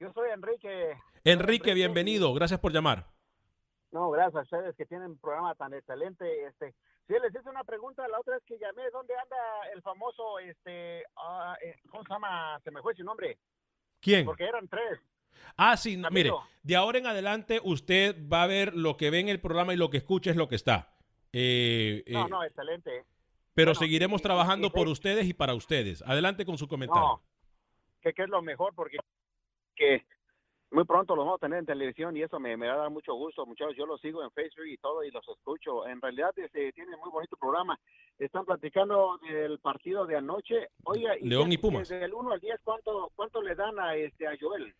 Yo 0.00 0.12
soy 0.12 0.30
Enrique. 0.30 0.96
Enrique, 1.24 1.74
bienvenido. 1.74 2.32
Gracias 2.34 2.58
por 2.58 2.72
llamar. 2.72 3.06
No, 3.92 4.10
gracias 4.10 4.36
a 4.36 4.42
ustedes 4.42 4.74
que 4.76 4.86
tienen 4.86 5.10
un 5.10 5.18
programa 5.18 5.54
tan 5.54 5.74
excelente. 5.74 6.46
Este, 6.46 6.72
sí, 7.06 7.14
les 7.20 7.34
hice 7.34 7.48
una 7.50 7.64
pregunta 7.64 8.06
la 8.08 8.18
otra 8.18 8.34
vez 8.34 8.42
que 8.46 8.58
llamé. 8.58 8.88
¿Dónde 8.90 9.12
anda 9.14 9.36
el 9.74 9.82
famoso, 9.82 10.38
este, 10.38 11.02
ah, 11.16 11.54
eh, 11.62 11.76
¿cómo 11.90 12.02
se 12.04 12.08
llama? 12.14 12.58
Se 12.64 12.70
me 12.70 12.80
fue 12.82 12.94
su 12.94 13.04
nombre. 13.04 13.36
¿Quién? 14.00 14.24
Porque 14.24 14.44
eran 14.44 14.68
tres. 14.68 14.98
Ah, 15.56 15.76
sí, 15.76 15.96
no, 15.96 16.08
mire, 16.10 16.30
de 16.62 16.76
ahora 16.76 16.98
en 16.98 17.06
adelante 17.06 17.60
usted 17.62 18.16
va 18.32 18.42
a 18.42 18.46
ver 18.46 18.74
lo 18.74 18.96
que 18.96 19.10
ve 19.10 19.20
en 19.20 19.28
el 19.28 19.40
programa 19.40 19.74
y 19.74 19.76
lo 19.76 19.90
que 19.90 19.98
escucha 19.98 20.30
es 20.30 20.36
lo 20.36 20.48
que 20.48 20.56
está. 20.56 20.94
Eh, 21.32 22.02
No, 22.08 22.26
eh, 22.26 22.30
no, 22.30 22.44
excelente. 22.44 23.04
pero 23.54 23.70
bueno, 23.70 23.78
seguiremos 23.80 24.20
y- 24.20 24.24
trabajando 24.24 24.68
y- 24.68 24.70
por 24.70 24.88
ustedes 24.88 25.26
y 25.26 25.34
para 25.34 25.54
ustedes. 25.54 26.02
Adelante 26.02 26.44
con 26.46 26.58
su 26.58 26.68
comentario. 26.68 27.02
No, 27.02 27.22
que, 28.00 28.12
que 28.12 28.22
es 28.22 28.28
lo 28.28 28.42
mejor 28.42 28.74
porque 28.74 28.96
que 29.80 30.04
muy 30.70 30.84
pronto 30.84 31.16
los 31.16 31.24
vamos 31.24 31.38
a 31.38 31.46
tener 31.46 31.58
en 31.58 31.66
televisión 31.66 32.16
y 32.16 32.22
eso 32.22 32.38
me, 32.38 32.56
me 32.56 32.68
va 32.68 32.74
a 32.74 32.78
dar 32.78 32.90
mucho 32.90 33.14
gusto, 33.14 33.44
muchachos. 33.44 33.74
Yo 33.76 33.86
los 33.86 34.00
sigo 34.00 34.22
en 34.22 34.30
Facebook 34.30 34.66
y 34.66 34.76
todo 34.76 35.02
y 35.02 35.10
los 35.10 35.26
escucho. 35.28 35.86
En 35.86 36.00
realidad 36.00 36.30
este, 36.36 36.72
tiene 36.72 36.96
muy 36.98 37.10
bonito 37.10 37.36
programa. 37.36 37.80
Están 38.18 38.44
platicando 38.44 39.18
del 39.28 39.58
partido 39.58 40.06
de 40.06 40.16
anoche. 40.16 40.68
Oiga, 40.84 41.14
León 41.22 41.50
y 41.50 41.58
Pumas. 41.58 41.88
Del 41.88 42.12
1 42.14 42.32
al 42.32 42.40
10, 42.40 42.60
¿cuánto, 42.62 43.10
cuánto 43.16 43.42
le 43.42 43.54
dan 43.54 43.80
a, 43.80 43.96
este, 43.96 44.28
a 44.28 44.36
Joel? 44.38 44.72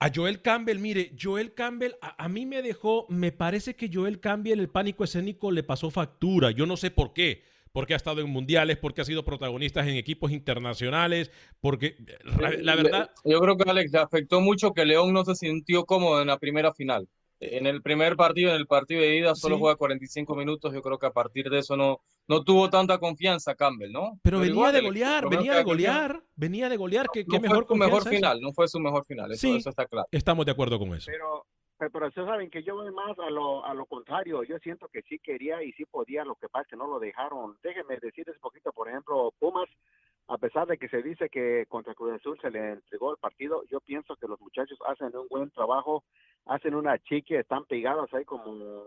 A 0.00 0.10
Joel 0.12 0.42
Campbell, 0.42 0.78
mire, 0.80 1.12
Joel 1.18 1.54
Campbell, 1.54 1.92
a, 2.02 2.22
a 2.22 2.28
mí 2.28 2.44
me 2.44 2.60
dejó, 2.60 3.06
me 3.08 3.32
parece 3.32 3.76
que 3.76 3.88
Joel 3.90 4.20
Campbell, 4.20 4.58
el 4.58 4.68
pánico 4.68 5.04
escénico, 5.04 5.52
le 5.52 5.62
pasó 5.62 5.90
factura. 5.90 6.50
Yo 6.50 6.66
no 6.66 6.76
sé 6.76 6.90
por 6.90 7.14
qué. 7.14 7.53
Porque 7.74 7.92
ha 7.92 7.96
estado 7.96 8.20
en 8.20 8.30
mundiales, 8.30 8.76
porque 8.78 9.00
ha 9.00 9.04
sido 9.04 9.24
protagonista 9.24 9.80
en 9.82 9.96
equipos 9.96 10.30
internacionales, 10.30 11.32
porque 11.60 11.96
la, 12.22 12.50
la 12.50 12.76
Le- 12.76 12.82
verdad, 12.84 13.10
Yo 13.24 13.40
creo 13.40 13.56
que 13.56 13.68
Alex 13.68 13.90
le 13.92 13.98
afectó 13.98 14.40
mucho 14.40 14.72
que 14.72 14.84
León 14.84 15.12
no 15.12 15.24
se 15.24 15.34
sintió 15.34 15.84
cómodo 15.84 16.22
en 16.22 16.28
la 16.28 16.38
primera 16.38 16.72
final. 16.72 17.08
En 17.40 17.66
el 17.66 17.82
primer 17.82 18.14
partido, 18.14 18.50
en 18.50 18.56
el 18.56 18.68
partido 18.68 19.00
de 19.00 19.16
ida, 19.16 19.34
solo 19.34 19.56
Sí. 19.56 19.60
juega 19.60 19.76
45 19.76 20.36
minutos. 20.36 20.72
Yo 20.72 20.80
creo 20.82 20.98
que 21.00 21.06
a 21.06 21.10
partir 21.10 21.50
de 21.50 21.58
eso 21.58 21.76
no, 21.76 22.00
no 22.28 22.44
tuvo 22.44 22.70
tanta 22.70 22.98
confianza 22.98 23.56
Campbell, 23.56 23.90
¿no? 23.90 24.20
pero 24.22 24.38
venía 24.38 24.52
igual, 24.54 24.72
de 24.72 24.80
golear, 24.80 25.28
venía 25.28 25.54
de 25.56 25.62
golear, 25.64 26.22
venía 26.36 26.68
de 26.68 26.76
golear, 26.76 27.06
que, 27.12 27.24
No 27.24 27.32
qué 27.32 27.40
fue 27.40 27.48
mejor 27.48 27.66
su 27.66 27.74
mejor 27.74 28.08
final, 28.08 28.40
no 28.40 28.52
fue 28.52 28.68
su 28.68 28.78
mejor 28.78 29.04
final, 29.04 29.32
eso, 29.32 29.40
Sí. 29.48 29.56
eso 29.56 29.68
está 29.70 29.84
claro. 29.86 30.06
Estamos 30.12 30.46
de 30.46 30.52
acuerdo 30.52 30.78
con 30.78 30.94
eso. 30.94 31.06
Pero, 31.10 31.44
pero, 31.92 32.08
ustedes 32.08 32.28
saben 32.28 32.50
que 32.50 32.62
yo 32.62 32.76
voy 32.76 32.92
más 32.92 33.18
a 33.18 33.30
lo, 33.30 33.64
a 33.64 33.74
lo 33.74 33.86
contrario. 33.86 34.42
Yo 34.44 34.58
siento 34.58 34.88
que 34.88 35.02
sí 35.02 35.18
quería 35.18 35.62
y 35.62 35.72
sí 35.72 35.84
podía, 35.84 36.24
lo 36.24 36.34
que 36.36 36.48
pasa 36.48 36.62
es 36.62 36.68
que 36.68 36.76
no 36.76 36.86
lo 36.86 36.98
dejaron. 36.98 37.56
Déjenme 37.62 37.98
decirles 37.98 38.36
un 38.36 38.42
poquito, 38.42 38.72
por 38.72 38.88
ejemplo, 38.88 39.32
Pumas, 39.38 39.68
a 40.28 40.38
pesar 40.38 40.66
de 40.66 40.78
que 40.78 40.88
se 40.88 41.02
dice 41.02 41.28
que 41.28 41.66
contra 41.68 41.94
Cruz 41.94 42.14
Azul 42.14 42.38
se 42.40 42.50
le 42.50 42.72
entregó 42.72 43.12
el 43.12 43.18
partido, 43.18 43.62
yo 43.70 43.80
pienso 43.80 44.16
que 44.16 44.28
los 44.28 44.40
muchachos 44.40 44.78
hacen 44.86 45.14
un 45.16 45.28
buen 45.28 45.50
trabajo, 45.50 46.02
hacen 46.46 46.74
una 46.74 46.98
chique, 46.98 47.38
están 47.38 47.64
pegados 47.64 48.12
ahí 48.14 48.24
como 48.24 48.84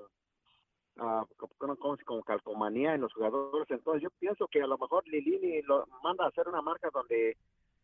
ah, 0.99 1.25
como, 1.37 1.75
como, 1.75 1.97
como 2.03 2.23
calcomanía 2.23 2.95
en 2.95 3.01
los 3.01 3.13
jugadores. 3.13 3.69
Entonces 3.69 4.01
yo 4.01 4.09
pienso 4.19 4.47
que 4.47 4.61
a 4.61 4.67
lo 4.67 4.77
mejor 4.77 5.07
Lilini 5.07 5.61
lo 5.61 5.85
manda 6.03 6.25
a 6.25 6.29
hacer 6.29 6.47
una 6.47 6.61
marca 6.61 6.89
donde 6.91 7.37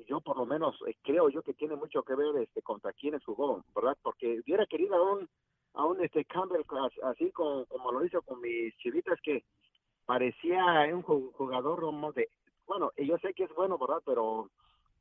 yo 0.08 0.22
por 0.22 0.38
lo 0.38 0.46
menos 0.46 0.76
eh, 0.88 0.96
creo 1.04 1.30
yo 1.30 1.42
que 1.44 1.54
tiene 1.54 1.76
mucho 1.76 2.04
que 2.04 2.16
ver 2.16 2.36
este 2.38 2.62
contra 2.62 2.94
quienes 2.94 3.24
jugó, 3.24 3.64
¿verdad? 3.76 3.98
Porque 4.02 4.40
hubiera 4.40 4.66
querido 4.66 4.96
a 4.96 5.14
un 5.14 5.30
a 5.76 5.86
un 5.86 6.04
este 6.04 6.26
Campbell 6.26 6.64
as- 6.70 7.04
así 7.04 7.32
como, 7.32 7.66
como 7.66 7.92
lo 7.92 8.06
hizo 8.06 8.22
con 8.22 8.40
mis 8.42 8.76
chivitas 8.78 9.20
que 9.22 9.44
parecía 10.06 10.64
un 10.94 11.04
ju- 11.04 11.32
jugador 11.34 11.82
como 11.82 12.12
de 12.14 12.30
bueno, 12.68 12.92
yo 12.98 13.18
sé 13.20 13.34
que 13.34 13.44
es 13.44 13.54
bueno, 13.56 13.78
¿verdad? 13.78 14.02
Pero 14.06 14.50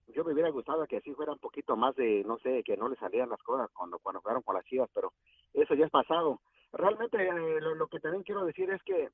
yo 0.08 0.24
me 0.24 0.32
hubiera 0.32 0.50
gustado 0.50 0.86
que 0.86 0.96
así 0.98 1.14
fuera 1.14 1.32
un 1.32 1.38
poquito 1.38 1.76
más 1.76 1.94
de, 1.96 2.24
no 2.24 2.38
sé, 2.38 2.62
que 2.64 2.76
no 2.76 2.88
le 2.88 2.96
salían 2.96 3.30
las 3.30 3.42
cosas 3.42 3.70
cuando, 3.72 3.98
cuando 4.00 4.20
jugaron 4.20 4.42
con 4.42 4.56
las 4.56 4.64
chivas, 4.64 4.90
pero 4.94 5.12
eso 5.54 5.74
ya 5.74 5.86
es 5.86 5.90
pasado. 5.90 6.40
Realmente 6.72 7.16
eh, 7.24 7.60
lo, 7.60 7.74
lo 7.76 7.86
que 7.86 8.00
también 8.00 8.24
quiero 8.24 8.44
decir 8.44 8.70
es 8.70 8.82
que 8.82 9.10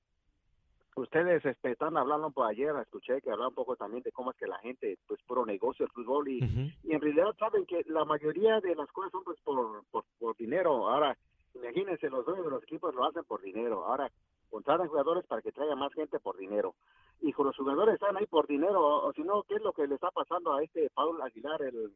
ustedes 1.00 1.44
este, 1.44 1.72
están 1.72 1.96
hablando 1.96 2.30
por 2.30 2.46
ayer, 2.46 2.74
escuché 2.82 3.20
que 3.20 3.30
hablaban 3.30 3.50
un 3.50 3.54
poco 3.54 3.76
también 3.76 4.02
de 4.02 4.12
cómo 4.12 4.30
es 4.30 4.36
que 4.36 4.46
la 4.46 4.58
gente, 4.58 4.98
pues 5.06 5.20
puro 5.22 5.44
negocio 5.46 5.84
el 5.86 5.92
fútbol 5.92 6.28
y, 6.28 6.38
y 6.84 6.92
en 6.94 7.00
realidad 7.00 7.34
saben 7.38 7.66
que 7.66 7.82
la 7.86 8.04
mayoría 8.04 8.60
de 8.60 8.74
las 8.74 8.90
cosas 8.92 9.12
son 9.12 9.24
pues 9.24 9.38
por, 9.42 9.84
por, 9.90 10.04
por 10.18 10.36
dinero. 10.36 10.88
Ahora, 10.88 11.16
imagínense, 11.54 12.08
los 12.10 12.24
dueños 12.24 12.44
de 12.44 12.50
los 12.50 12.62
equipos 12.62 12.94
lo 12.94 13.04
hacen 13.04 13.24
por 13.24 13.40
dinero. 13.42 13.84
Ahora, 13.86 14.10
contratan 14.50 14.88
jugadores 14.88 15.26
para 15.26 15.42
que 15.42 15.52
traigan 15.52 15.78
más 15.78 15.92
gente 15.92 16.18
por 16.20 16.36
dinero. 16.36 16.74
Y 17.20 17.32
con 17.32 17.46
los 17.46 17.56
jugadores 17.56 17.94
están 17.94 18.16
ahí 18.16 18.26
por 18.26 18.46
dinero, 18.46 18.80
o, 18.80 19.08
o 19.08 19.12
si 19.12 19.22
no, 19.22 19.42
¿qué 19.42 19.56
es 19.56 19.62
lo 19.62 19.72
que 19.72 19.86
le 19.86 19.96
está 19.96 20.10
pasando 20.10 20.54
a 20.54 20.62
este 20.62 20.88
Paul 20.94 21.20
Aguilar, 21.20 21.60
el, 21.62 21.74
el- 21.76 21.92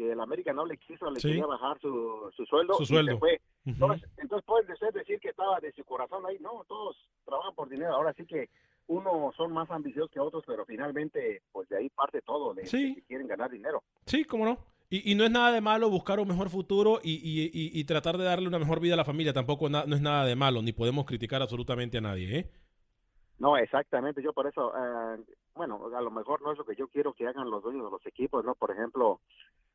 que 0.00 0.12
el 0.12 0.20
América 0.20 0.52
no 0.54 0.64
le 0.64 0.78
quiso, 0.78 1.10
le 1.10 1.20
Sí. 1.20 1.28
quería 1.28 1.44
bajar 1.46 1.78
su, 1.80 2.30
su 2.34 2.46
sueldo 2.46 2.74
Su 2.74 2.84
y 2.84 2.86
se 2.86 2.94
sueldo. 2.94 3.18
fue. 3.18 3.40
Entonces, 3.66 4.08
entonces 4.16 4.46
pueden 4.46 4.72
usted 4.72 4.94
decir 4.94 5.20
que 5.20 5.28
estaba 5.28 5.60
de 5.60 5.72
su 5.72 5.84
corazón 5.84 6.24
ahí. 6.26 6.38
No, 6.40 6.64
todos 6.66 6.96
trabajan 7.26 7.54
por 7.54 7.68
dinero. 7.68 7.92
Ahora 7.94 8.14
sí 8.14 8.24
que 8.24 8.48
unos 8.86 9.34
son 9.36 9.52
más 9.52 9.70
ambiciosos 9.70 10.10
que 10.10 10.18
otros, 10.18 10.42
pero 10.46 10.64
finalmente, 10.64 11.42
pues 11.52 11.68
de 11.68 11.76
ahí 11.76 11.90
parte 11.90 12.22
todo, 12.22 12.54
de, 12.54 12.64
Sí. 12.66 12.94
que 12.94 13.02
quieren 13.02 13.26
ganar 13.26 13.50
dinero. 13.50 13.82
Sí, 14.06 14.24
cómo 14.24 14.44
no. 14.46 14.58
Y, 14.88 15.12
y 15.12 15.14
no 15.14 15.24
es 15.24 15.30
nada 15.30 15.52
de 15.52 15.60
malo 15.60 15.88
buscar 15.90 16.18
un 16.18 16.26
mejor 16.28 16.48
futuro 16.48 16.98
y, 17.02 17.12
y- 17.12 17.50
y- 17.52 17.78
y 17.78 17.84
tratar 17.84 18.16
de 18.16 18.24
darle 18.24 18.48
una 18.48 18.58
mejor 18.58 18.80
vida 18.80 18.94
a 18.94 18.96
la 18.96 19.04
familia. 19.04 19.32
Tampoco 19.34 19.68
na- 19.68 19.84
no 19.86 19.94
es 19.94 20.00
nada 20.02 20.24
de 20.24 20.34
malo, 20.34 20.62
ni 20.62 20.72
podemos 20.72 21.04
criticar 21.04 21.42
absolutamente 21.42 21.98
a 21.98 22.00
nadie, 22.00 22.38
¿eh? 22.38 22.50
No, 23.38 23.56
exactamente. 23.56 24.22
Yo 24.22 24.32
por 24.32 24.46
eso, 24.48 24.72
eh, 24.76 25.18
bueno, 25.54 25.80
a 25.96 26.00
lo 26.02 26.10
mejor 26.10 26.42
no 26.42 26.52
es 26.52 26.58
lo 26.58 26.64
que 26.64 26.74
yo 26.74 26.88
quiero 26.88 27.12
que 27.14 27.26
hagan 27.26 27.48
los 27.50 27.62
dueños 27.62 27.84
de 27.84 27.90
los 27.90 28.04
equipos, 28.06 28.44
¿no? 28.44 28.54
Por 28.54 28.70
ejemplo, 28.72 29.20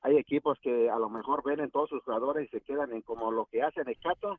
hay 0.05 0.17
equipos 0.17 0.59
que 0.59 0.89
a 0.89 0.99
lo 0.99 1.09
mejor 1.09 1.41
venden 1.43 1.71
todos 1.71 1.89
sus 1.89 2.03
jugadores 2.03 2.47
y 2.47 2.51
se 2.51 2.61
quedan 2.61 2.93
en 2.93 3.01
como 3.01 3.31
lo 3.31 3.45
que 3.47 3.63
hace 3.63 3.83
Necaxa. 3.83 4.37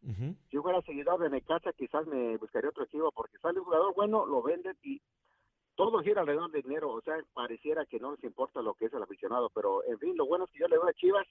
Si 0.48 0.56
yo 0.56 0.62
fuera 0.62 0.80
seguidor 0.82 1.18
de 1.20 1.28
Necaxa, 1.30 1.72
quizás 1.72 2.06
me 2.06 2.36
buscaría 2.36 2.70
otro 2.70 2.84
equipo 2.84 3.10
porque 3.12 3.38
sale 3.38 3.58
un 3.58 3.64
jugador 3.64 3.92
bueno, 3.94 4.24
lo 4.26 4.42
venden 4.42 4.76
y 4.82 5.00
todo 5.74 5.98
gira 6.02 6.20
alrededor 6.20 6.50
del 6.52 6.62
dinero. 6.62 6.90
O 6.92 7.00
sea, 7.02 7.16
pareciera 7.34 7.84
que 7.84 7.98
no 7.98 8.12
les 8.12 8.22
importa 8.24 8.62
lo 8.62 8.74
que 8.74 8.86
es 8.86 8.92
el 8.94 9.02
aficionado, 9.02 9.50
pero 9.54 9.82
en 9.84 9.98
fin, 9.98 10.16
lo 10.16 10.26
bueno 10.26 10.44
es 10.44 10.50
que 10.52 10.60
yo 10.60 10.68
le 10.68 10.78
veo 10.78 10.88
a 10.88 10.92
Chivas, 10.94 11.26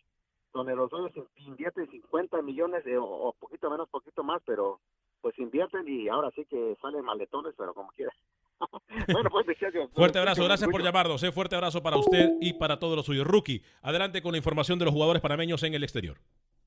donde 0.54 0.76
los 0.76 0.90
dueños 0.90 1.12
invierten 1.38 1.90
50 1.90 2.42
millones 2.42 2.84
de- 2.86 2.98
o, 2.98 3.06
o 3.06 3.34
poquito 3.34 3.70
menos, 3.70 3.90
poquito 3.90 4.24
más, 4.24 4.42
pero 4.46 4.80
pues 5.22 5.38
invierten 5.40 5.88
y 5.88 6.08
ahora 6.10 6.30
sí 6.32 6.46
que 6.46 6.76
salen 6.82 7.04
maletones, 7.06 7.56
pero 7.58 7.74
como 7.74 7.90
quiera. 7.92 8.12
bueno, 9.12 9.30
pues 9.30 9.46
muchachos, 9.48 9.90
Fuerte 9.94 10.20
abrazo, 10.20 10.44
gracias 10.46 10.70
por 10.70 10.82
llamarnos. 10.84 11.22
¿eh? 11.24 11.32
Fuerte 11.32 11.56
abrazo 11.56 11.82
para 11.84 11.98
usted 11.98 12.32
y 12.42 12.54
para 12.54 12.80
todos 12.80 12.96
los 12.96 13.06
suyos. 13.06 13.26
Rookie, 13.28 13.62
adelante 13.82 14.22
con 14.22 14.32
la 14.32 14.38
información 14.38 14.80
de 14.80 14.86
los 14.86 14.94
jugadores 14.94 15.22
panameños 15.22 15.64
en 15.64 15.74
el 15.74 15.84
exterior. 15.84 16.18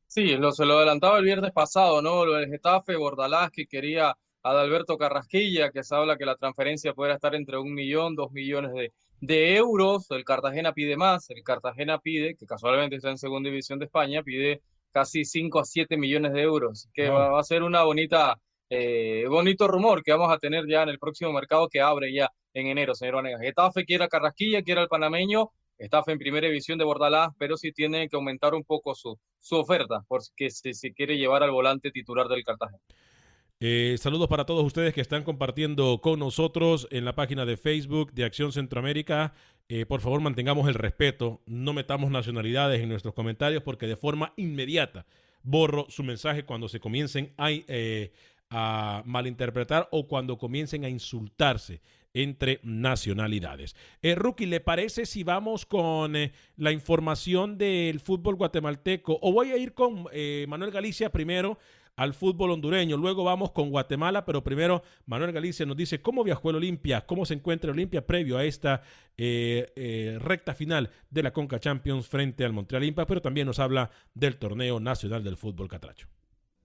Sí, 0.06 0.36
lo, 0.36 0.52
se 0.52 0.64
lo 0.64 0.78
adelantaba 0.78 1.18
el 1.18 1.24
viernes 1.24 1.52
pasado, 1.52 2.00
¿no? 2.00 2.24
Lo 2.24 2.34
del 2.34 2.48
Getafe, 2.48 2.96
Bordalás, 2.96 3.50
que 3.50 3.66
quería 3.66 4.10
a 4.10 4.16
Adalberto 4.42 4.96
Carrasquilla, 4.96 5.70
que 5.70 5.82
se 5.82 5.94
habla 5.94 6.16
que 6.16 6.24
la 6.24 6.36
transferencia 6.36 6.94
podría 6.94 7.16
estar 7.16 7.34
entre 7.34 7.58
un 7.58 7.74
millón, 7.74 8.14
dos 8.14 8.30
millones 8.32 8.72
de, 8.72 8.92
de 9.20 9.56
euros. 9.56 10.10
El 10.10 10.24
Cartagena 10.24 10.72
pide 10.72 10.96
más, 10.96 11.28
el 11.30 11.42
Cartagena 11.42 11.98
pide, 11.98 12.36
que 12.36 12.46
casualmente 12.46 12.96
está 12.96 13.10
en 13.10 13.18
segunda 13.18 13.50
división 13.50 13.78
de 13.78 13.84
España, 13.86 14.22
pide 14.22 14.62
casi 14.92 15.24
5 15.26 15.58
a 15.60 15.64
7 15.64 15.96
millones 15.98 16.32
de 16.32 16.40
euros. 16.42 16.88
Que 16.94 17.08
Wow. 17.10 17.18
va, 17.18 17.28
va 17.30 17.40
a 17.40 17.44
ser 17.44 17.62
una 17.62 17.82
bonita, 17.82 18.38
eh, 18.70 19.24
bonito 19.28 19.66
rumor 19.68 20.02
que 20.02 20.12
vamos 20.12 20.32
a 20.32 20.38
tener 20.38 20.66
ya 20.68 20.82
en 20.82 20.90
el 20.90 20.98
próximo 20.98 21.32
mercado 21.32 21.68
que 21.68 21.80
abre 21.80 22.12
ya 22.12 22.30
en 22.54 22.66
enero, 22.66 22.94
señor 22.94 23.16
Vanegas. 23.16 23.40
Getafe 23.40 23.84
quiere 23.84 24.04
a 24.04 24.08
Carrasquilla, 24.08 24.62
quiere 24.62 24.80
al 24.80 24.88
panameño, 24.88 25.50
Getafe 25.78 26.12
en 26.12 26.18
primera 26.18 26.46
división 26.46 26.78
de 26.78 26.84
Bordalás, 26.84 27.30
pero 27.38 27.56
sí 27.56 27.72
tiene 27.72 28.08
que 28.08 28.16
aumentar 28.16 28.54
un 28.54 28.64
poco 28.64 28.94
su, 28.94 29.18
su 29.38 29.56
oferta, 29.56 30.04
porque 30.08 30.50
si 30.50 30.74
se 30.74 30.92
quiere 30.92 31.16
llevar 31.16 31.42
al 31.42 31.50
volante 31.50 31.90
titular 31.90 32.28
del 32.28 32.44
Cartagena. 32.44 32.80
Eh, 33.60 33.96
saludos 33.98 34.28
para 34.28 34.46
todos 34.46 34.64
ustedes 34.64 34.94
que 34.94 35.00
están 35.00 35.24
compartiendo 35.24 36.00
con 36.00 36.20
nosotros 36.20 36.86
en 36.92 37.04
la 37.04 37.16
página 37.16 37.44
de 37.44 37.56
Facebook 37.56 38.12
de 38.12 38.24
Acción 38.24 38.52
Centroamérica. 38.52 39.34
Eh, 39.68 39.84
por 39.84 40.00
favor, 40.00 40.20
mantengamos 40.20 40.68
el 40.68 40.74
respeto, 40.74 41.42
no 41.44 41.72
metamos 41.72 42.10
nacionalidades 42.10 42.80
en 42.80 42.88
nuestros 42.88 43.14
comentarios 43.14 43.64
porque 43.64 43.88
de 43.88 43.96
forma 43.96 44.32
inmediata 44.36 45.06
borro 45.42 45.86
su 45.88 46.04
mensaje 46.04 46.44
cuando 46.44 46.68
se 46.68 46.78
comiencen 46.78 47.32
a, 47.36 47.50
a 48.50 49.02
malinterpretar 49.04 49.88
o 49.90 50.06
cuando 50.06 50.38
comiencen 50.38 50.84
a 50.84 50.88
insultarse 50.88 51.80
entre 52.14 52.60
nacionalidades. 52.62 53.76
Eh, 54.02 54.14
Rookie, 54.14 54.46
¿le 54.46 54.60
parece 54.60 55.06
si 55.06 55.22
vamos 55.24 55.66
con 55.66 56.16
eh, 56.16 56.32
la 56.56 56.72
información 56.72 57.58
del 57.58 58.00
fútbol 58.00 58.36
guatemalteco? 58.36 59.18
O 59.22 59.32
voy 59.32 59.50
a 59.50 59.56
ir 59.56 59.74
con 59.74 60.06
eh, 60.12 60.46
Manuel 60.48 60.70
Galicia 60.70 61.10
primero 61.10 61.58
al 61.96 62.14
fútbol 62.14 62.52
hondureño. 62.52 62.96
Luego 62.96 63.24
vamos 63.24 63.50
con 63.50 63.70
Guatemala, 63.70 64.24
pero 64.24 64.42
primero 64.42 64.82
Manuel 65.06 65.32
Galicia 65.32 65.66
nos 65.66 65.76
dice 65.76 66.00
cómo 66.00 66.24
viajó 66.24 66.50
el 66.50 66.56
Olimpia, 66.56 67.04
cómo 67.04 67.26
se 67.26 67.34
encuentra 67.34 67.70
el 67.70 67.76
Olimpia 67.76 68.06
previo 68.06 68.38
a 68.38 68.44
esta 68.44 68.82
eh, 69.16 70.16
recta 70.20 70.54
final 70.54 70.90
de 71.10 71.22
la 71.24 71.32
Conca 71.32 71.58
Champions 71.58 72.06
frente 72.06 72.44
al 72.44 72.52
Montreal 72.52 72.84
Impact, 72.84 73.08
pero 73.08 73.22
también 73.22 73.48
nos 73.48 73.58
habla 73.58 73.90
del 74.14 74.36
torneo 74.36 74.78
nacional 74.80 75.24
del 75.24 75.36
fútbol 75.36 75.68
catracho. 75.68 76.08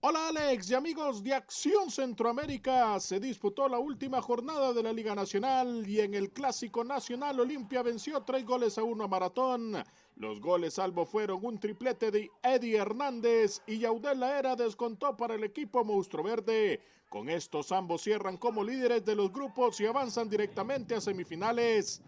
Hola 0.05 0.27
Alex 0.27 0.69
y 0.69 0.73
amigos 0.73 1.23
de 1.23 1.33
Acción 1.33 1.89
Centroamérica. 1.89 2.99
Se 2.99 3.21
disputó 3.21 3.69
la 3.69 3.79
última 3.79 4.21
jornada 4.21 4.73
de 4.73 4.83
la 4.83 4.91
Liga 4.91 5.15
Nacional 5.15 5.87
y 5.87 6.01
en 6.01 6.13
el 6.13 6.29
Clásico 6.29 6.83
Nacional 6.83 7.39
Olimpia 7.39 7.81
venció 7.83 8.21
tres 8.23 8.45
goles 8.45 8.77
a 8.77 8.83
uno 8.83 9.05
a 9.05 9.07
Maratón. 9.07 9.81
Los 10.17 10.41
goles 10.41 10.73
salvo 10.73 11.05
fueron 11.05 11.45
un 11.45 11.57
triplete 11.57 12.11
de 12.11 12.29
Eddie 12.43 12.79
Hernández 12.79 13.61
y 13.65 13.77
Yaudel 13.77 14.19
Laera 14.19 14.57
descontó 14.57 15.15
para 15.15 15.35
el 15.35 15.45
equipo 15.45 15.85
Monstruo 15.85 16.25
Verde. 16.25 16.81
Con 17.07 17.29
estos 17.29 17.71
ambos 17.71 18.01
cierran 18.01 18.35
como 18.35 18.61
líderes 18.61 19.05
de 19.05 19.15
los 19.15 19.31
grupos 19.31 19.79
y 19.79 19.85
avanzan 19.85 20.27
directamente 20.27 20.95
a 20.95 20.99
semifinales. 20.99 22.01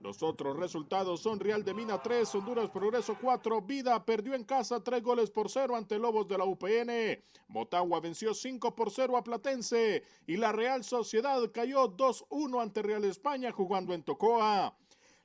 Los 0.00 0.22
otros 0.22 0.56
resultados 0.56 1.20
son 1.20 1.38
Real 1.38 1.62
de 1.62 1.74
Mina 1.74 2.02
3, 2.02 2.34
Honduras 2.34 2.70
Progreso 2.70 3.18
4, 3.20 3.60
Vida 3.60 4.02
perdió 4.02 4.32
en 4.32 4.44
casa 4.44 4.82
3 4.82 5.02
goles 5.02 5.30
por 5.30 5.50
0 5.50 5.76
ante 5.76 5.98
Lobos 5.98 6.26
de 6.26 6.38
la 6.38 6.46
UPN, 6.46 7.22
Motagua 7.48 8.00
venció 8.00 8.32
5 8.32 8.74
por 8.74 8.90
0 8.90 9.18
a 9.18 9.22
Platense 9.22 10.02
y 10.26 10.38
la 10.38 10.52
Real 10.52 10.84
Sociedad 10.84 11.38
cayó 11.52 11.86
2-1 11.94 12.62
ante 12.62 12.80
Real 12.80 13.04
España 13.04 13.52
jugando 13.52 13.92
en 13.92 14.02
Tocoa. 14.02 14.74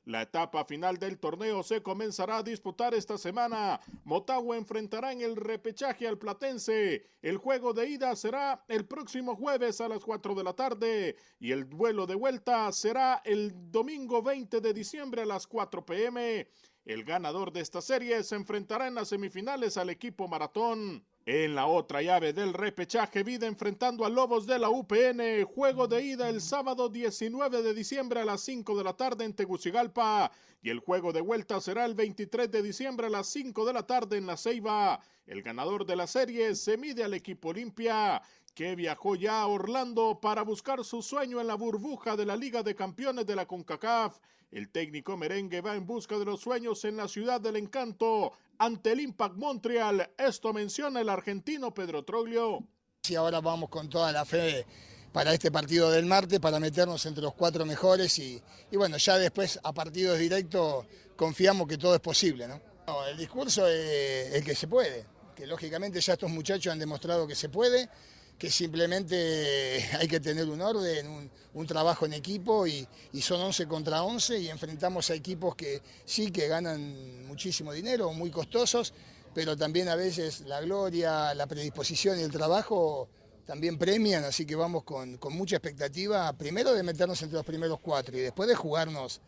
La 0.06 0.22
etapa 0.22 0.64
final 0.66 0.99
del 0.99 1.18
torneo 1.18 1.64
se 1.64 1.82
comenzará 1.82 2.38
a 2.38 2.43
disputar 2.43 2.93
esta 2.93 3.18
semana. 3.18 3.80
Motagua 4.03 4.56
enfrentará 4.56 5.12
en 5.12 5.22
el 5.22 5.36
repechaje 5.36 6.08
al 6.08 6.20
Platense. 6.20 7.10
El 7.24 7.38
juego 7.38 7.74
de 7.74 7.89
ida 7.89 8.16
será 8.16 8.64
el 8.68 8.86
próximo 8.86 9.36
jueves 9.36 9.82
a 9.82 9.88
las 9.88 10.03
4 10.03 10.36
de 10.36 10.43
la 10.43 10.53
tarde 10.53 11.16
y 11.39 11.51
el 11.51 11.68
duelo 11.68 12.06
de 12.06 12.14
vuelta 12.14 12.72
será 12.72 13.24
el 13.26 13.51
domingo 13.72 14.22
20 14.22 14.62
de 14.62 14.74
diciembre 14.76 15.24
a 15.24 15.26
las 15.26 15.47
4 15.47 15.84
pm. 15.84 16.47
El 16.86 17.04
ganador 17.04 17.52
de 17.52 17.62
esta 17.62 17.82
serie 17.82 18.24
se 18.24 18.36
enfrentará 18.36 18.86
en 18.86 18.94
las 18.94 19.08
semifinales 19.08 19.76
al 19.76 19.90
equipo 19.90 20.28
Maratón. 20.28 21.04
En 21.26 21.56
la 21.56 21.66
otra 21.66 22.04
llave 22.04 22.32
del 22.32 22.54
repechaje, 22.54 23.24
Vida 23.24 23.48
enfrentando 23.48 24.06
a 24.06 24.10
Lobos 24.10 24.46
de 24.46 24.60
la 24.60 24.70
UPN. 24.70 25.46
Juego 25.46 25.88
de 25.88 26.04
ida 26.04 26.30
el 26.30 26.42
sábado 26.42 26.88
19 26.88 27.64
de 27.64 27.74
diciembre 27.74 28.20
a 28.20 28.26
las 28.26 28.42
5 28.42 28.78
de 28.78 28.84
la 28.84 28.94
tarde 28.94 29.26
en 29.26 29.34
Tegucigalpa. 29.34 30.32
Y 30.62 30.70
el 30.70 30.78
juego 30.78 31.12
de 31.12 31.22
vuelta 31.22 31.60
será 31.60 31.86
el 31.86 31.96
23 31.96 32.52
de 32.52 32.62
diciembre 32.62 33.08
a 33.08 33.10
las 33.10 33.26
5 33.30 33.66
de 33.66 33.74
la 33.74 33.88
tarde 33.88 34.18
en 34.18 34.28
La 34.28 34.38
Ceiba. 34.38 35.00
El 35.26 35.42
ganador 35.42 35.88
de 35.88 35.96
la 35.96 36.06
serie 36.06 36.54
se 36.54 36.78
mide 36.78 37.04
al 37.04 37.16
equipo 37.16 37.50
Olimpia, 37.50 38.22
que 38.56 38.74
viajó 38.74 39.16
ya 39.16 39.41
a 39.41 39.47
Orlando 39.47 40.20
para 40.22 40.41
buscar 40.41 40.84
su 40.86 41.01
sueño 41.01 41.41
en 41.41 41.47
la 41.47 41.56
burbuja 41.56 42.16
de 42.16 42.26
la 42.26 42.38
Liga 42.38 42.64
de 42.64 42.74
Campeones 42.74 43.26
de 43.26 43.36
la 43.36 43.45
CONCACAF. 43.45 44.18
El 44.49 44.70
técnico 44.70 45.18
merengue 45.18 45.60
va 45.60 45.76
en 45.76 45.86
busca 45.86 46.18
de 46.18 46.24
los 46.24 46.39
sueños 46.39 46.86
en 46.86 46.95
la 46.95 47.10
ciudad 47.10 47.41
del 47.41 47.58
encanto 47.58 48.32
ante 48.58 48.93
el 48.93 49.01
Impact 49.01 49.36
Montreal. 49.36 50.10
Esto 50.18 50.53
menciona 50.53 51.01
el 51.01 51.10
argentino 51.10 51.74
Pedro 51.74 52.06
Troglio. 52.06 52.66
Y 53.10 53.16
ahora 53.16 53.41
vamos 53.41 53.70
con 53.70 53.89
toda 53.89 54.14
la 54.14 54.24
fe 54.24 54.66
para 55.12 55.34
este 55.34 55.51
partido 55.51 55.91
del 55.91 56.06
martes, 56.06 56.39
para 56.39 56.58
meternos 56.58 57.06
entre 57.06 57.24
los 57.24 57.34
cuatro 57.34 57.66
mejores 57.66 58.18
y, 58.20 58.41
bueno, 58.72 58.95
ya 58.95 59.18
después 59.18 59.60
a 59.64 59.74
partidos 59.74 60.18
directos 60.18 60.86
confiamos 61.18 61.68
que 61.68 61.78
todo 61.78 61.93
es 61.93 62.01
posible. 62.01 62.47
¿no? 62.47 62.62
No, 62.88 63.06
el 63.06 63.18
discurso 63.18 63.68
es 63.68 64.34
el 64.34 64.45
que 64.45 64.56
se 64.56 64.70
puede, 64.70 65.06
que 65.36 65.45
lógicamente 65.45 65.99
ya 65.99 66.14
estos 66.14 66.32
muchachos 66.32 66.72
han 66.72 66.80
demostrado 66.80 67.28
que 67.28 67.36
se 67.36 67.49
puede 67.49 67.89
que 68.38 68.50
simplemente 68.52 69.88
hay 70.00 70.08
que 70.08 70.20
tener 70.20 70.50
un 70.50 70.62
orden, 70.62 71.30
un, 71.54 71.68
trabajo 71.68 72.06
en 72.06 72.14
equipo 72.14 72.68
y, 72.68 72.88
son 73.22 73.42
11 73.42 73.68
contra 73.68 74.04
11 74.04 74.40
y 74.40 74.50
enfrentamos 74.50 75.10
a 75.10 75.16
equipos 75.16 75.56
que 75.56 75.82
sí 76.04 76.32
que 76.32 76.48
ganan 76.48 77.26
muchísimo 77.28 77.72
dinero, 77.72 78.12
muy 78.14 78.30
costosos, 78.30 78.94
pero 79.34 79.58
también 79.58 79.90
a 79.90 79.96
veces 79.96 80.42
la 80.42 80.62
gloria, 80.62 81.34
la 81.34 81.48
predisposición 81.48 82.20
y 82.20 82.24
el 82.24 82.32
trabajo 82.32 83.10
también 83.46 83.78
premian, 83.78 84.24
así 84.24 84.46
que 84.46 84.56
vamos 84.56 84.84
con, 84.84 85.18
con 85.18 85.34
mucha 85.34 85.56
expectativa, 85.56 86.32
primero 86.34 86.74
de 86.74 86.84
meternos 86.84 87.22
entre 87.22 87.38
los 87.38 87.46
primeros 87.46 87.80
cuatro 87.80 88.18
y 88.18 88.22
después 88.22 88.50
de 88.50 88.56
jugarnos 88.56 89.22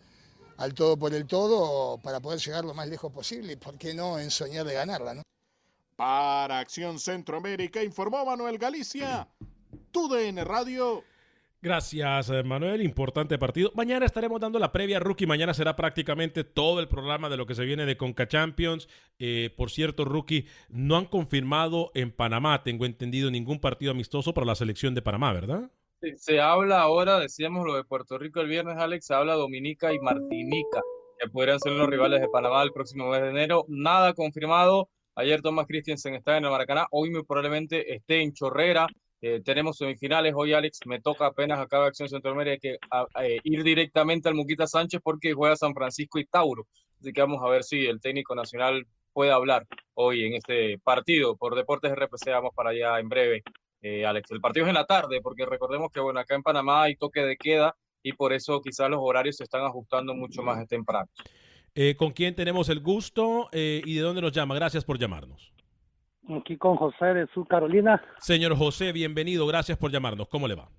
al 0.58 0.74
todo 0.74 0.98
por 0.98 1.14
el 1.14 1.26
todo 1.26 1.98
para 2.00 2.20
poder 2.20 2.40
llegar 2.40 2.66
lo 2.66 2.74
más 2.74 2.88
lejos 2.88 3.12
posible 3.12 3.54
y 3.54 3.56
por 3.56 3.78
qué 3.78 3.94
no 3.94 4.20
en 4.20 4.32
soñar 4.32 4.66
de 4.66 4.74
ganarla. 4.74 5.14
¿no? 5.14 5.22
Para 5.98 6.60
Acción 6.60 7.00
Centroamérica 7.00 7.84
informó 7.84 8.24
Manuel 8.24 8.60
Galicia, 8.60 9.28
TUDN 9.92 10.46
Radio. 10.46 11.04
Gracias, 11.60 12.32
Manuel. 12.46 12.84
Importante 12.84 13.40
partido. 13.40 13.72
Mañana 13.74 14.06
estaremos 14.06 14.40
dando 14.40 14.60
la 14.60 14.72
previa 14.72 15.00
rookie. 15.00 15.26
Mañana 15.26 15.56
será 15.56 15.76
prácticamente 15.76 16.44
todo 16.44 16.80
el 16.82 16.88
programa 16.88 17.30
de 17.30 17.38
lo 17.38 17.48
que 17.48 17.56
se 17.56 17.66
viene 17.66 17.88
de 17.88 17.98
Conca 17.98 18.28
Champions. 18.28 18.88
Eh, 19.18 19.52
por 19.58 19.72
cierto, 19.72 20.06
rookie, 20.06 20.46
no 20.70 20.98
han 20.98 21.06
confirmado 21.06 21.90
en 21.96 22.12
Panamá, 22.12 22.62
tengo 22.62 22.86
entendido, 22.86 23.32
ningún 23.32 23.60
partido 23.60 23.92
amistoso 23.92 24.36
para 24.36 24.46
la 24.46 24.54
selección 24.54 24.94
de 24.94 25.02
Panamá, 25.02 25.34
¿verdad? 25.34 25.72
Sí, 26.00 26.12
se 26.16 26.40
habla 26.40 26.80
ahora, 26.80 27.18
decíamos 27.18 27.66
lo 27.66 27.74
de 27.74 27.84
Puerto 27.84 28.20
Rico 28.20 28.40
el 28.40 28.50
viernes, 28.50 28.78
Alex, 28.78 29.08
se 29.08 29.16
habla 29.16 29.34
Dominica 29.34 29.92
y 29.92 29.98
Martinica, 29.98 30.84
que 31.20 31.28
podrían 31.28 31.60
ser 31.60 31.72
los 31.72 31.90
rivales 31.90 32.22
de 32.22 32.30
Panamá 32.30 32.62
el 32.62 32.72
próximo 32.72 33.10
mes 33.10 33.24
de 33.24 33.30
enero. 33.30 33.66
Nada 33.68 34.14
confirmado. 34.14 34.90
Ayer 35.18 35.42
Thomas 35.42 35.66
Christensen 35.66 36.14
estaba 36.14 36.38
en 36.38 36.46
el 36.46 36.52
Maracaná, 36.52 36.86
hoy 36.92 37.10
muy 37.10 37.24
probablemente 37.24 37.96
esté 37.96 38.22
en 38.22 38.34
Chorrera. 38.34 38.86
Eh, 39.20 39.42
tenemos 39.44 39.76
semifinales, 39.76 40.32
hoy 40.36 40.54
Alex 40.54 40.82
me 40.86 41.02
toca 41.02 41.26
apenas 41.26 41.60
acaba 41.60 41.88
Acción 41.88 42.08
Centroamérica 42.08 42.60
que 42.62 42.78
a, 42.92 43.08
a, 43.16 43.26
ir 43.26 43.64
directamente 43.64 44.30
al 44.30 44.36
Muquita 44.36 44.68
Sánchez 44.68 45.02
porque 45.04 45.34
juega 45.34 45.56
San 45.56 45.74
Francisco 45.74 46.20
y 46.20 46.26
Tauro. 46.26 46.68
Así 47.02 47.12
que 47.12 47.22
vamos 47.22 47.42
a 47.42 47.50
ver 47.50 47.64
si 47.64 47.88
el 47.88 48.00
técnico 48.00 48.36
nacional 48.36 48.86
puede 49.12 49.32
hablar 49.32 49.66
hoy 49.96 50.24
en 50.24 50.36
este 50.36 50.78
partido. 50.84 51.36
Por 51.36 51.56
Deportes 51.56 51.96
RPC 51.96 52.30
vamos 52.30 52.52
para 52.54 52.70
allá 52.70 53.00
en 53.00 53.10
breve, 53.10 53.42
eh, 53.82 54.06
Alex. 54.06 54.30
El 54.30 54.40
partido 54.40 54.68
es 54.68 54.70
en 54.70 54.76
la 54.76 54.86
tarde 54.86 55.20
porque 55.24 55.48
recordemos 55.48 55.90
que 55.92 56.00
bueno, 56.00 56.20
acá 56.20 56.36
en 56.36 56.44
Panamá 56.44 56.84
hay 56.84 56.96
toque 56.96 57.22
de 57.22 57.38
queda 57.38 57.76
y 58.04 58.14
por 58.14 58.34
eso 58.34 58.62
quizás 58.62 58.88
los 58.88 59.00
horarios 59.02 59.38
se 59.38 59.46
están 59.46 59.66
ajustando 59.66 60.14
mucho 60.14 60.44
más 60.44 60.68
temprano. 60.68 61.10
Eh, 61.80 61.96
¿Con 61.96 62.10
quién 62.10 62.34
tenemos 62.34 62.70
el 62.70 62.80
gusto 62.80 63.50
eh, 63.52 63.84
y 63.86 63.94
de 63.94 64.02
dónde 64.02 64.20
nos 64.20 64.32
llama? 64.32 64.56
Gracias 64.56 64.84
por 64.84 64.98
llamarnos. 64.98 65.54
Aquí 66.28 66.58
con 66.58 66.76
José 66.76 67.06
de 67.14 67.28
Sur 67.28 67.48
Carolina. 67.48 68.02
Señor 68.18 68.58
José, 68.58 68.92
bienvenido. 68.92 69.46
Gracias 69.46 69.78
por 69.78 69.92
llamarnos. 69.92 70.28
¿Cómo 70.28 70.48
le 70.48 70.56
va? 70.56 70.70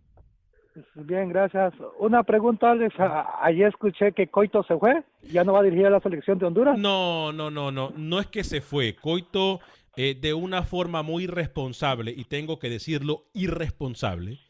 Bien, 0.96 1.28
gracias. 1.28 1.72
Una 2.00 2.24
pregunta, 2.24 2.72
Alex. 2.72 2.96
Ayer 3.42 3.68
escuché 3.68 4.10
que 4.10 4.26
Coito 4.26 4.64
se 4.64 4.76
fue. 4.76 5.04
¿Ya 5.30 5.44
no 5.44 5.52
va 5.52 5.60
a 5.60 5.62
dirigir 5.62 5.86
a 5.86 5.90
la 5.90 6.00
selección 6.00 6.36
de 6.40 6.46
Honduras? 6.46 6.76
No, 6.76 7.30
no, 7.30 7.48
no, 7.48 7.70
no. 7.70 7.92
No 7.96 8.18
es 8.18 8.26
que 8.26 8.42
se 8.42 8.60
fue. 8.60 8.96
Coito, 8.96 9.60
eh, 9.96 10.16
de 10.20 10.34
una 10.34 10.64
forma 10.64 11.04
muy 11.04 11.24
irresponsable, 11.24 12.10
y 12.10 12.24
tengo 12.24 12.58
que 12.58 12.70
decirlo, 12.70 13.22
irresponsable. 13.34 14.40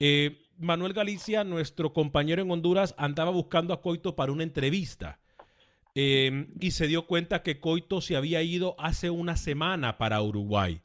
Eh, 0.00 0.38
Manuel 0.56 0.94
Galicia, 0.94 1.44
nuestro 1.44 1.92
compañero 1.92 2.40
en 2.40 2.50
Honduras, 2.50 2.94
andaba 2.96 3.30
buscando 3.30 3.74
a 3.74 3.82
Coito 3.82 4.16
para 4.16 4.32
una 4.32 4.42
entrevista. 4.42 5.18
Eh, 5.94 6.48
y 6.60 6.70
se 6.70 6.86
dio 6.86 7.06
cuenta 7.06 7.42
que 7.42 7.60
Coito 7.60 8.00
se 8.00 8.16
había 8.16 8.42
ido 8.42 8.74
hace 8.78 9.10
una 9.10 9.36
semana 9.36 9.98
para 9.98 10.22
Uruguay. 10.22 10.80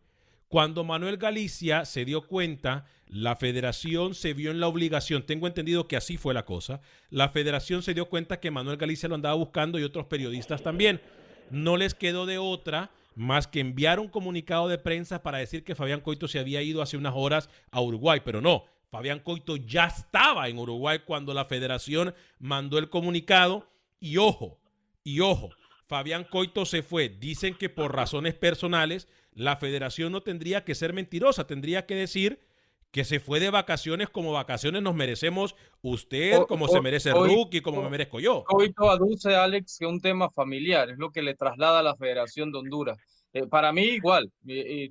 Cuando 0.49 0.83
Manuel 0.83 1.17
Galicia 1.17 1.85
se 1.85 2.05
dio 2.05 2.27
cuenta, 2.27 2.85
la 3.07 3.35
federación 3.35 4.15
se 4.15 4.33
vio 4.33 4.51
en 4.51 4.59
la 4.59 4.67
obligación, 4.67 5.25
tengo 5.25 5.47
entendido 5.47 5.87
que 5.87 5.97
así 5.97 6.17
fue 6.17 6.33
la 6.33 6.45
cosa, 6.45 6.81
la 7.09 7.29
federación 7.29 7.83
se 7.83 7.93
dio 7.93 8.07
cuenta 8.07 8.39
que 8.39 8.51
Manuel 8.51 8.77
Galicia 8.77 9.09
lo 9.09 9.15
andaba 9.15 9.35
buscando 9.35 9.77
y 9.77 9.83
otros 9.83 10.05
periodistas 10.05 10.63
también. 10.63 11.01
No 11.49 11.77
les 11.77 11.93
quedó 11.93 12.25
de 12.25 12.37
otra 12.37 12.91
más 13.15 13.47
que 13.47 13.59
enviar 13.59 13.99
un 13.99 14.09
comunicado 14.09 14.67
de 14.67 14.77
prensa 14.77 15.23
para 15.23 15.39
decir 15.39 15.63
que 15.63 15.75
Fabián 15.75 16.01
Coito 16.01 16.27
se 16.27 16.39
había 16.39 16.61
ido 16.61 16.81
hace 16.81 16.97
unas 16.97 17.13
horas 17.15 17.49
a 17.71 17.81
Uruguay, 17.81 18.21
pero 18.23 18.41
no, 18.41 18.65
Fabián 18.89 19.19
Coito 19.19 19.57
ya 19.57 19.85
estaba 19.85 20.47
en 20.47 20.59
Uruguay 20.59 20.99
cuando 21.05 21.33
la 21.33 21.45
federación 21.45 22.13
mandó 22.39 22.77
el 22.77 22.89
comunicado 22.89 23.67
y 23.99 24.17
ojo, 24.17 24.59
y 25.07 25.21
ojo, 25.21 25.51
Fabián 25.85 26.25
Coito 26.25 26.65
se 26.65 26.83
fue. 26.83 27.07
Dicen 27.07 27.55
que 27.55 27.69
por 27.69 27.95
razones 27.95 28.33
personales 28.33 29.07
la 29.31 29.55
federación 29.55 30.11
no 30.11 30.21
tendría 30.21 30.65
que 30.65 30.75
ser 30.75 30.91
mentirosa, 30.91 31.47
tendría 31.47 31.85
que 31.85 31.95
decir 31.95 32.41
que 32.91 33.05
se 33.05 33.21
fue 33.21 33.39
de 33.39 33.49
vacaciones 33.49 34.09
como 34.09 34.33
vacaciones 34.33 34.81
nos 34.81 34.95
merecemos 34.95 35.55
usted, 35.81 36.41
como 36.49 36.65
o, 36.65 36.67
se 36.67 36.81
merece 36.81 37.13
hoy, 37.13 37.33
Rookie, 37.33 37.61
como 37.61 37.79
o, 37.79 37.83
me 37.83 37.89
merezco 37.89 38.19
yo. 38.19 38.43
Coito 38.43 38.89
aduce, 38.89 39.33
Alex, 39.33 39.77
que 39.79 39.85
un 39.85 40.01
tema 40.01 40.29
familiar 40.29 40.89
es 40.89 40.97
lo 40.97 41.09
que 41.09 41.21
le 41.21 41.35
traslada 41.35 41.79
a 41.79 41.83
la 41.83 41.95
Federación 41.95 42.51
de 42.51 42.57
Honduras. 42.57 42.97
Eh, 43.31 43.47
para 43.47 43.71
mí, 43.71 43.83
igual, 43.83 44.29
eh, 44.45 44.89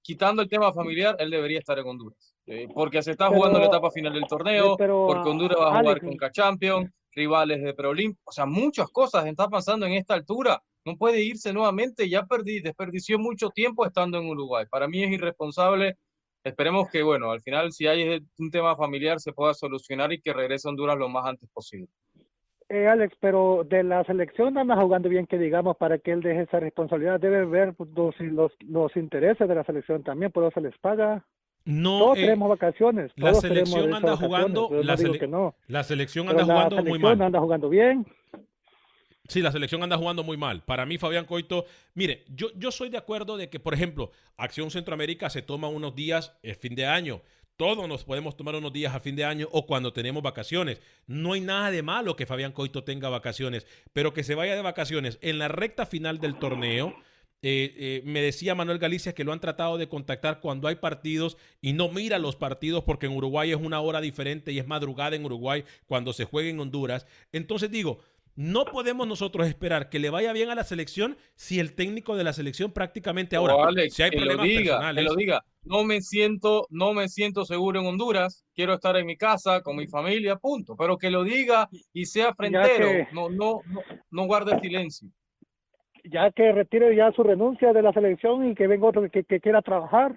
quitando 0.00 0.40
el 0.40 0.48
tema 0.48 0.72
familiar, 0.72 1.14
él 1.18 1.30
debería 1.30 1.58
estar 1.58 1.78
en 1.78 1.86
Honduras. 1.86 2.34
Eh, 2.46 2.68
porque 2.74 3.02
se 3.02 3.10
está 3.10 3.26
jugando 3.28 3.58
pero, 3.58 3.70
la 3.70 3.76
etapa 3.76 3.90
final 3.90 4.14
del 4.14 4.26
torneo, 4.26 4.76
pero, 4.78 5.06
porque 5.08 5.28
Honduras 5.28 5.58
va 5.60 5.66
a 5.66 5.80
jugar 5.80 5.98
Alex, 6.00 6.18
con 6.18 6.30
Champions 6.30 6.90
rivales 7.18 7.62
de 7.62 7.74
Preolimp, 7.74 8.16
o 8.24 8.32
sea, 8.32 8.46
muchas 8.46 8.88
cosas 8.90 9.26
están 9.26 9.50
pasando 9.50 9.84
en 9.86 9.94
esta 9.94 10.14
altura. 10.14 10.62
No 10.84 10.96
puede 10.96 11.20
irse 11.22 11.52
nuevamente, 11.52 12.08
ya 12.08 12.24
perdí, 12.24 12.60
desperdició 12.60 13.18
mucho 13.18 13.50
tiempo 13.50 13.84
estando 13.84 14.18
en 14.18 14.28
Uruguay. 14.28 14.64
Para 14.70 14.88
mí 14.88 15.02
es 15.02 15.10
irresponsable. 15.10 15.96
Esperemos 16.44 16.88
que, 16.90 17.02
bueno, 17.02 17.30
al 17.30 17.42
final, 17.42 17.72
si 17.72 17.86
hay 17.86 18.24
un 18.38 18.50
tema 18.50 18.76
familiar, 18.76 19.18
se 19.18 19.32
pueda 19.32 19.52
solucionar 19.52 20.12
y 20.12 20.20
que 20.20 20.32
regrese 20.32 20.68
a 20.68 20.70
Honduras 20.70 20.96
lo 20.96 21.08
más 21.08 21.26
antes 21.26 21.50
posible. 21.52 21.88
Eh, 22.70 22.86
Alex, 22.86 23.16
pero 23.20 23.64
de 23.64 23.82
la 23.82 24.04
selección 24.04 24.56
anda 24.56 24.80
jugando 24.80 25.08
bien 25.08 25.26
que 25.26 25.38
digamos 25.38 25.76
para 25.76 25.98
que 25.98 26.12
él 26.12 26.20
deje 26.20 26.42
esa 26.42 26.60
responsabilidad. 26.60 27.18
Debe 27.18 27.44
ver 27.46 27.74
los, 27.78 28.14
los, 28.20 28.52
los 28.60 28.96
intereses 28.96 29.48
de 29.48 29.54
la 29.54 29.64
selección 29.64 30.02
también, 30.04 30.30
por 30.30 30.44
eso 30.44 30.52
se 30.54 30.60
les 30.60 30.78
paga. 30.78 31.26
No, 31.68 31.98
todos 31.98 32.16
eh, 32.16 32.20
tenemos 32.22 32.48
vacaciones. 32.48 33.12
La 33.16 33.32
todos 33.32 33.42
selección 33.42 33.92
anda 33.92 34.16
jugando, 34.16 34.70
la, 34.72 34.94
no 34.94 34.96
sele 34.96 35.18
que 35.18 35.28
no. 35.28 35.54
la, 35.66 35.84
selección 35.84 36.26
anda 36.26 36.42
la 36.46 36.54
jugando 36.54 36.82
muy 36.82 36.98
mal. 36.98 37.20
anda 37.20 37.40
jugando 37.40 37.68
bien. 37.68 38.06
Sí, 39.28 39.42
la 39.42 39.52
selección 39.52 39.82
anda 39.82 39.98
jugando 39.98 40.24
muy 40.24 40.38
mal. 40.38 40.62
Para 40.62 40.86
mí, 40.86 40.96
Fabián 40.96 41.26
Coito, 41.26 41.66
mire, 41.92 42.24
yo, 42.28 42.48
yo 42.56 42.70
soy 42.70 42.88
de 42.88 42.96
acuerdo 42.96 43.36
de 43.36 43.50
que, 43.50 43.60
por 43.60 43.74
ejemplo, 43.74 44.12
Acción 44.38 44.70
Centroamérica 44.70 45.28
se 45.28 45.42
toma 45.42 45.68
unos 45.68 45.94
días 45.94 46.38
el 46.42 46.54
fin 46.54 46.74
de 46.74 46.86
año. 46.86 47.20
Todos 47.58 47.86
nos 47.86 48.02
podemos 48.04 48.34
tomar 48.34 48.54
unos 48.54 48.72
días 48.72 48.94
a 48.94 49.00
fin 49.00 49.14
de 49.14 49.26
año 49.26 49.46
o 49.52 49.66
cuando 49.66 49.92
tenemos 49.92 50.22
vacaciones. 50.22 50.80
No 51.06 51.34
hay 51.34 51.42
nada 51.42 51.70
de 51.70 51.82
malo 51.82 52.16
que 52.16 52.24
Fabián 52.24 52.52
Coito 52.52 52.82
tenga 52.82 53.10
vacaciones, 53.10 53.66
pero 53.92 54.14
que 54.14 54.24
se 54.24 54.34
vaya 54.34 54.56
de 54.56 54.62
vacaciones 54.62 55.18
en 55.20 55.38
la 55.38 55.48
recta 55.48 55.84
final 55.84 56.18
del 56.18 56.38
torneo. 56.38 56.94
Eh, 57.42 57.72
eh, 57.76 58.02
me 58.04 58.20
decía 58.20 58.54
Manuel 58.56 58.78
Galicia 58.78 59.14
que 59.14 59.22
lo 59.22 59.32
han 59.32 59.38
tratado 59.40 59.78
de 59.78 59.88
contactar 59.88 60.40
cuando 60.40 60.66
hay 60.66 60.74
partidos 60.76 61.36
y 61.60 61.72
no 61.72 61.88
mira 61.88 62.18
los 62.18 62.34
partidos 62.34 62.82
porque 62.82 63.06
en 63.06 63.12
Uruguay 63.16 63.50
es 63.52 63.56
una 63.56 63.80
hora 63.80 64.00
diferente 64.00 64.50
y 64.50 64.58
es 64.58 64.66
madrugada 64.66 65.14
en 65.14 65.24
Uruguay 65.24 65.64
cuando 65.86 66.12
se 66.12 66.24
juega 66.24 66.48
en 66.48 66.58
Honduras. 66.58 67.06
Entonces 67.30 67.70
digo, 67.70 68.00
no 68.34 68.64
podemos 68.64 69.06
nosotros 69.06 69.46
esperar 69.46 69.88
que 69.88 69.98
le 70.00 70.10
vaya 70.10 70.32
bien 70.32 70.50
a 70.50 70.54
la 70.56 70.64
selección 70.64 71.16
si 71.36 71.60
el 71.60 71.74
técnico 71.74 72.16
de 72.16 72.24
la 72.24 72.32
selección 72.32 72.72
prácticamente 72.72 73.36
ahora, 73.36 73.54
si 73.90 74.02
hay 74.02 74.10
que 74.10 74.16
problemas 74.16 74.46
lo 74.46 74.50
diga, 74.52 74.62
personales. 74.74 75.04
que 75.04 75.08
lo 75.10 75.14
diga. 75.16 75.44
No 75.64 75.84
me 75.84 76.00
siento, 76.00 76.66
no 76.70 76.92
me 76.94 77.08
siento 77.08 77.44
seguro 77.44 77.80
en 77.80 77.86
Honduras. 77.86 78.44
Quiero 78.54 78.74
estar 78.74 78.96
en 78.96 79.06
mi 79.06 79.16
casa 79.16 79.60
con 79.60 79.76
mi 79.76 79.86
familia, 79.86 80.36
punto. 80.36 80.74
Pero 80.76 80.96
que 80.96 81.10
lo 81.10 81.24
diga 81.24 81.68
y 81.92 82.06
sea 82.06 82.32
frentero. 82.34 82.86
que- 82.88 83.08
No, 83.12 83.28
no, 83.28 83.60
no, 83.66 83.80
no 84.10 84.26
guarde 84.26 84.58
silencio. 84.60 85.08
Ya 86.10 86.30
que 86.30 86.52
retire 86.52 86.94
ya 86.94 87.12
su 87.12 87.22
renuncia 87.22 87.72
de 87.72 87.82
la 87.82 87.92
selección 87.92 88.48
y 88.50 88.54
que 88.54 88.66
venga 88.66 88.86
otro 88.86 89.08
que, 89.10 89.24
que 89.24 89.40
quiera 89.40 89.62
trabajar. 89.62 90.16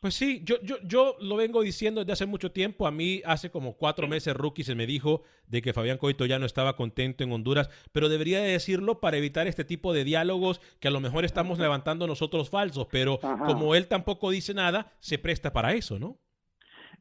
Pues 0.00 0.14
sí, 0.14 0.42
yo, 0.44 0.56
yo, 0.62 0.76
yo 0.82 1.16
lo 1.20 1.36
vengo 1.36 1.62
diciendo 1.62 2.00
desde 2.00 2.12
hace 2.12 2.26
mucho 2.26 2.50
tiempo. 2.50 2.86
A 2.86 2.90
mí 2.90 3.22
hace 3.24 3.50
como 3.50 3.74
cuatro 3.76 4.08
meses, 4.08 4.34
Rookie, 4.34 4.64
se 4.64 4.74
me 4.74 4.86
dijo 4.86 5.22
de 5.46 5.62
que 5.62 5.72
Fabián 5.72 5.98
Coito 5.98 6.26
ya 6.26 6.38
no 6.38 6.46
estaba 6.46 6.76
contento 6.76 7.22
en 7.22 7.32
Honduras, 7.32 7.70
pero 7.92 8.08
debería 8.08 8.40
de 8.40 8.52
decirlo 8.52 9.00
para 9.00 9.16
evitar 9.16 9.46
este 9.46 9.64
tipo 9.64 9.92
de 9.92 10.04
diálogos 10.04 10.60
que 10.80 10.88
a 10.88 10.90
lo 10.90 11.00
mejor 11.00 11.24
estamos 11.24 11.58
levantando 11.58 12.06
nosotros 12.06 12.50
falsos, 12.50 12.86
pero 12.90 13.20
Ajá. 13.22 13.44
como 13.44 13.74
él 13.74 13.86
tampoco 13.86 14.30
dice 14.30 14.54
nada, 14.54 14.92
se 14.98 15.18
presta 15.18 15.52
para 15.52 15.74
eso, 15.74 15.98
¿no? 15.98 16.18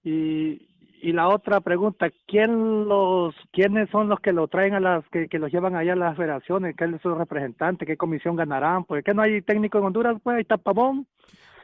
Y, 0.04 0.68
y 1.02 1.14
la 1.14 1.28
otra 1.28 1.62
pregunta, 1.62 2.10
¿quién 2.28 2.88
los, 2.88 3.36
¿quiénes 3.52 3.89
son 3.89 4.10
los 4.10 4.20
que 4.20 4.34
lo 4.34 4.47
traen 4.47 4.74
a 4.74 4.80
las, 4.80 5.08
que, 5.10 5.28
que 5.28 5.39
los 5.39 5.52
llevan 5.52 5.76
allá 5.76 5.93
a 5.93 5.97
las 5.97 6.18
federaciones? 6.18 6.76
¿Quiénes 6.76 7.02
son 7.02 7.12
los 7.12 7.20
representantes? 7.20 7.88
¿Qué 7.88 7.97
comisión 7.97 8.36
ganarán? 8.36 8.84
Porque 8.86 9.04
que 9.04 9.14
no 9.14 9.22
hay 9.22 9.41
técnico 9.41 9.78
en 9.78 9.86
Honduras, 9.86 10.18
pues 10.24 10.36
ahí 10.36 10.41
está 10.41 10.58
Pavón. 10.58 11.08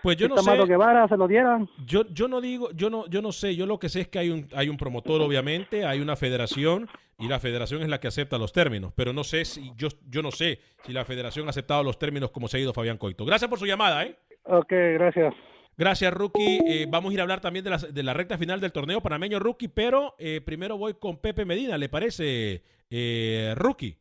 Pues 0.02 0.18
yo 0.18 0.28
no 0.28 0.38
sé. 0.38 0.66
Guevara, 0.66 1.08
se 1.08 1.18
lo 1.18 1.28
dieran. 1.28 1.68
Yo, 1.86 2.06
yo 2.12 2.28
no 2.28 2.40
digo, 2.40 2.70
yo 2.74 2.92
no, 2.92 3.08
yo 3.08 3.24
no 3.24 3.32
sé, 3.32 3.56
yo 3.56 3.66
lo 3.66 3.80
que 3.80 3.90
sé 3.90 4.02
es 4.02 4.08
que 4.08 4.20
hay 4.20 4.30
un, 4.30 4.48
hay 4.56 4.70
un 4.70 4.78
promotor, 4.78 5.20
obviamente, 5.22 5.84
hay 5.84 6.00
una 6.00 6.16
federación, 6.16 6.88
y 7.18 7.28
la 7.28 7.40
federación 7.40 7.82
es 7.82 7.90
la 7.90 8.00
que 8.00 8.08
acepta 8.08 8.38
los 8.38 8.52
términos, 8.52 8.94
pero 8.96 9.14
no 9.14 9.24
sé 9.24 9.46
si, 9.46 9.72
yo, 9.76 9.88
yo 10.10 10.22
no 10.22 10.32
sé 10.32 10.60
si 10.84 10.94
la 10.94 11.06
federación 11.06 11.48
ha 11.48 11.52
aceptado 11.52 11.84
los 11.84 11.98
términos 11.98 12.32
como 12.32 12.48
se 12.48 12.58
ha 12.58 12.60
ido 12.60 12.74
Fabián 12.74 12.98
Coito. 12.98 13.26
Gracias 13.26 13.50
por 13.50 13.58
su 13.58 13.66
llamada, 13.66 14.04
¿eh? 14.04 14.16
Ok, 14.44 14.70
gracias. 14.70 15.34
Gracias, 15.78 16.14
Rookie. 16.14 16.60
Eh, 16.68 16.88
vamos 16.90 17.12
a 17.12 17.14
ir 17.14 17.20
a 17.20 17.24
hablar 17.24 17.42
también 17.42 17.66
de 17.66 17.72
la, 17.72 17.78
de 17.78 18.04
la 18.04 18.14
recta 18.14 18.38
final 18.38 18.62
del 18.62 18.72
torneo 18.72 19.02
panameño, 19.02 19.40
Rookie, 19.40 19.68
pero 19.68 20.16
eh, 20.18 20.42
primero 20.42 20.78
voy 20.78 20.94
con 20.96 21.18
Pepe 21.18 21.46
Medina, 21.46 21.78
¿le 21.78 21.90
parece, 21.90 22.64
eh, 22.90 23.54
Rookie? 23.58 23.98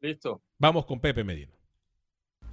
Listo. 0.00 0.42
Vamos 0.58 0.84
con 0.84 1.00
Pepe 1.00 1.24
Medina. 1.24 1.52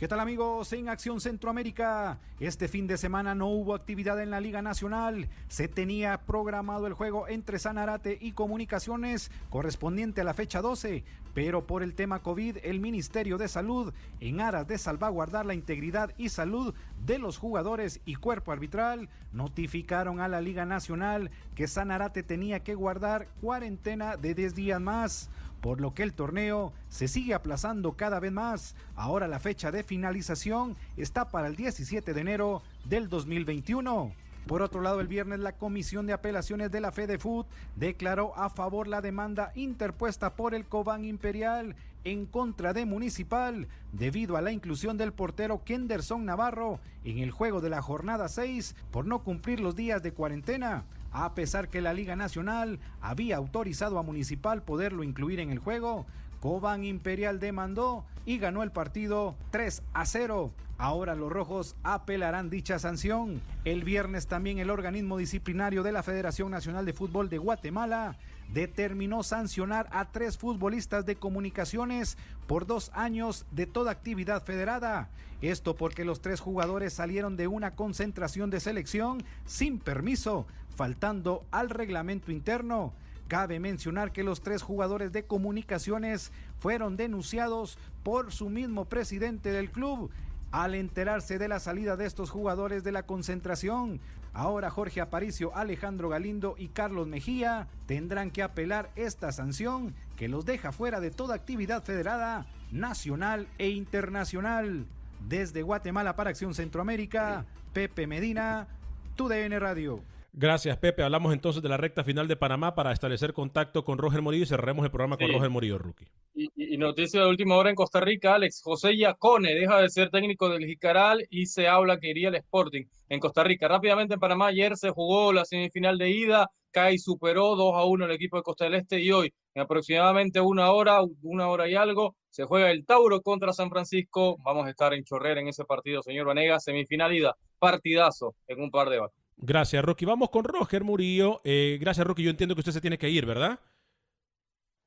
¿Qué 0.02 0.08
tal 0.08 0.20
amigos 0.20 0.74
en 0.74 0.89
Acción 0.89 1.22
Centroamérica? 1.22 2.18
Este 2.39 2.68
fin 2.68 2.88
de 2.88 2.97
semana 2.97 3.36
no 3.36 3.49
hubo 3.49 3.76
actividad 3.76 4.20
en 4.20 4.32
la 4.32 4.41
Liga 4.41 4.64
Nacional. 4.64 5.30
Se 5.47 5.68
tenía 5.68 6.18
programado 6.26 6.88
el 6.88 6.93
juego 6.93 7.28
entre 7.28 7.60
Sanarate 7.60 8.18
y 8.20 8.32
Comunicaciones 8.32 9.30
correspondiente 9.52 10.22
a 10.22 10.24
la 10.24 10.34
fecha 10.34 10.60
12, 10.60 11.04
pero 11.36 11.68
por 11.68 11.84
el 11.84 11.93
tema 11.93 12.24
COVID 12.24 12.58
el 12.64 12.80
Ministerio 12.80 13.38
de 13.38 13.47
Salud, 13.47 13.93
en 14.20 14.41
aras 14.41 14.68
de 14.68 14.80
salvaguardar 14.80 15.45
la 15.45 15.54
integridad 15.54 16.16
y 16.18 16.30
salud 16.30 16.74
de 17.06 17.20
los 17.20 17.38
jugadores 17.38 18.02
y 18.04 18.16
cuerpo 18.16 18.52
arbitral, 18.52 19.08
notificaron 19.34 20.20
a 20.20 20.28
la 20.28 20.41
Liga 20.41 20.66
Nacional 20.66 21.30
que 21.54 21.68
Sanarate 21.68 22.24
tenía 22.24 22.64
que 22.64 22.74
guardar 22.74 23.28
cuarentena 23.39 24.18
de 24.18 24.34
10 24.34 24.56
días 24.56 24.82
más 24.82 25.30
por 25.62 25.80
lo 25.80 25.93
que 25.93 26.03
el 26.03 26.14
torneo 26.14 26.74
se 26.89 27.07
sigue 27.07 27.34
aplazando 27.34 27.93
cada 27.93 28.20
vez 28.20 28.32
más. 28.32 28.76
Ahora 28.95 29.28
la 29.28 29.39
fecha 29.39 29.72
de 29.72 29.84
finalización 29.84 30.76
está 30.97 31.30
para 31.30 31.47
el 31.47 31.55
17 31.55 32.14
de 32.14 32.22
enero 32.22 32.62
del 32.86 33.07
2021. 33.07 34.12
Por 34.47 34.64
otro 34.64 34.82
lado, 34.82 34.99
el 34.99 35.07
viernes 35.07 35.39
la 35.39 35.53
Comisión 35.53 36.07
de 36.07 36.14
Apelaciones 36.14 36.72
de 36.72 36.82
la 36.82 36.91
FedeFoot 36.91 37.45
declaró 37.76 38.36
a 38.36 38.49
favor 38.49 38.88
la 38.88 39.01
demanda 39.01 39.51
interpuesta 39.55 40.34
por 40.36 40.55
el 40.55 40.66
Cobán 40.66 41.05
Imperial 41.05 41.76
en 42.03 42.26
contra 42.26 42.74
de 42.74 42.86
Municipal 42.86 43.68
debido 43.91 44.38
a 44.38 44.41
la 44.41 44.51
inclusión 44.51 44.97
del 44.97 45.14
portero 45.14 45.64
Kenderson 45.64 46.26
Navarro 46.26 46.80
en 47.05 47.20
el 47.20 47.30
juego 47.30 47.62
de 47.62 47.70
la 47.70 47.84
jornada 47.84 48.28
6 48.28 48.76
por 48.89 49.05
no 49.05 49.24
cumplir 49.24 49.59
los 49.59 49.76
días 49.76 50.01
de 50.01 50.12
cuarentena. 50.12 50.86
A 51.12 51.36
pesar 51.36 51.70
que 51.70 51.82
la 51.82 51.93
Liga 51.93 52.16
Nacional 52.16 52.80
había 53.01 53.38
autorizado 53.38 53.99
a 53.99 54.03
Municipal 54.03 54.64
poderlo 54.64 55.03
incluir 55.03 55.39
en 55.39 55.51
el 55.51 55.59
juego, 55.59 56.05
Cobán 56.39 56.84
Imperial 56.84 57.39
demandó 57.39 58.05
y 58.26 58.38
ganó 58.38 58.64
el 58.64 58.72
partido 58.72 59.36
3 59.51 59.84
a 59.93 60.05
0. 60.05 60.51
Ahora 60.78 61.14
los 61.14 61.32
rojos 61.32 61.76
apelarán 61.84 62.49
dicha 62.49 62.80
sanción. 62.80 63.41
El 63.66 63.84
viernes 63.84 64.26
también 64.26 64.57
el 64.57 64.72
organismo 64.72 65.18
disciplinario 65.18 65.84
de 65.84 65.91
la 65.91 66.01
Federación 66.01 66.49
Nacional 66.49 66.86
de 66.86 66.93
Fútbol 66.93 67.30
de 67.30 67.38
Guatemala 67.38 68.18
determinó 68.54 69.24
sancionar 69.24 69.88
a 69.91 70.12
tres 70.12 70.38
futbolistas 70.38 71.06
de 71.06 71.16
comunicaciones 71.16 72.18
por 72.47 72.66
dos 72.66 72.91
años 72.93 73.45
de 73.52 73.66
toda 73.66 73.91
actividad 73.91 74.43
federada. 74.43 75.10
Esto 75.41 75.76
porque 75.76 76.06
los 76.06 76.22
tres 76.22 76.39
jugadores 76.39 76.93
salieron 76.93 77.38
de 77.38 77.47
una 77.47 77.76
concentración 77.76 78.49
de 78.49 78.60
selección 78.60 79.24
sin 79.45 79.80
permiso, 79.80 80.45
faltando 80.76 81.45
al 81.52 81.70
reglamento 81.70 82.32
interno. 82.32 82.93
Cabe 83.28 83.60
mencionar 83.60 84.12
que 84.12 84.24
los 84.24 84.41
tres 84.41 84.62
jugadores 84.62 85.14
de 85.14 85.24
comunicaciones 85.24 86.32
fueron 86.60 86.97
denunciados 86.97 87.78
por 88.04 88.34
su 88.34 88.49
mismo 88.49 88.86
presidente 88.86 89.52
del 89.52 89.72
club 89.72 90.12
al 90.52 90.76
enterarse 90.76 91.39
de 91.39 91.47
la 91.47 91.62
salida 91.62 91.95
de 91.95 92.06
estos 92.06 92.30
jugadores 92.30 92.84
de 92.84 92.91
la 92.91 93.04
concentración. 93.04 94.02
Ahora 94.34 94.70
Jorge 94.70 95.02
Aparicio, 95.02 95.56
Alejandro 95.56 96.08
Galindo 96.08 96.56
y 96.58 96.70
Carlos 96.70 97.08
Mejía 97.08 97.68
tendrán 97.86 98.32
que 98.32 98.44
apelar 98.44 98.90
esta 98.96 99.32
sanción 99.34 99.94
que 100.16 100.30
los 100.30 100.46
deja 100.46 100.72
fuera 100.72 101.02
de 101.02 101.12
toda 101.12 101.36
actividad 101.36 101.84
federada, 101.84 102.46
nacional 102.72 103.48
e 103.58 103.70
internacional. 103.70 104.86
Desde 105.28 105.64
Guatemala 105.64 106.16
para 106.16 106.30
Acción 106.30 106.54
Centroamérica, 106.54 107.46
Pepe 107.74 108.08
Medina, 108.08 108.68
TUDN 109.16 109.60
Radio. 109.60 110.02
Gracias, 110.34 110.78
Pepe. 110.78 111.04
Hablamos 111.04 111.34
entonces 111.34 111.62
de 111.62 111.68
la 111.68 111.76
recta 111.76 112.06
final 112.06 112.28
de 112.28 112.38
Panamá 112.38 112.74
para 112.74 112.94
establecer 112.94 113.34
contacto 113.34 113.84
con 113.84 113.98
Roger 113.98 114.22
Morillo 114.22 114.44
y 114.44 114.48
cerraremos 114.48 114.86
el 114.86 114.92
programa 114.92 115.18
con. 115.18 115.30
Roger 115.30 115.50
Morillo, 115.50 115.78
Rookie. 115.78 116.08
Y, 116.34 116.78
noticia 116.78 117.20
de 117.20 117.28
última 117.28 117.58
hora 117.58 117.70
en 117.70 117.76
Costa 117.76 118.00
Rica, 118.00 118.36
Alex 118.36 118.62
José 118.64 118.96
Yacone 118.98 119.54
deja 119.54 119.82
de 119.82 119.90
ser 119.90 120.10
técnico 120.10 120.50
del 120.50 120.66
Jicaral 120.66 121.28
y 121.30 121.48
se 121.48 121.68
habla 121.68 122.00
que 122.00 122.10
iría 122.10 122.30
al 122.30 122.36
Sporting 122.36 122.86
en 123.10 123.20
Costa 123.20 123.44
Rica. 123.44 123.68
Rápidamente 123.68 124.14
en 124.14 124.20
Panamá, 124.22 124.48
ayer 124.48 124.78
se 124.78 124.90
jugó 124.90 125.34
la 125.34 125.44
semifinal 125.44 125.98
de 125.98 126.10
ida, 126.10 126.50
CAI 126.72 126.98
superó 126.98 127.56
2 127.58 127.76
a 127.76 127.84
1 127.84 128.06
el 128.06 128.12
equipo 128.12 128.38
de 128.38 128.44
Costa 128.44 128.64
del 128.64 128.76
Este 128.76 129.02
y 129.02 129.12
hoy, 129.12 129.34
en 129.54 129.64
aproximadamente 129.64 130.40
una 130.40 130.72
hora, 130.72 131.02
una 131.22 131.50
hora 131.50 131.68
y 131.68 131.76
algo, 131.76 132.16
se 132.30 132.46
juega 132.46 132.72
el 132.72 132.86
Tauro 132.86 133.22
contra 133.22 133.52
San 133.52 133.70
Francisco. 133.70 134.38
Vamos 134.44 134.66
a 134.66 134.70
estar 134.70 134.94
en 134.94 135.04
Chorrera 135.04 135.42
en 135.42 135.50
ese 135.50 135.66
partido, 135.66 136.02
señor 136.02 136.26
Vanegas, 136.26 136.64
semifinal 136.64 137.14
ida, 137.14 137.36
partidazo 137.60 138.34
en 138.48 138.62
un 138.62 138.72
par 138.72 138.90
de 138.90 139.00
horas. 139.00 139.21
Gracias, 139.38 139.84
Rookie. 139.84 140.06
Vamos 140.06 140.30
con 140.30 140.44
Roger 140.44 140.84
Murillo. 140.84 141.42
Eh, 141.44 141.78
gracias, 141.82 142.06
Rookie. 142.06 142.24
Yo 142.24 142.30
entiendo 142.30 142.56
que 142.56 142.62
usted 142.62 142.72
se 142.74 142.82
tiene 142.82 142.98
que 142.98 143.10
ir, 143.10 143.26
¿verdad? 143.26 143.60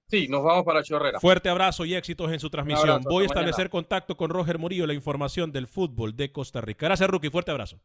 Sí, 0.08 0.28
nos 0.28 0.44
vamos 0.44 0.64
para 0.64 0.82
Chorrera. 0.82 1.18
Fuerte 1.18 1.48
abrazo 1.48 1.84
y 1.84 1.94
éxitos 1.94 2.30
en 2.30 2.38
su 2.38 2.50
transmisión. 2.50 2.88
abrazo, 2.90 3.08
Voy 3.08 3.24
a 3.24 3.26
establecer 3.26 3.64
mañana. 3.64 3.70
contacto 3.70 4.16
con 4.16 4.30
Roger 4.30 4.58
Murillo, 4.58 4.86
la 4.86 4.94
información 4.94 5.50
del 5.50 5.66
fútbol 5.66 6.14
de 6.14 6.30
Costa 6.30 6.60
Rica. 6.60 6.86
Gracias, 6.86 7.08
Rookie. 7.08 7.30
Fuerte 7.30 7.50
abrazo. 7.50 7.80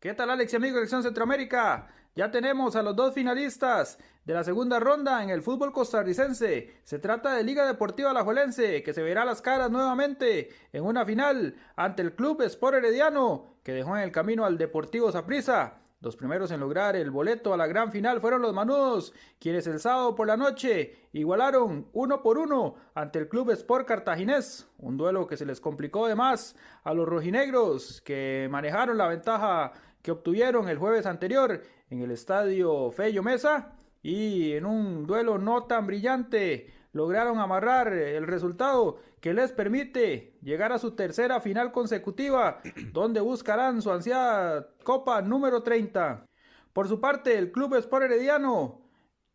¿Qué 0.00 0.14
tal 0.14 0.30
Alex 0.30 0.52
y 0.52 0.56
amigos 0.56 0.74
de 0.74 0.80
Elección 0.82 1.02
Centroamérica? 1.02 1.88
Ya 2.14 2.30
tenemos 2.30 2.76
a 2.76 2.84
los 2.84 2.94
dos 2.94 3.12
finalistas 3.12 3.98
de 4.24 4.32
la 4.32 4.44
segunda 4.44 4.78
ronda 4.78 5.24
en 5.24 5.30
el 5.30 5.42
fútbol 5.42 5.72
costarricense. 5.72 6.78
Se 6.84 7.00
trata 7.00 7.34
de 7.34 7.42
Liga 7.42 7.66
Deportiva 7.66 8.12
Alajuelense, 8.12 8.84
que 8.84 8.94
se 8.94 9.02
verá 9.02 9.24
las 9.24 9.42
caras 9.42 9.72
nuevamente 9.72 10.50
en 10.72 10.84
una 10.84 11.04
final 11.04 11.56
ante 11.74 12.02
el 12.02 12.14
Club 12.14 12.42
Sport 12.42 12.76
Herediano, 12.76 13.56
que 13.64 13.72
dejó 13.72 13.96
en 13.96 14.04
el 14.04 14.12
camino 14.12 14.44
al 14.44 14.56
Deportivo 14.56 15.10
Saprissa. 15.10 15.80
Los 16.00 16.14
primeros 16.14 16.52
en 16.52 16.60
lograr 16.60 16.94
el 16.94 17.10
boleto 17.10 17.52
a 17.52 17.56
la 17.56 17.66
gran 17.66 17.90
final 17.90 18.20
fueron 18.20 18.40
los 18.40 18.54
Manudos, 18.54 19.12
quienes 19.40 19.66
el 19.66 19.80
sábado 19.80 20.14
por 20.14 20.28
la 20.28 20.36
noche 20.36 21.08
igualaron 21.12 21.88
uno 21.92 22.22
por 22.22 22.38
uno 22.38 22.76
ante 22.94 23.18
el 23.18 23.28
Club 23.28 23.50
Sport 23.50 23.88
Cartaginés, 23.88 24.68
un 24.78 24.96
duelo 24.96 25.26
que 25.26 25.36
se 25.36 25.44
les 25.44 25.60
complicó 25.60 26.06
de 26.06 26.14
más 26.14 26.54
a 26.84 26.94
los 26.94 27.08
rojinegros 27.08 28.00
que 28.02 28.46
manejaron 28.48 28.96
la 28.96 29.08
ventaja 29.08 29.72
que 30.02 30.10
obtuvieron 30.10 30.68
el 30.68 30.78
jueves 30.78 31.06
anterior 31.06 31.62
en 31.90 32.02
el 32.02 32.10
estadio 32.10 32.90
Fello 32.90 33.22
Mesa 33.22 33.76
y 34.02 34.52
en 34.52 34.66
un 34.66 35.06
duelo 35.06 35.38
no 35.38 35.64
tan 35.64 35.86
brillante 35.86 36.72
lograron 36.92 37.38
amarrar 37.38 37.92
el 37.92 38.26
resultado 38.26 38.98
que 39.20 39.34
les 39.34 39.52
permite 39.52 40.38
llegar 40.42 40.72
a 40.72 40.78
su 40.78 40.92
tercera 40.92 41.40
final 41.40 41.72
consecutiva, 41.72 42.60
donde 42.92 43.20
buscarán 43.20 43.82
su 43.82 43.90
ansiada 43.90 44.68
Copa 44.84 45.22
número 45.22 45.62
30. 45.62 46.24
Por 46.72 46.88
su 46.88 47.00
parte, 47.00 47.36
el 47.36 47.50
Club 47.50 47.74
Sport 47.76 48.04
Herediano 48.04 48.82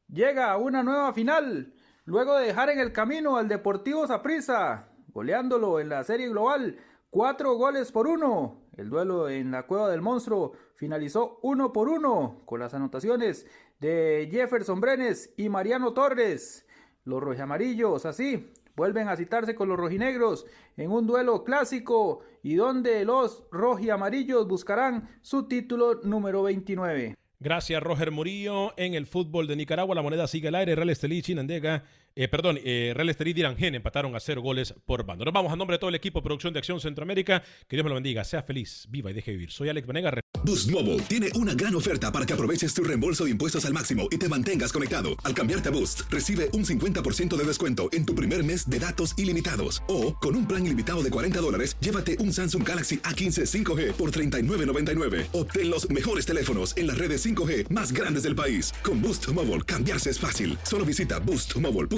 llega 0.07 0.51
a 0.51 0.57
una 0.57 0.83
nueva 0.83 1.13
final, 1.13 1.73
luego 2.05 2.35
de 2.37 2.47
dejar 2.47 2.69
en 2.69 2.79
el 2.79 2.93
camino 2.93 3.37
al 3.37 3.47
Deportivo 3.47 4.07
Saprissa, 4.07 4.89
goleándolo 5.07 5.79
en 5.79 5.89
la 5.89 6.03
serie 6.03 6.29
global, 6.29 6.77
cuatro 7.09 7.55
goles 7.55 7.91
por 7.91 8.07
uno. 8.07 8.62
El 8.75 8.89
duelo 8.89 9.29
en 9.29 9.51
la 9.51 9.67
Cueva 9.67 9.89
del 9.89 10.01
Monstruo 10.01 10.53
finalizó 10.75 11.39
uno 11.43 11.71
por 11.71 11.89
uno, 11.89 12.41
con 12.45 12.59
las 12.59 12.73
anotaciones 12.73 13.45
de 13.79 14.27
Jefferson 14.31 14.81
Brenes 14.81 15.33
y 15.37 15.49
Mariano 15.49 15.93
Torres. 15.93 16.65
Los 17.05 17.21
rojamarillos, 17.21 18.05
así, 18.05 18.51
vuelven 18.75 19.09
a 19.09 19.15
citarse 19.15 19.53
con 19.53 19.69
los 19.69 19.77
rojinegros 19.77 20.45
en 20.77 20.91
un 20.91 21.05
duelo 21.05 21.43
clásico 21.43 22.21
y 22.41 22.55
donde 22.55 23.05
los 23.05 23.43
rojiamarillos 23.51 24.47
buscarán 24.47 25.09
su 25.21 25.47
título 25.47 26.01
número 26.03 26.41
29. 26.43 27.15
Gracias, 27.39 27.83
Roger 27.83 28.09
Murillo. 28.09 28.71
En 28.77 28.93
el 28.93 29.05
fútbol 29.05 29.47
de 29.47 29.57
Nicaragua, 29.57 29.93
la 29.93 30.01
moneda 30.01 30.27
sigue 30.27 30.47
al 30.47 30.55
aire. 30.55 30.75
Real 30.75 30.89
Estelí, 30.89 31.21
Chinandega, 31.21 31.83
eh, 32.15 32.27
perdón, 32.27 32.59
eh, 32.63 32.93
Real 32.95 33.09
Estelí 33.09 33.31
y 33.31 33.33
Dirangén 33.33 33.75
empataron 33.75 34.15
a 34.15 34.19
cero 34.19 34.41
goles 34.41 34.73
por 34.85 35.05
bando. 35.05 35.25
Nos 35.25 35.33
vamos 35.33 35.51
a 35.51 35.55
nombre 35.55 35.75
de 35.75 35.79
todo 35.79 35.89
el 35.89 35.95
equipo 35.95 36.19
de 36.19 36.23
producción 36.23 36.53
de 36.53 36.59
Acción 36.59 36.79
Centroamérica. 36.79 37.41
Que 37.67 37.75
Dios 37.75 37.83
me 37.83 37.89
lo 37.89 37.95
bendiga. 37.95 38.23
Sea 38.23 38.43
feliz, 38.43 38.85
viva 38.89 39.09
y 39.11 39.13
deje 39.13 39.31
vivir. 39.31 39.51
Soy 39.51 39.69
Alex 39.69 39.87
Venegas. 39.87 40.13
Boost 40.43 40.69
Mobile 40.69 40.99
tiene 41.03 41.29
una 41.35 41.53
gran 41.53 41.73
oferta 41.73 42.11
para 42.11 42.25
que 42.25 42.33
aproveches 42.33 42.73
tu 42.73 42.83
reembolso 42.83 43.23
de 43.25 43.31
impuestos 43.31 43.65
al 43.65 43.73
máximo 43.73 44.07
y 44.11 44.17
te 44.17 44.27
mantengas 44.27 44.73
conectado. 44.73 45.09
Al 45.23 45.33
cambiarte 45.33 45.69
a 45.69 45.71
Boost, 45.71 46.01
recibe 46.09 46.49
un 46.53 46.65
50% 46.65 47.35
de 47.35 47.43
descuento 47.45 47.87
en 47.93 48.05
tu 48.05 48.13
primer 48.13 48.43
mes 48.43 48.69
de 48.69 48.77
datos 48.77 49.17
ilimitados. 49.17 49.81
O, 49.87 50.15
con 50.17 50.35
un 50.35 50.45
plan 50.45 50.65
ilimitado 50.65 51.01
de 51.01 51.09
40 51.09 51.39
dólares, 51.39 51.77
llévate 51.79 52.17
un 52.19 52.33
Samsung 52.33 52.67
Galaxy 52.67 52.97
A15 52.97 53.63
5G 53.63 53.93
por 53.93 54.11
$39.99. 54.11 55.27
Obtén 55.31 55.69
los 55.69 55.89
mejores 55.89 56.25
teléfonos 56.25 56.75
en 56.75 56.87
las 56.87 56.97
redes 56.97 57.25
5G 57.25 57.69
más 57.69 57.93
grandes 57.93 58.23
del 58.23 58.35
país. 58.35 58.73
Con 58.83 59.01
Boost 59.01 59.29
Mobile, 59.29 59.61
cambiarse 59.61 60.09
es 60.09 60.19
fácil. 60.19 60.57
Solo 60.63 60.83
visita 60.83 61.19